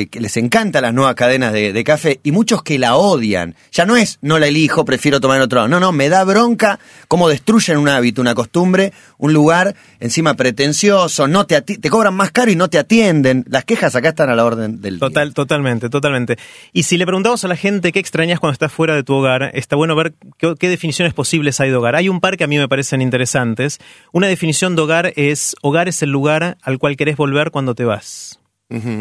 que 0.08 0.20
les 0.20 0.36
encantan 0.36 0.82
las 0.82 0.94
nuevas 0.94 1.14
cadenas 1.14 1.52
de, 1.52 1.72
de 1.72 1.84
café 1.84 2.20
y 2.22 2.32
muchos 2.32 2.62
que 2.62 2.78
la 2.78 2.96
odian. 2.96 3.54
Ya 3.72 3.86
no 3.86 3.96
es 3.96 4.18
no 4.22 4.38
la 4.38 4.46
elijo, 4.46 4.84
prefiero 4.84 5.20
tomar 5.20 5.38
en 5.38 5.42
otro 5.42 5.56
lado. 5.56 5.68
No, 5.68 5.80
no, 5.80 5.92
me 5.92 6.08
da 6.08 6.24
bronca 6.24 6.78
cómo 7.08 7.28
destruyen 7.28 7.78
un 7.78 7.88
hábito, 7.88 8.20
una 8.20 8.34
costumbre, 8.34 8.92
un 9.18 9.32
lugar 9.32 9.74
encima 9.98 10.34
pretencioso, 10.34 11.28
no 11.28 11.46
te, 11.46 11.60
te 11.60 11.90
cobran 11.90 12.14
más 12.14 12.30
caro 12.30 12.50
y 12.50 12.56
no 12.56 12.68
te 12.68 12.78
atienden. 12.78 13.44
Las 13.48 13.64
quejas 13.64 13.94
acá 13.96 14.10
están 14.10 14.30
a 14.30 14.34
la 14.34 14.44
orden 14.44 14.80
del 14.80 14.94
día. 14.98 15.08
Total, 15.08 15.34
totalmente, 15.34 15.88
totalmente. 15.88 16.38
Y 16.72 16.84
si 16.84 16.96
le 16.96 17.06
preguntamos 17.06 17.44
a 17.44 17.48
la 17.48 17.56
gente 17.56 17.92
qué 17.92 17.98
extrañas 17.98 18.40
cuando 18.40 18.52
estás 18.52 18.72
fuera 18.72 18.94
de 18.94 19.02
tu 19.02 19.14
hogar, 19.14 19.50
está 19.54 19.76
bueno 19.76 19.94
ver 19.96 20.14
qué, 20.38 20.54
qué 20.58 20.68
definiciones 20.68 21.14
posibles 21.14 21.60
hay 21.60 21.70
de 21.70 21.76
hogar. 21.76 21.96
Hay 21.96 22.08
un 22.08 22.20
par 22.20 22.36
que 22.36 22.44
a 22.44 22.46
mí 22.46 22.58
me 22.58 22.68
parecen 22.68 23.02
interesantes. 23.02 23.78
Una 24.12 24.26
definición 24.26 24.76
de 24.76 24.82
hogar 24.82 25.12
es, 25.16 25.56
hogar 25.62 25.88
es 25.88 26.02
el 26.02 26.10
lugar 26.10 26.58
al 26.62 26.78
cual 26.78 26.96
querés 26.96 27.16
volver 27.16 27.50
cuando 27.50 27.74
te 27.74 27.84
vas. 27.84 28.40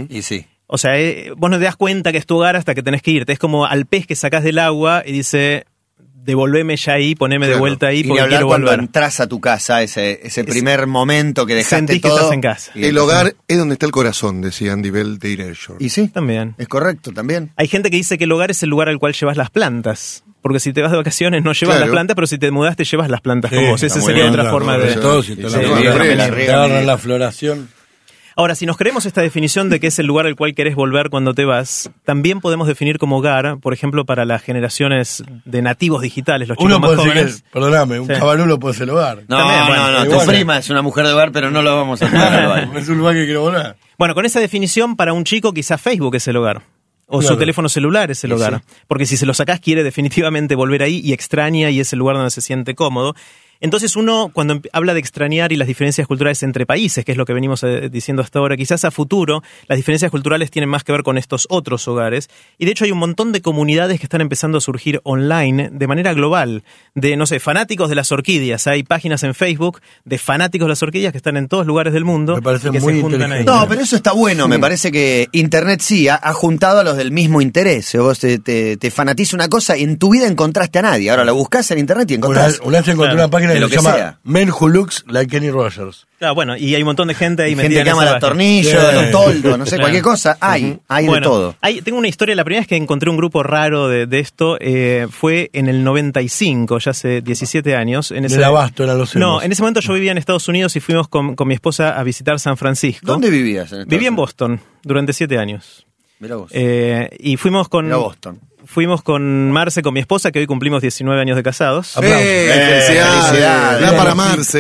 Y 0.10 0.22
sí. 0.24 0.48
O 0.72 0.78
sea, 0.78 1.00
eh, 1.00 1.32
vos 1.36 1.50
no 1.50 1.58
te 1.58 1.64
das 1.64 1.76
cuenta 1.76 2.12
que 2.12 2.20
es 2.20 2.26
tu 2.28 2.38
hogar 2.38 2.56
hasta 2.56 2.76
que 2.76 2.84
tenés 2.84 3.02
que 3.02 3.10
irte. 3.12 3.34
Es 3.34 3.40
como 3.40 3.66
al 3.66 3.88
pez 3.88 4.06
que 4.06 4.16
sacás 4.16 4.44
del 4.44 4.60
agua 4.60 5.02
y 5.04 5.12
dice, 5.12 5.66
devolveme 6.14 6.78
ya 6.78 6.94
ahí, 6.94 7.16
poneme 7.16 7.48
de 7.48 7.56
vuelta 7.56 7.88
ahí 7.88 8.02
Y 8.02 8.04
porque 8.04 8.22
hablar 8.22 8.38
quiero 8.38 8.48
cuando 8.48 8.68
volver. 8.68 8.80
entras 8.82 9.20
a 9.20 9.26
tu 9.28 9.42
casa, 9.42 9.82
ese, 9.82 10.20
ese 10.24 10.44
primer 10.44 10.86
momento 10.86 11.48
que 11.48 11.56
dejaste 11.56 11.76
Sentís 11.78 11.96
que 12.04 12.08
todo. 12.10 12.18
estás 12.20 12.34
en 12.34 12.42
casa. 12.42 12.72
Y- 12.76 12.86
El 12.86 12.98
hogar 13.00 13.34
es 13.48 13.58
donde 13.58 13.74
está 13.74 13.88
el 13.88 13.92
corazón, 13.92 14.42
decía 14.42 14.74
Andy 14.74 14.92
Bell 14.92 15.18
de 15.18 15.34
Erasure. 15.34 15.84
Y 15.84 15.90
sí, 15.90 16.08
También. 16.08 16.54
es 16.60 16.68
correcto 16.68 17.12
también. 17.12 17.52
Hay 17.56 17.68
gente 17.68 17.90
que 17.90 17.98
dice 17.98 18.20
que 18.20 18.26
el 18.26 18.32
hogar 18.32 18.52
es 18.52 18.62
el 18.62 18.70
lugar 18.70 18.90
al 18.90 19.00
cual 19.00 19.14
llevas 19.14 19.38
las 19.38 19.50
plantas. 19.50 20.24
Porque 20.42 20.60
si 20.62 20.72
te 20.72 20.82
vas 20.82 20.92
de 20.92 20.98
vacaciones 20.98 21.44
no 21.44 21.52
llevas 21.52 21.76
Claro. 21.78 21.88
las 21.88 21.92
plantas, 21.92 22.16
pero 22.16 22.28
si 22.28 22.38
te 22.38 22.50
mudaste 22.52 22.86
llevas 22.86 23.10
las 23.10 23.20
plantas 23.22 23.50
Sí, 23.50 23.58
con 23.58 23.66
vos. 23.72 23.84
Esa 23.84 24.00
sería 24.00 24.30
otra 24.30 24.50
forma 24.52 24.78
de... 24.78 24.94
todo 24.96 25.22
si 25.24 25.36
te 25.36 25.50
Sí, 25.50 25.58
la 26.86 26.98
floración. 26.98 27.70
Ahora, 28.40 28.56
si 28.56 28.66
nos 28.66 28.78
creemos 28.78 29.06
esta 29.06 29.22
definición 29.22 29.70
de 29.70 29.82
que 29.82 29.88
es 29.88 30.00
el 30.00 30.06
lugar 30.06 30.26
al 30.26 30.36
cual 30.38 30.56
querés 30.56 30.74
volver 30.74 31.10
cuando 31.10 31.34
te 31.34 31.44
vas, 31.44 31.92
también 32.06 32.40
podemos 32.40 32.68
definir 32.70 32.98
como 32.98 33.18
hogar, 33.18 33.58
por 33.60 33.74
ejemplo, 33.74 34.06
para 34.06 34.24
las 34.24 34.42
generaciones 34.42 35.24
de 35.44 35.62
nativos 35.62 36.02
digitales, 36.02 36.48
los 36.48 36.58
chicos 36.58 36.66
Uno 36.72 36.80
más 36.80 36.92
puede 36.92 36.98
decir 37.04 37.14
jóvenes. 37.22 37.44
perdóname, 37.52 38.00
un 38.00 38.08
Sí. 38.08 38.58
puede 38.60 38.74
ser 38.76 38.84
el 38.84 38.90
hogar. 38.92 39.24
No, 39.28 39.38
También, 39.40 39.68
bueno, 39.68 39.92
no, 39.92 40.06
no, 40.06 40.20
tu 40.22 40.26
prima 40.26 40.58
es 40.58 40.70
una 40.70 40.82
mujer 40.82 41.06
de 41.06 41.12
hogar, 41.12 41.34
pero 41.34 41.52
no 41.52 41.62
lo 41.62 41.76
vamos 41.76 42.02
a 42.02 42.10
tomar. 42.10 42.70
es 42.78 42.88
un 42.88 42.98
lugar 43.00 43.14
que 43.16 43.26
quiero 43.26 43.42
volver. 43.42 43.76
Bueno, 43.98 44.16
con 44.16 44.26
esa 44.26 44.40
definición, 44.40 44.96
para 44.96 45.12
un 45.12 45.26
chico 45.26 45.52
quizás 45.54 45.82
Facebook 45.82 46.16
es 46.16 46.26
el 46.30 46.38
hogar. 46.38 46.62
O 47.08 47.22
su 47.22 47.36
teléfono 47.36 47.68
celular 47.68 48.10
es 48.12 48.24
el 48.24 48.30
Sí, 48.30 48.36
hogar. 48.36 48.62
sí. 48.66 48.76
Porque 48.88 49.06
si 49.06 49.18
se 49.18 49.26
lo 49.26 49.34
sacás 49.34 49.60
quiere 49.60 49.84
definitivamente 49.84 50.56
volver 50.56 50.84
ahí 50.84 51.02
y 51.04 51.12
extraña 51.12 51.72
y 51.72 51.80
es 51.82 51.92
el 51.92 52.00
lugar 52.00 52.16
donde 52.16 52.30
se 52.32 52.40
siente 52.40 52.74
cómodo. 52.76 53.16
Entonces 53.62 53.96
uno, 53.96 54.30
cuando 54.34 54.56
emp- 54.56 54.70
habla 54.72 54.94
de 54.94 55.00
extrañar 55.00 55.52
y 55.52 55.58
las 55.58 55.68
diferencias 55.68 56.08
culturales 56.08 56.44
entre 56.44 56.66
países, 56.66 57.04
que 57.04 57.12
es 57.12 57.18
lo 57.18 57.26
que 57.26 57.34
venimos 57.34 57.64
eh, 57.64 57.90
diciendo 57.92 58.22
hasta 58.22 58.40
ahora, 58.40 58.56
quizás 58.56 58.86
a 58.86 58.92
futuro 58.92 59.42
las 59.68 59.78
diferencias 59.78 60.10
culturales 60.12 60.50
tienen 60.52 60.70
más 60.70 60.84
que 60.84 60.92
ver 60.92 61.04
con 61.04 61.18
estos 61.18 61.46
otros 61.50 61.88
hogares. 61.88 62.30
Y 62.58 62.66
de 62.66 62.72
hecho 62.72 62.86
hay 62.86 62.92
un 62.92 63.00
montón 63.00 63.32
de 63.32 63.42
comunidades 63.42 64.00
que 64.00 64.06
están 64.06 64.22
empezando 64.22 64.58
a 64.60 64.62
surgir 64.62 65.02
online 65.04 65.70
de 65.74 65.88
manera 65.88 66.14
global. 66.14 66.64
De, 66.96 67.18
no 67.18 67.26
sé, 67.26 67.40
fanáticos 67.40 67.90
de 67.90 67.96
las 67.96 68.12
orquídeas. 68.12 68.66
Hay 68.68 68.84
páginas 68.84 69.24
en 69.24 69.36
Facebook 69.36 69.82
de 70.06 70.18
fanáticos 70.18 70.66
de 70.68 70.70
las 70.70 70.84
orquídeas 70.84 71.12
que 71.12 71.18
están 71.18 71.36
en 71.38 71.48
todos 71.48 71.66
lugares 71.68 71.92
del 71.94 72.06
mundo. 72.06 72.36
Me 72.36 72.42
parece 72.42 72.70
y 72.70 72.72
que 72.72 72.80
muy 72.80 72.94
se 72.96 73.02
juntan 73.02 73.32
ahí. 73.32 73.44
No, 73.44 73.66
pero 73.68 73.82
eso 73.82 73.96
está 73.96 74.14
bueno. 74.14 74.48
Me 74.48 74.60
parece 74.60 74.92
que 74.92 75.28
Internet 75.34 75.82
sí 75.82 76.08
ha, 76.08 76.16
ha 76.16 76.34
juntado 76.34 76.80
a 76.80 76.84
los 76.84 76.96
del 76.98 77.12
mismo 77.12 77.42
interés. 77.42 77.94
Vos 77.96 78.20
te, 78.20 78.40
te, 78.40 78.78
te 78.78 78.92
fanatiza 78.92 79.36
una 79.36 79.50
cosa 79.50 79.78
y 79.78 79.84
en 79.84 79.98
tu 79.98 80.12
vida 80.12 80.28
encontraste 80.28 80.80
a 80.80 80.84
nadie. 80.84 81.10
Ahora 81.10 81.26
la 81.26 81.34
buscas 81.34 81.70
en 81.72 81.80
Internet 81.80 82.10
y 82.12 82.14
Una, 82.16 82.20
encontrás. 82.20 82.60
una 82.64 82.80
vez 82.80 82.88
encontré 82.88 83.10
Claro, 83.16 83.16
una 83.26 83.28
página 83.30 83.49
de 83.54 83.56
que 83.56 83.60
lo 83.62 83.68
se 83.70 83.76
que 83.76 83.82
llama 83.82 83.96
sea. 83.96 84.20
Men 84.24 84.50
Who 84.52 84.68
Looks 84.70 85.06
Like 85.08 85.30
Kenny 85.32 85.50
Rogers. 85.52 86.06
Claro, 86.18 86.36
bueno, 86.36 86.58
y 86.58 86.76
hay 86.76 86.82
un 86.82 86.88
montón 86.88 87.08
de 87.08 87.14
gente 87.14 87.44
ahí 87.44 87.56
metida 87.56 87.64
gente 87.64 87.80
en 87.80 87.84
que 87.86 87.90
ama 87.92 88.04
esa 88.04 88.12
los 88.14 88.20
tornillos, 88.22 88.72
Sí. 88.72 88.96
los 88.96 89.12
toldos, 89.12 89.58
no 89.58 89.66
sé, 89.66 89.70
Claro. 89.72 89.82
cualquier 89.84 90.04
cosa. 90.04 90.38
Hay, 90.42 90.78
hay 90.90 91.06
Bueno, 91.08 91.28
de 91.28 91.34
todo. 91.34 91.56
hay- 91.62 91.82
tengo 91.82 91.98
una 91.98 92.08
historia, 92.10 92.36
la 92.36 92.44
primera 92.44 92.62
vez 92.62 92.68
que 92.68 92.76
encontré 92.76 93.10
un 93.10 93.16
grupo 93.18 93.42
raro 93.42 93.88
de, 93.88 94.06
de 94.06 94.20
esto 94.20 94.58
eh, 94.60 95.08
fue 95.10 95.50
en 95.54 95.70
el 95.70 95.84
95, 95.84 96.80
ya 96.80 96.92
hace 96.92 97.22
17 97.22 97.76
años. 97.76 98.12
En 98.12 98.26
ese, 98.26 98.36
Del 98.36 98.44
abasto 98.46 98.84
eran 98.84 98.98
los 98.98 99.16
No, 99.16 99.42
en 99.42 99.52
ese 99.52 99.62
momento 99.62 99.80
yo 99.80 99.94
vivía 99.94 100.12
en 100.12 100.18
Estados 100.18 100.48
Unidos 100.50 100.76
y 100.76 100.80
fuimos 100.82 101.08
con, 101.08 101.36
con 101.36 101.48
mi 101.48 101.54
esposa 101.54 101.98
a 101.98 102.04
visitar 102.04 102.38
San 102.40 102.58
Francisco. 102.58 103.06
¿Dónde 103.06 103.30
vivías? 103.30 103.72
En 103.72 103.88
Vivía 103.88 104.10
en 104.10 104.16
Boston 104.16 104.60
durante 104.84 105.14
7 105.14 105.38
años. 105.38 105.86
Mirá 106.20 106.36
vos. 106.36 106.52
Eh, 106.54 107.10
y 107.18 107.38
fuimos 107.38 107.70
con... 107.70 107.86
Mirá 107.86 107.96
Boston. 107.98 108.42
Fuimos 108.72 109.02
con 109.02 109.52
Marce, 109.52 109.82
con 109.82 109.96
mi 109.96 110.00
esposa, 110.00 110.32
que 110.32 110.38
hoy 110.38 110.46
cumplimos 110.46 110.84
19 110.84 111.20
años 111.20 111.36
de 111.36 111.42
casados. 111.42 111.98
Aplausos. 111.98 112.22
¡Eh! 112.24 112.52
¡Felicidades! 112.86 113.26
felicidades. 113.26 113.82
¡Da 113.82 113.90
Vivan 113.92 113.98
para 113.98 114.14
Beatles. 114.14 114.56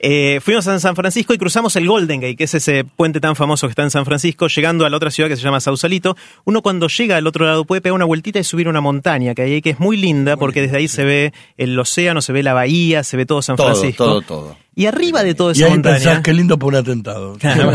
Eh, 0.00 0.38
fuimos 0.42 0.66
a 0.68 0.78
San 0.78 0.94
Francisco 0.94 1.34
y 1.34 1.38
cruzamos 1.38 1.74
el 1.74 1.86
Golden 1.88 2.20
Gate, 2.20 2.36
que 2.36 2.44
es 2.44 2.54
ese 2.54 2.84
puente 2.84 3.20
tan 3.20 3.34
famoso 3.34 3.66
que 3.66 3.72
está 3.72 3.82
en 3.82 3.90
San 3.90 4.04
Francisco, 4.04 4.46
llegando 4.46 4.86
a 4.86 4.90
la 4.90 4.96
otra 4.96 5.10
ciudad 5.10 5.28
que 5.28 5.36
se 5.36 5.42
llama 5.42 5.58
Sausalito. 5.60 6.16
Uno 6.44 6.62
cuando 6.62 6.86
llega 6.86 7.16
al 7.16 7.26
otro 7.26 7.44
lado 7.44 7.64
puede 7.64 7.80
pegar 7.80 7.94
una 7.94 8.04
vueltita 8.04 8.38
y 8.38 8.44
subir 8.44 8.68
una 8.68 8.80
montaña 8.80 9.34
que 9.34 9.42
hay 9.42 9.54
ahí, 9.54 9.60
que 9.60 9.70
es 9.70 9.80
muy 9.80 9.96
linda 9.96 10.36
porque 10.36 10.62
desde 10.62 10.76
ahí 10.76 10.86
se 10.86 11.04
ve 11.04 11.32
el 11.56 11.76
océano, 11.78 12.22
se 12.22 12.32
ve 12.32 12.44
la 12.44 12.54
bahía, 12.54 13.02
se 13.02 13.16
ve 13.16 13.26
todo 13.26 13.42
San 13.42 13.56
Todo, 13.56 13.74
Francisco. 13.74 14.04
todo, 14.04 14.22
todo. 14.22 14.56
Y 14.76 14.86
arriba 14.86 15.24
de 15.24 15.34
toda 15.34 15.50
Y 15.52 15.56
esa 15.56 15.64
ahí 15.66 15.72
montaña, 15.72 15.94
pensás 15.96 16.20
qué 16.22 16.32
lindo 16.32 16.58
por 16.60 16.68
un 16.74 16.76
atentado. 16.76 17.34
Claro, 17.38 17.72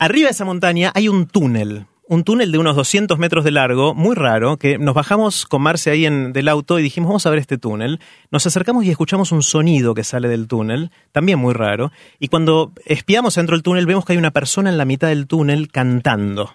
arriba 0.00 0.26
de 0.26 0.32
esa 0.32 0.44
montaña 0.44 0.90
hay 0.94 1.08
un 1.08 1.26
túnel. 1.26 1.86
Un 2.10 2.24
túnel 2.24 2.50
de 2.52 2.56
unos 2.56 2.74
200 2.74 3.18
metros 3.18 3.44
de 3.44 3.50
largo, 3.50 3.94
muy 3.94 4.16
raro, 4.16 4.56
que 4.56 4.78
nos 4.78 4.94
bajamos 4.94 5.44
con 5.44 5.60
Marce 5.60 5.90
ahí 5.90 6.06
en, 6.06 6.32
del 6.32 6.48
auto 6.48 6.78
y 6.78 6.82
dijimos, 6.82 7.08
vamos 7.08 7.26
a 7.26 7.30
ver 7.30 7.38
este 7.38 7.58
túnel. 7.58 8.00
Nos 8.30 8.46
acercamos 8.46 8.86
y 8.86 8.90
escuchamos 8.90 9.30
un 9.30 9.42
sonido 9.42 9.92
que 9.92 10.04
sale 10.04 10.26
del 10.26 10.48
túnel, 10.48 10.90
también 11.12 11.38
muy 11.38 11.52
raro. 11.52 11.92
Y 12.18 12.28
cuando 12.28 12.72
espiamos 12.86 13.34
dentro 13.34 13.54
del 13.54 13.62
túnel, 13.62 13.84
vemos 13.84 14.06
que 14.06 14.14
hay 14.14 14.18
una 14.18 14.30
persona 14.30 14.70
en 14.70 14.78
la 14.78 14.86
mitad 14.86 15.08
del 15.08 15.26
túnel 15.26 15.70
cantando. 15.70 16.54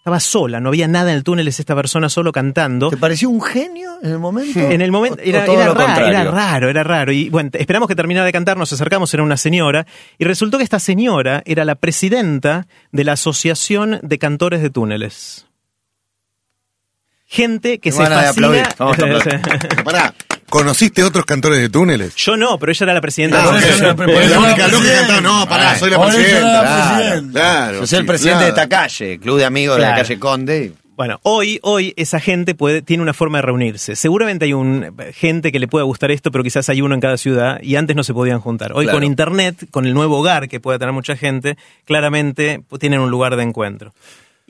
Estaba 0.00 0.18
sola, 0.18 0.60
no 0.60 0.70
había 0.70 0.88
nada 0.88 1.10
en 1.10 1.18
el 1.18 1.24
túnel, 1.24 1.46
es 1.46 1.60
esta 1.60 1.74
persona 1.76 2.08
solo 2.08 2.32
cantando. 2.32 2.88
¿Te 2.88 2.96
pareció 2.96 3.28
un 3.28 3.42
genio 3.42 3.98
en 4.02 4.12
el 4.12 4.18
momento? 4.18 4.58
En 4.58 4.80
el 4.80 4.90
momento 4.90 5.18
¿O- 5.18 5.22
o 5.22 5.28
era, 5.28 5.44
era 5.44 5.74
raro, 5.74 6.06
era 6.06 6.24
raro, 6.24 6.70
era 6.70 6.82
raro. 6.82 7.12
Y 7.12 7.28
bueno, 7.28 7.50
esperamos 7.52 7.86
que 7.86 7.94
terminara 7.94 8.24
de 8.24 8.32
cantar, 8.32 8.56
nos 8.56 8.72
acercamos, 8.72 9.12
era 9.12 9.22
una 9.22 9.36
señora, 9.36 9.86
y 10.16 10.24
resultó 10.24 10.56
que 10.56 10.64
esta 10.64 10.78
señora 10.78 11.42
era 11.44 11.66
la 11.66 11.74
presidenta 11.74 12.66
de 12.92 13.04
la 13.04 13.12
Asociación 13.12 14.00
de 14.02 14.18
Cantores 14.18 14.62
de 14.62 14.70
Túneles. 14.70 15.46
Gente 17.26 17.72
que 17.78 17.90
Qué 17.90 17.92
se 17.92 18.02
ganas 18.02 18.22
de 18.22 18.28
aplaudir. 18.28 18.62
fascina. 18.64 18.76
Vamos 18.78 18.98
a 18.98 19.04
aplaudir. 19.80 20.14
¿Conociste 20.50 21.02
otros 21.02 21.24
cantores 21.24 21.58
de 21.60 21.68
túneles? 21.70 22.14
Yo 22.16 22.36
no, 22.36 22.58
pero 22.58 22.72
ella 22.72 22.84
era 22.84 22.94
la 22.94 23.00
presidenta 23.00 23.42
Ah, 23.42 23.58
de 23.58 24.28
la 24.28 24.38
única 24.40 24.66
que 24.66 24.72
cantaba. 24.72 25.20
No, 25.22 25.48
pará, 25.48 25.78
soy 25.78 25.90
la 25.90 26.04
presidenta. 26.04 26.62
la 26.62 27.22
Claro. 27.32 27.80
Yo 27.80 27.86
soy 27.86 27.98
el 28.00 28.06
presidente 28.06 28.42
de 28.44 28.50
esta 28.50 28.68
calle, 28.68 29.18
Club 29.18 29.38
de 29.38 29.44
Amigos 29.46 29.76
de 29.76 29.82
la 29.82 29.94
calle 29.94 30.18
Conde. 30.18 30.72
Bueno, 30.96 31.18
hoy, 31.22 31.58
hoy 31.62 31.94
esa 31.96 32.20
gente 32.20 32.54
puede, 32.54 32.82
tiene 32.82 33.02
una 33.02 33.14
forma 33.14 33.38
de 33.38 33.42
reunirse. 33.42 33.96
Seguramente 33.96 34.44
hay 34.44 34.52
un, 34.52 34.94
gente 35.14 35.50
que 35.50 35.58
le 35.58 35.66
pueda 35.66 35.84
gustar 35.86 36.10
esto, 36.10 36.30
pero 36.30 36.44
quizás 36.44 36.68
hay 36.68 36.82
uno 36.82 36.94
en 36.94 37.00
cada 37.00 37.16
ciudad 37.16 37.58
y 37.62 37.76
antes 37.76 37.96
no 37.96 38.02
se 38.04 38.12
podían 38.12 38.40
juntar. 38.40 38.72
Hoy 38.74 38.84
Claro. 38.84 38.98
con 38.98 39.04
internet, 39.04 39.66
con 39.70 39.86
el 39.86 39.94
nuevo 39.94 40.18
hogar 40.18 40.46
que 40.50 40.60
puede 40.60 40.78
tener 40.78 40.92
mucha 40.92 41.16
gente, 41.16 41.56
claramente 41.86 42.62
tienen 42.78 43.00
un 43.00 43.10
lugar 43.10 43.36
de 43.36 43.44
encuentro. 43.44 43.94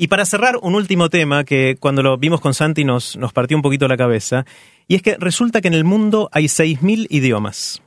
Y 0.02 0.08
para 0.08 0.24
cerrar, 0.24 0.56
un 0.62 0.74
último 0.74 1.10
tema 1.10 1.44
que 1.44 1.76
cuando 1.78 2.02
lo 2.02 2.16
vimos 2.16 2.40
con 2.40 2.54
Santi 2.54 2.84
nos, 2.84 3.18
nos 3.18 3.34
partió 3.34 3.54
un 3.54 3.62
poquito 3.62 3.86
la 3.86 3.98
cabeza, 3.98 4.46
y 4.88 4.94
es 4.94 5.02
que 5.02 5.14
resulta 5.18 5.60
que 5.60 5.68
en 5.68 5.74
el 5.74 5.84
mundo 5.84 6.30
hay 6.32 6.46
6.000 6.46 7.06
idiomas. 7.10 7.82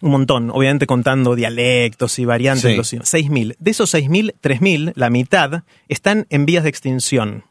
Un 0.00 0.10
montón, 0.12 0.50
obviamente 0.50 0.86
contando 0.86 1.34
dialectos 1.34 2.18
y 2.18 2.24
variantes 2.24 2.62
Sí. 2.62 2.68
de 2.68 2.76
los 2.78 2.90
idiomas. 2.94 3.12
6.000. 3.12 3.56
De 3.58 3.70
esos 3.70 3.92
6.000, 3.92 4.32
3.000, 4.40 4.92
la 4.96 5.10
mitad, 5.10 5.64
están 5.86 6.26
en 6.30 6.46
vías 6.46 6.62
de 6.62 6.70
extinción. 6.70 7.44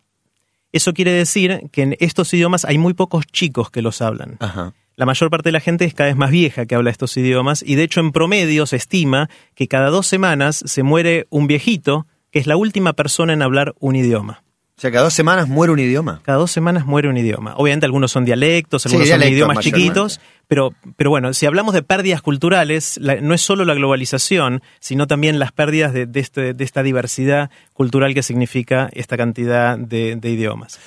Eso 0.72 0.96
quiere 0.96 1.12
decir 1.12 1.62
que 1.72 1.84
en 1.84 1.96
estos 2.00 2.34
idiomas 2.34 2.66
hay 2.66 2.80
muy 2.80 2.96
pocos 2.96 3.28
chicos 3.28 3.70
que 3.70 3.84
los 3.84 4.02
hablan. 4.02 4.38
Ajá. 4.40 4.74
La 4.96 5.06
mayor 5.06 5.30
parte 5.30 5.50
de 5.50 5.54
la 5.54 5.60
gente 5.60 5.86
es 5.86 5.94
cada 5.94 6.08
vez 6.10 6.18
más 6.18 6.32
vieja 6.32 6.66
que 6.66 6.74
habla 6.74 6.90
estos 6.90 7.16
idiomas 7.16 7.62
y 7.64 7.76
de 7.76 7.84
hecho 7.84 8.00
en 8.00 8.12
promedio 8.12 8.66
se 8.66 8.78
estima 8.78 9.30
que 9.54 9.68
cada 9.68 9.92
dos 9.92 10.08
semanas 10.08 10.64
se 10.66 10.82
muere 10.82 11.28
un 11.30 11.46
viejito 11.46 12.08
que 12.34 12.40
es 12.40 12.48
la 12.48 12.58
última 12.58 12.92
persona 12.94 13.32
en 13.32 13.42
hablar 13.42 13.74
un 13.80 13.96
idioma. 13.96 14.44
O 14.76 14.82
sea, 14.82 14.92
cada 14.92 15.04
dos 15.04 15.14
semanas 15.14 15.48
muere 15.48 15.72
un 15.72 15.78
idioma. 15.80 16.20
Cada 16.24 16.40
dos 16.40 16.52
semanas 16.52 16.86
muere 16.88 17.08
un 17.08 17.16
idioma. 17.16 17.54
Obviamente 17.58 17.86
algunos 17.86 18.12
son 18.12 18.26
dialectos, 18.26 18.82
Sí, 18.82 18.90
algunos 18.90 19.08
son 19.08 19.22
idiomas 19.32 19.58
chiquitos, 19.60 20.20
pero, 20.48 20.74
pero 20.98 21.12
bueno, 21.12 21.32
si 21.34 21.46
hablamos 21.46 21.76
de 21.76 21.84
pérdidas 21.84 22.24
culturales, 22.24 22.98
la- 23.00 23.22
no 23.22 23.36
es 23.36 23.42
solo 23.42 23.66
la 23.66 23.76
globalización, 23.76 24.64
sino 24.80 25.06
también 25.06 25.38
las 25.38 25.52
pérdidas 25.52 25.94
de, 25.94 26.08
de 26.08 26.20
este- 26.20 26.54
de 26.56 26.64
esta 26.64 26.82
diversidad 26.82 27.52
cultural 27.74 28.16
que 28.16 28.24
significa 28.24 28.90
esta 28.94 29.16
cantidad 29.16 29.78
de, 29.78 30.16
de 30.16 30.30
idiomas. 30.32 30.80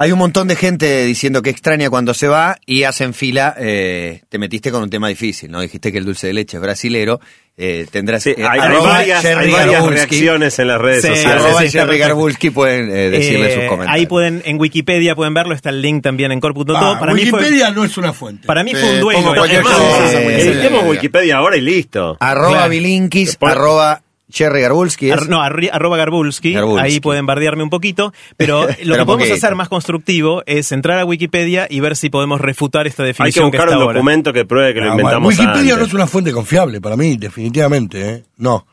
Hay 0.00 0.12
un 0.12 0.18
montón 0.20 0.46
de 0.46 0.54
gente 0.54 1.04
diciendo 1.04 1.42
que 1.42 1.50
extraña 1.50 1.90
cuando 1.90 2.14
se 2.14 2.28
va 2.28 2.56
y 2.64 2.84
hacen 2.84 3.14
fila. 3.14 3.56
eh, 3.58 4.22
te 4.28 4.38
metiste 4.38 4.70
con 4.70 4.84
un 4.84 4.90
tema 4.90 5.08
difícil, 5.08 5.50
¿no? 5.50 5.60
Dijiste 5.60 5.90
que 5.90 5.98
el 5.98 6.04
dulce 6.04 6.28
de 6.28 6.34
leche 6.34 6.56
es 6.56 6.62
brasilero. 6.62 7.20
eh, 7.56 7.84
tendrás 7.90 8.22
Sí, 8.22 8.30
eh, 8.30 8.46
hay, 8.48 8.60
hay 8.60 8.76
varias, 8.80 9.24
hay 9.24 9.50
varias 9.50 9.84
reacciones 9.84 10.56
en 10.60 10.68
las 10.68 10.80
redes 10.80 11.02
Sí, 11.02 11.08
sociales. 11.08 11.42
Arroba 11.42 11.58
sí, 11.60 11.66
está 11.66 11.78
Jerry 11.80 11.88
perfecto. 11.88 12.08
Garbulski 12.08 12.50
pueden 12.50 12.90
eh, 12.92 13.10
decirle 13.10 13.46
Eh, 13.48 13.54
sus 13.56 13.64
comentarios. 13.64 13.94
Ahí 13.96 14.06
pueden, 14.06 14.42
en 14.44 14.60
Wikipedia 14.60 15.16
pueden 15.16 15.34
verlo, 15.34 15.52
está 15.52 15.70
el 15.70 15.82
link 15.82 16.04
también 16.04 16.30
en 16.30 16.38
corp.to. 16.38 16.76
Ah, 16.76 16.98
para, 17.00 17.12
mí 17.12 17.26
fue, 17.26 17.40
Wikipedia 17.40 17.72
no 17.72 17.84
es 17.84 17.98
una 17.98 18.12
fuente. 18.12 18.46
para 18.46 18.62
mí 18.62 18.76
fue 18.76 18.94
un 18.94 19.00
duelo. 19.00 19.44
eh, 19.46 20.40
Editemos 20.42 20.84
Wikipedia 20.84 21.38
ahora 21.38 21.56
y 21.56 21.60
listo. 21.60 22.16
Arroba 22.20 22.50
Claro. 22.52 22.70
Bilinkis, 22.70 23.36
arroba 23.40 24.02
Jerry 24.30 24.60
Garbulski. 24.60 25.10
¿es? 25.10 25.12
Ar- 25.16 25.28
no, 25.28 25.38
arri- 25.40 25.70
arroba 25.72 25.96
Garbulski, 25.96 26.52
Garbulski. 26.52 26.84
ahí 26.86 27.00
pueden 27.00 27.24
bardearme 27.26 27.62
un 27.62 27.70
poquito, 27.70 28.12
pero 28.36 28.60
lo 28.66 28.66
Pero 28.68 28.76
que 28.76 29.04
podemos 29.04 29.16
poquito. 29.28 29.34
hacer 29.34 29.54
más 29.54 29.68
constructivo 29.68 30.42
es 30.46 30.70
entrar 30.72 30.98
a 30.98 31.04
Wikipedia 31.04 31.66
y 31.70 31.80
ver 31.80 31.96
si 31.96 32.10
podemos 32.10 32.40
refutar 32.40 32.86
esta 32.86 33.02
Hay 33.02 33.06
que 33.06 33.12
definición 33.12 33.46
buscar 33.46 33.68
está 33.68 33.76
un 33.78 33.82
ahora. 33.84 33.94
documento 33.94 34.32
que 34.32 34.44
pruebe 34.44 34.74
que 34.74 34.80
lo 34.80 34.86
Ah, 34.86 34.90
inventamos 34.90 35.22
bueno, 35.34 35.40
Wikipedia 35.40 35.72
antes. 35.74 35.78
no 35.78 35.84
es 35.86 35.94
una 35.94 36.06
fuente 36.06 36.32
confiable 36.32 36.80
para 36.80 36.96
mí, 36.96 37.16
definitivamente, 37.16 38.10
¿eh? 38.10 38.24
No. 38.36 38.66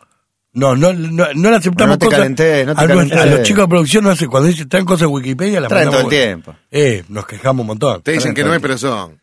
No, 0.58 0.74
no, 0.74 0.94
no, 0.94 1.28
no 1.36 1.50
le 1.50 1.56
aceptamos 1.58 1.96
No 1.96 1.98
te 2.00 2.06
cosas. 2.06 2.20
calenté, 2.20 2.66
no 2.66 2.76
te 2.76 2.82
a, 2.82 2.86
los- 2.86 2.96
calenté. 2.96 3.16
a 3.20 3.26
los 3.26 3.42
chicos 3.44 3.64
de 3.66 3.68
producción 3.68 4.04
no 4.06 4.10
hace, 4.10 4.28
cuando 4.28 4.48
dicen 4.48 4.70
traen 4.70 4.86
cosas 4.86 5.02
de 5.02 5.08
Wikipedia, 5.08 5.60
las 5.60 5.68
Traen 5.70 5.90
todo 5.90 6.00
el 6.02 6.08
tiempo. 6.08 6.56
Eh, 6.72 7.04
nos 7.10 7.26
quejamos 7.26 7.62
un 7.62 7.68
montón. 7.68 8.02
Te 8.02 8.14
dicen 8.14 8.34
que 8.34 8.42
no 8.44 8.54
hay, 8.54 8.60
pero 8.60 8.78
son. 8.78 9.20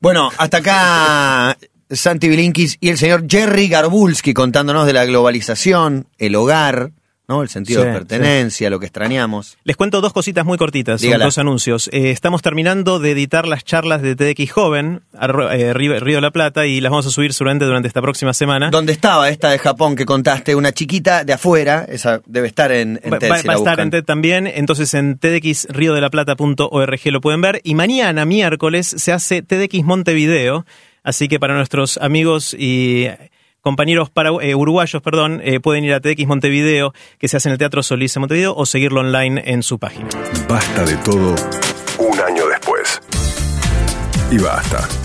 Bueno, 0.00 0.30
hasta 0.38 0.56
acá 0.56 1.56
Santi 1.90 2.28
Bilinkis 2.28 2.76
y 2.80 2.88
el 2.90 2.98
señor 2.98 3.24
Jerry 3.28 3.68
Garbulski 3.68 4.32
contándonos 4.34 4.86
de 4.86 4.92
la 4.92 5.04
globalización, 5.04 6.06
el 6.18 6.34
hogar, 6.36 6.90
¿no? 7.28 7.42
El 7.42 7.48
sentido 7.48 7.82
Sí, 7.82 7.86
de 7.88 7.92
pertenencia, 7.94 8.70
lo 8.70 8.80
que 8.80 8.86
extrañamos. 8.86 9.56
Les 9.62 9.76
cuento 9.76 10.00
dos 10.00 10.12
cositas 10.12 10.44
muy 10.44 10.58
cortitas, 10.58 11.00
son 11.00 11.18
dos 11.20 11.38
anuncios. 11.38 11.88
Eh, 11.92 12.10
estamos 12.10 12.42
terminando 12.42 12.98
de 12.98 13.12
editar 13.12 13.46
las 13.46 13.62
charlas 13.64 14.02
de 14.02 14.16
TX 14.16 14.50
Joven, 14.50 15.02
arro- 15.14 15.48
eh, 15.52 15.72
Río, 15.72 15.98
Río 16.00 16.16
de 16.16 16.20
la 16.22 16.32
Plata, 16.32 16.66
y 16.66 16.80
las 16.80 16.90
vamos 16.90 17.06
a 17.06 17.10
subir 17.10 17.32
seguramente 17.32 17.66
durante 17.66 17.86
esta 17.86 18.02
próxima 18.02 18.34
semana. 18.34 18.70
¿Dónde 18.70 18.92
estaba 18.92 19.28
esta 19.28 19.50
de 19.50 19.58
Japón 19.60 19.94
que 19.94 20.06
contaste? 20.06 20.56
Una 20.56 20.72
chiquita 20.72 21.22
de 21.22 21.32
afuera, 21.34 21.86
esa 21.88 22.20
debe 22.26 22.48
estar 22.48 22.72
en, 22.72 22.98
en 23.02 23.12
Va, 23.12 23.18
TED, 23.20 23.30
va- 23.30 23.38
si 23.38 23.46
va 23.46 23.54
a 23.54 23.58
estar 23.58 23.78
en 23.78 23.90
TED 23.90 24.02
también, 24.04 24.48
entonces 24.48 24.92
en 24.94 25.16
tdxriodelaplata.org 25.18 27.00
lo 27.12 27.20
pueden 27.20 27.40
ver. 27.40 27.60
Y 27.64 27.74
mañana, 27.74 28.24
miércoles, 28.24 28.86
se 28.96 29.12
hace 29.12 29.42
TEDx 29.42 29.84
Montevideo, 29.84 30.66
así 31.02 31.28
que 31.28 31.38
para 31.40 31.54
nuestros 31.54 31.98
amigos 31.98 32.54
y 32.58 33.08
compañeros 33.60 34.10
eh, 34.42 34.54
uruguayos, 34.54 35.02
perdón, 35.02 35.40
eh, 35.44 35.60
pueden 35.60 35.84
ir 35.84 35.94
a 35.94 36.00
TEDx 36.00 36.26
Montevideo, 36.26 36.92
que 37.18 37.28
se 37.28 37.36
hace 37.36 37.48
en 37.48 37.52
el 37.52 37.58
Teatro 37.58 37.82
Solís 37.82 38.14
en 38.16 38.20
Montevideo, 38.20 38.54
o 38.56 38.66
seguirlo 38.66 39.00
online 39.00 39.42
en 39.44 39.62
su 39.62 39.78
página. 39.78 40.08
Basta 40.48 40.84
de 40.84 40.96
todo 40.98 41.34
un 41.98 42.20
año 42.20 42.46
después. 42.48 43.00
Y 44.30 44.38
basta. 44.38 44.99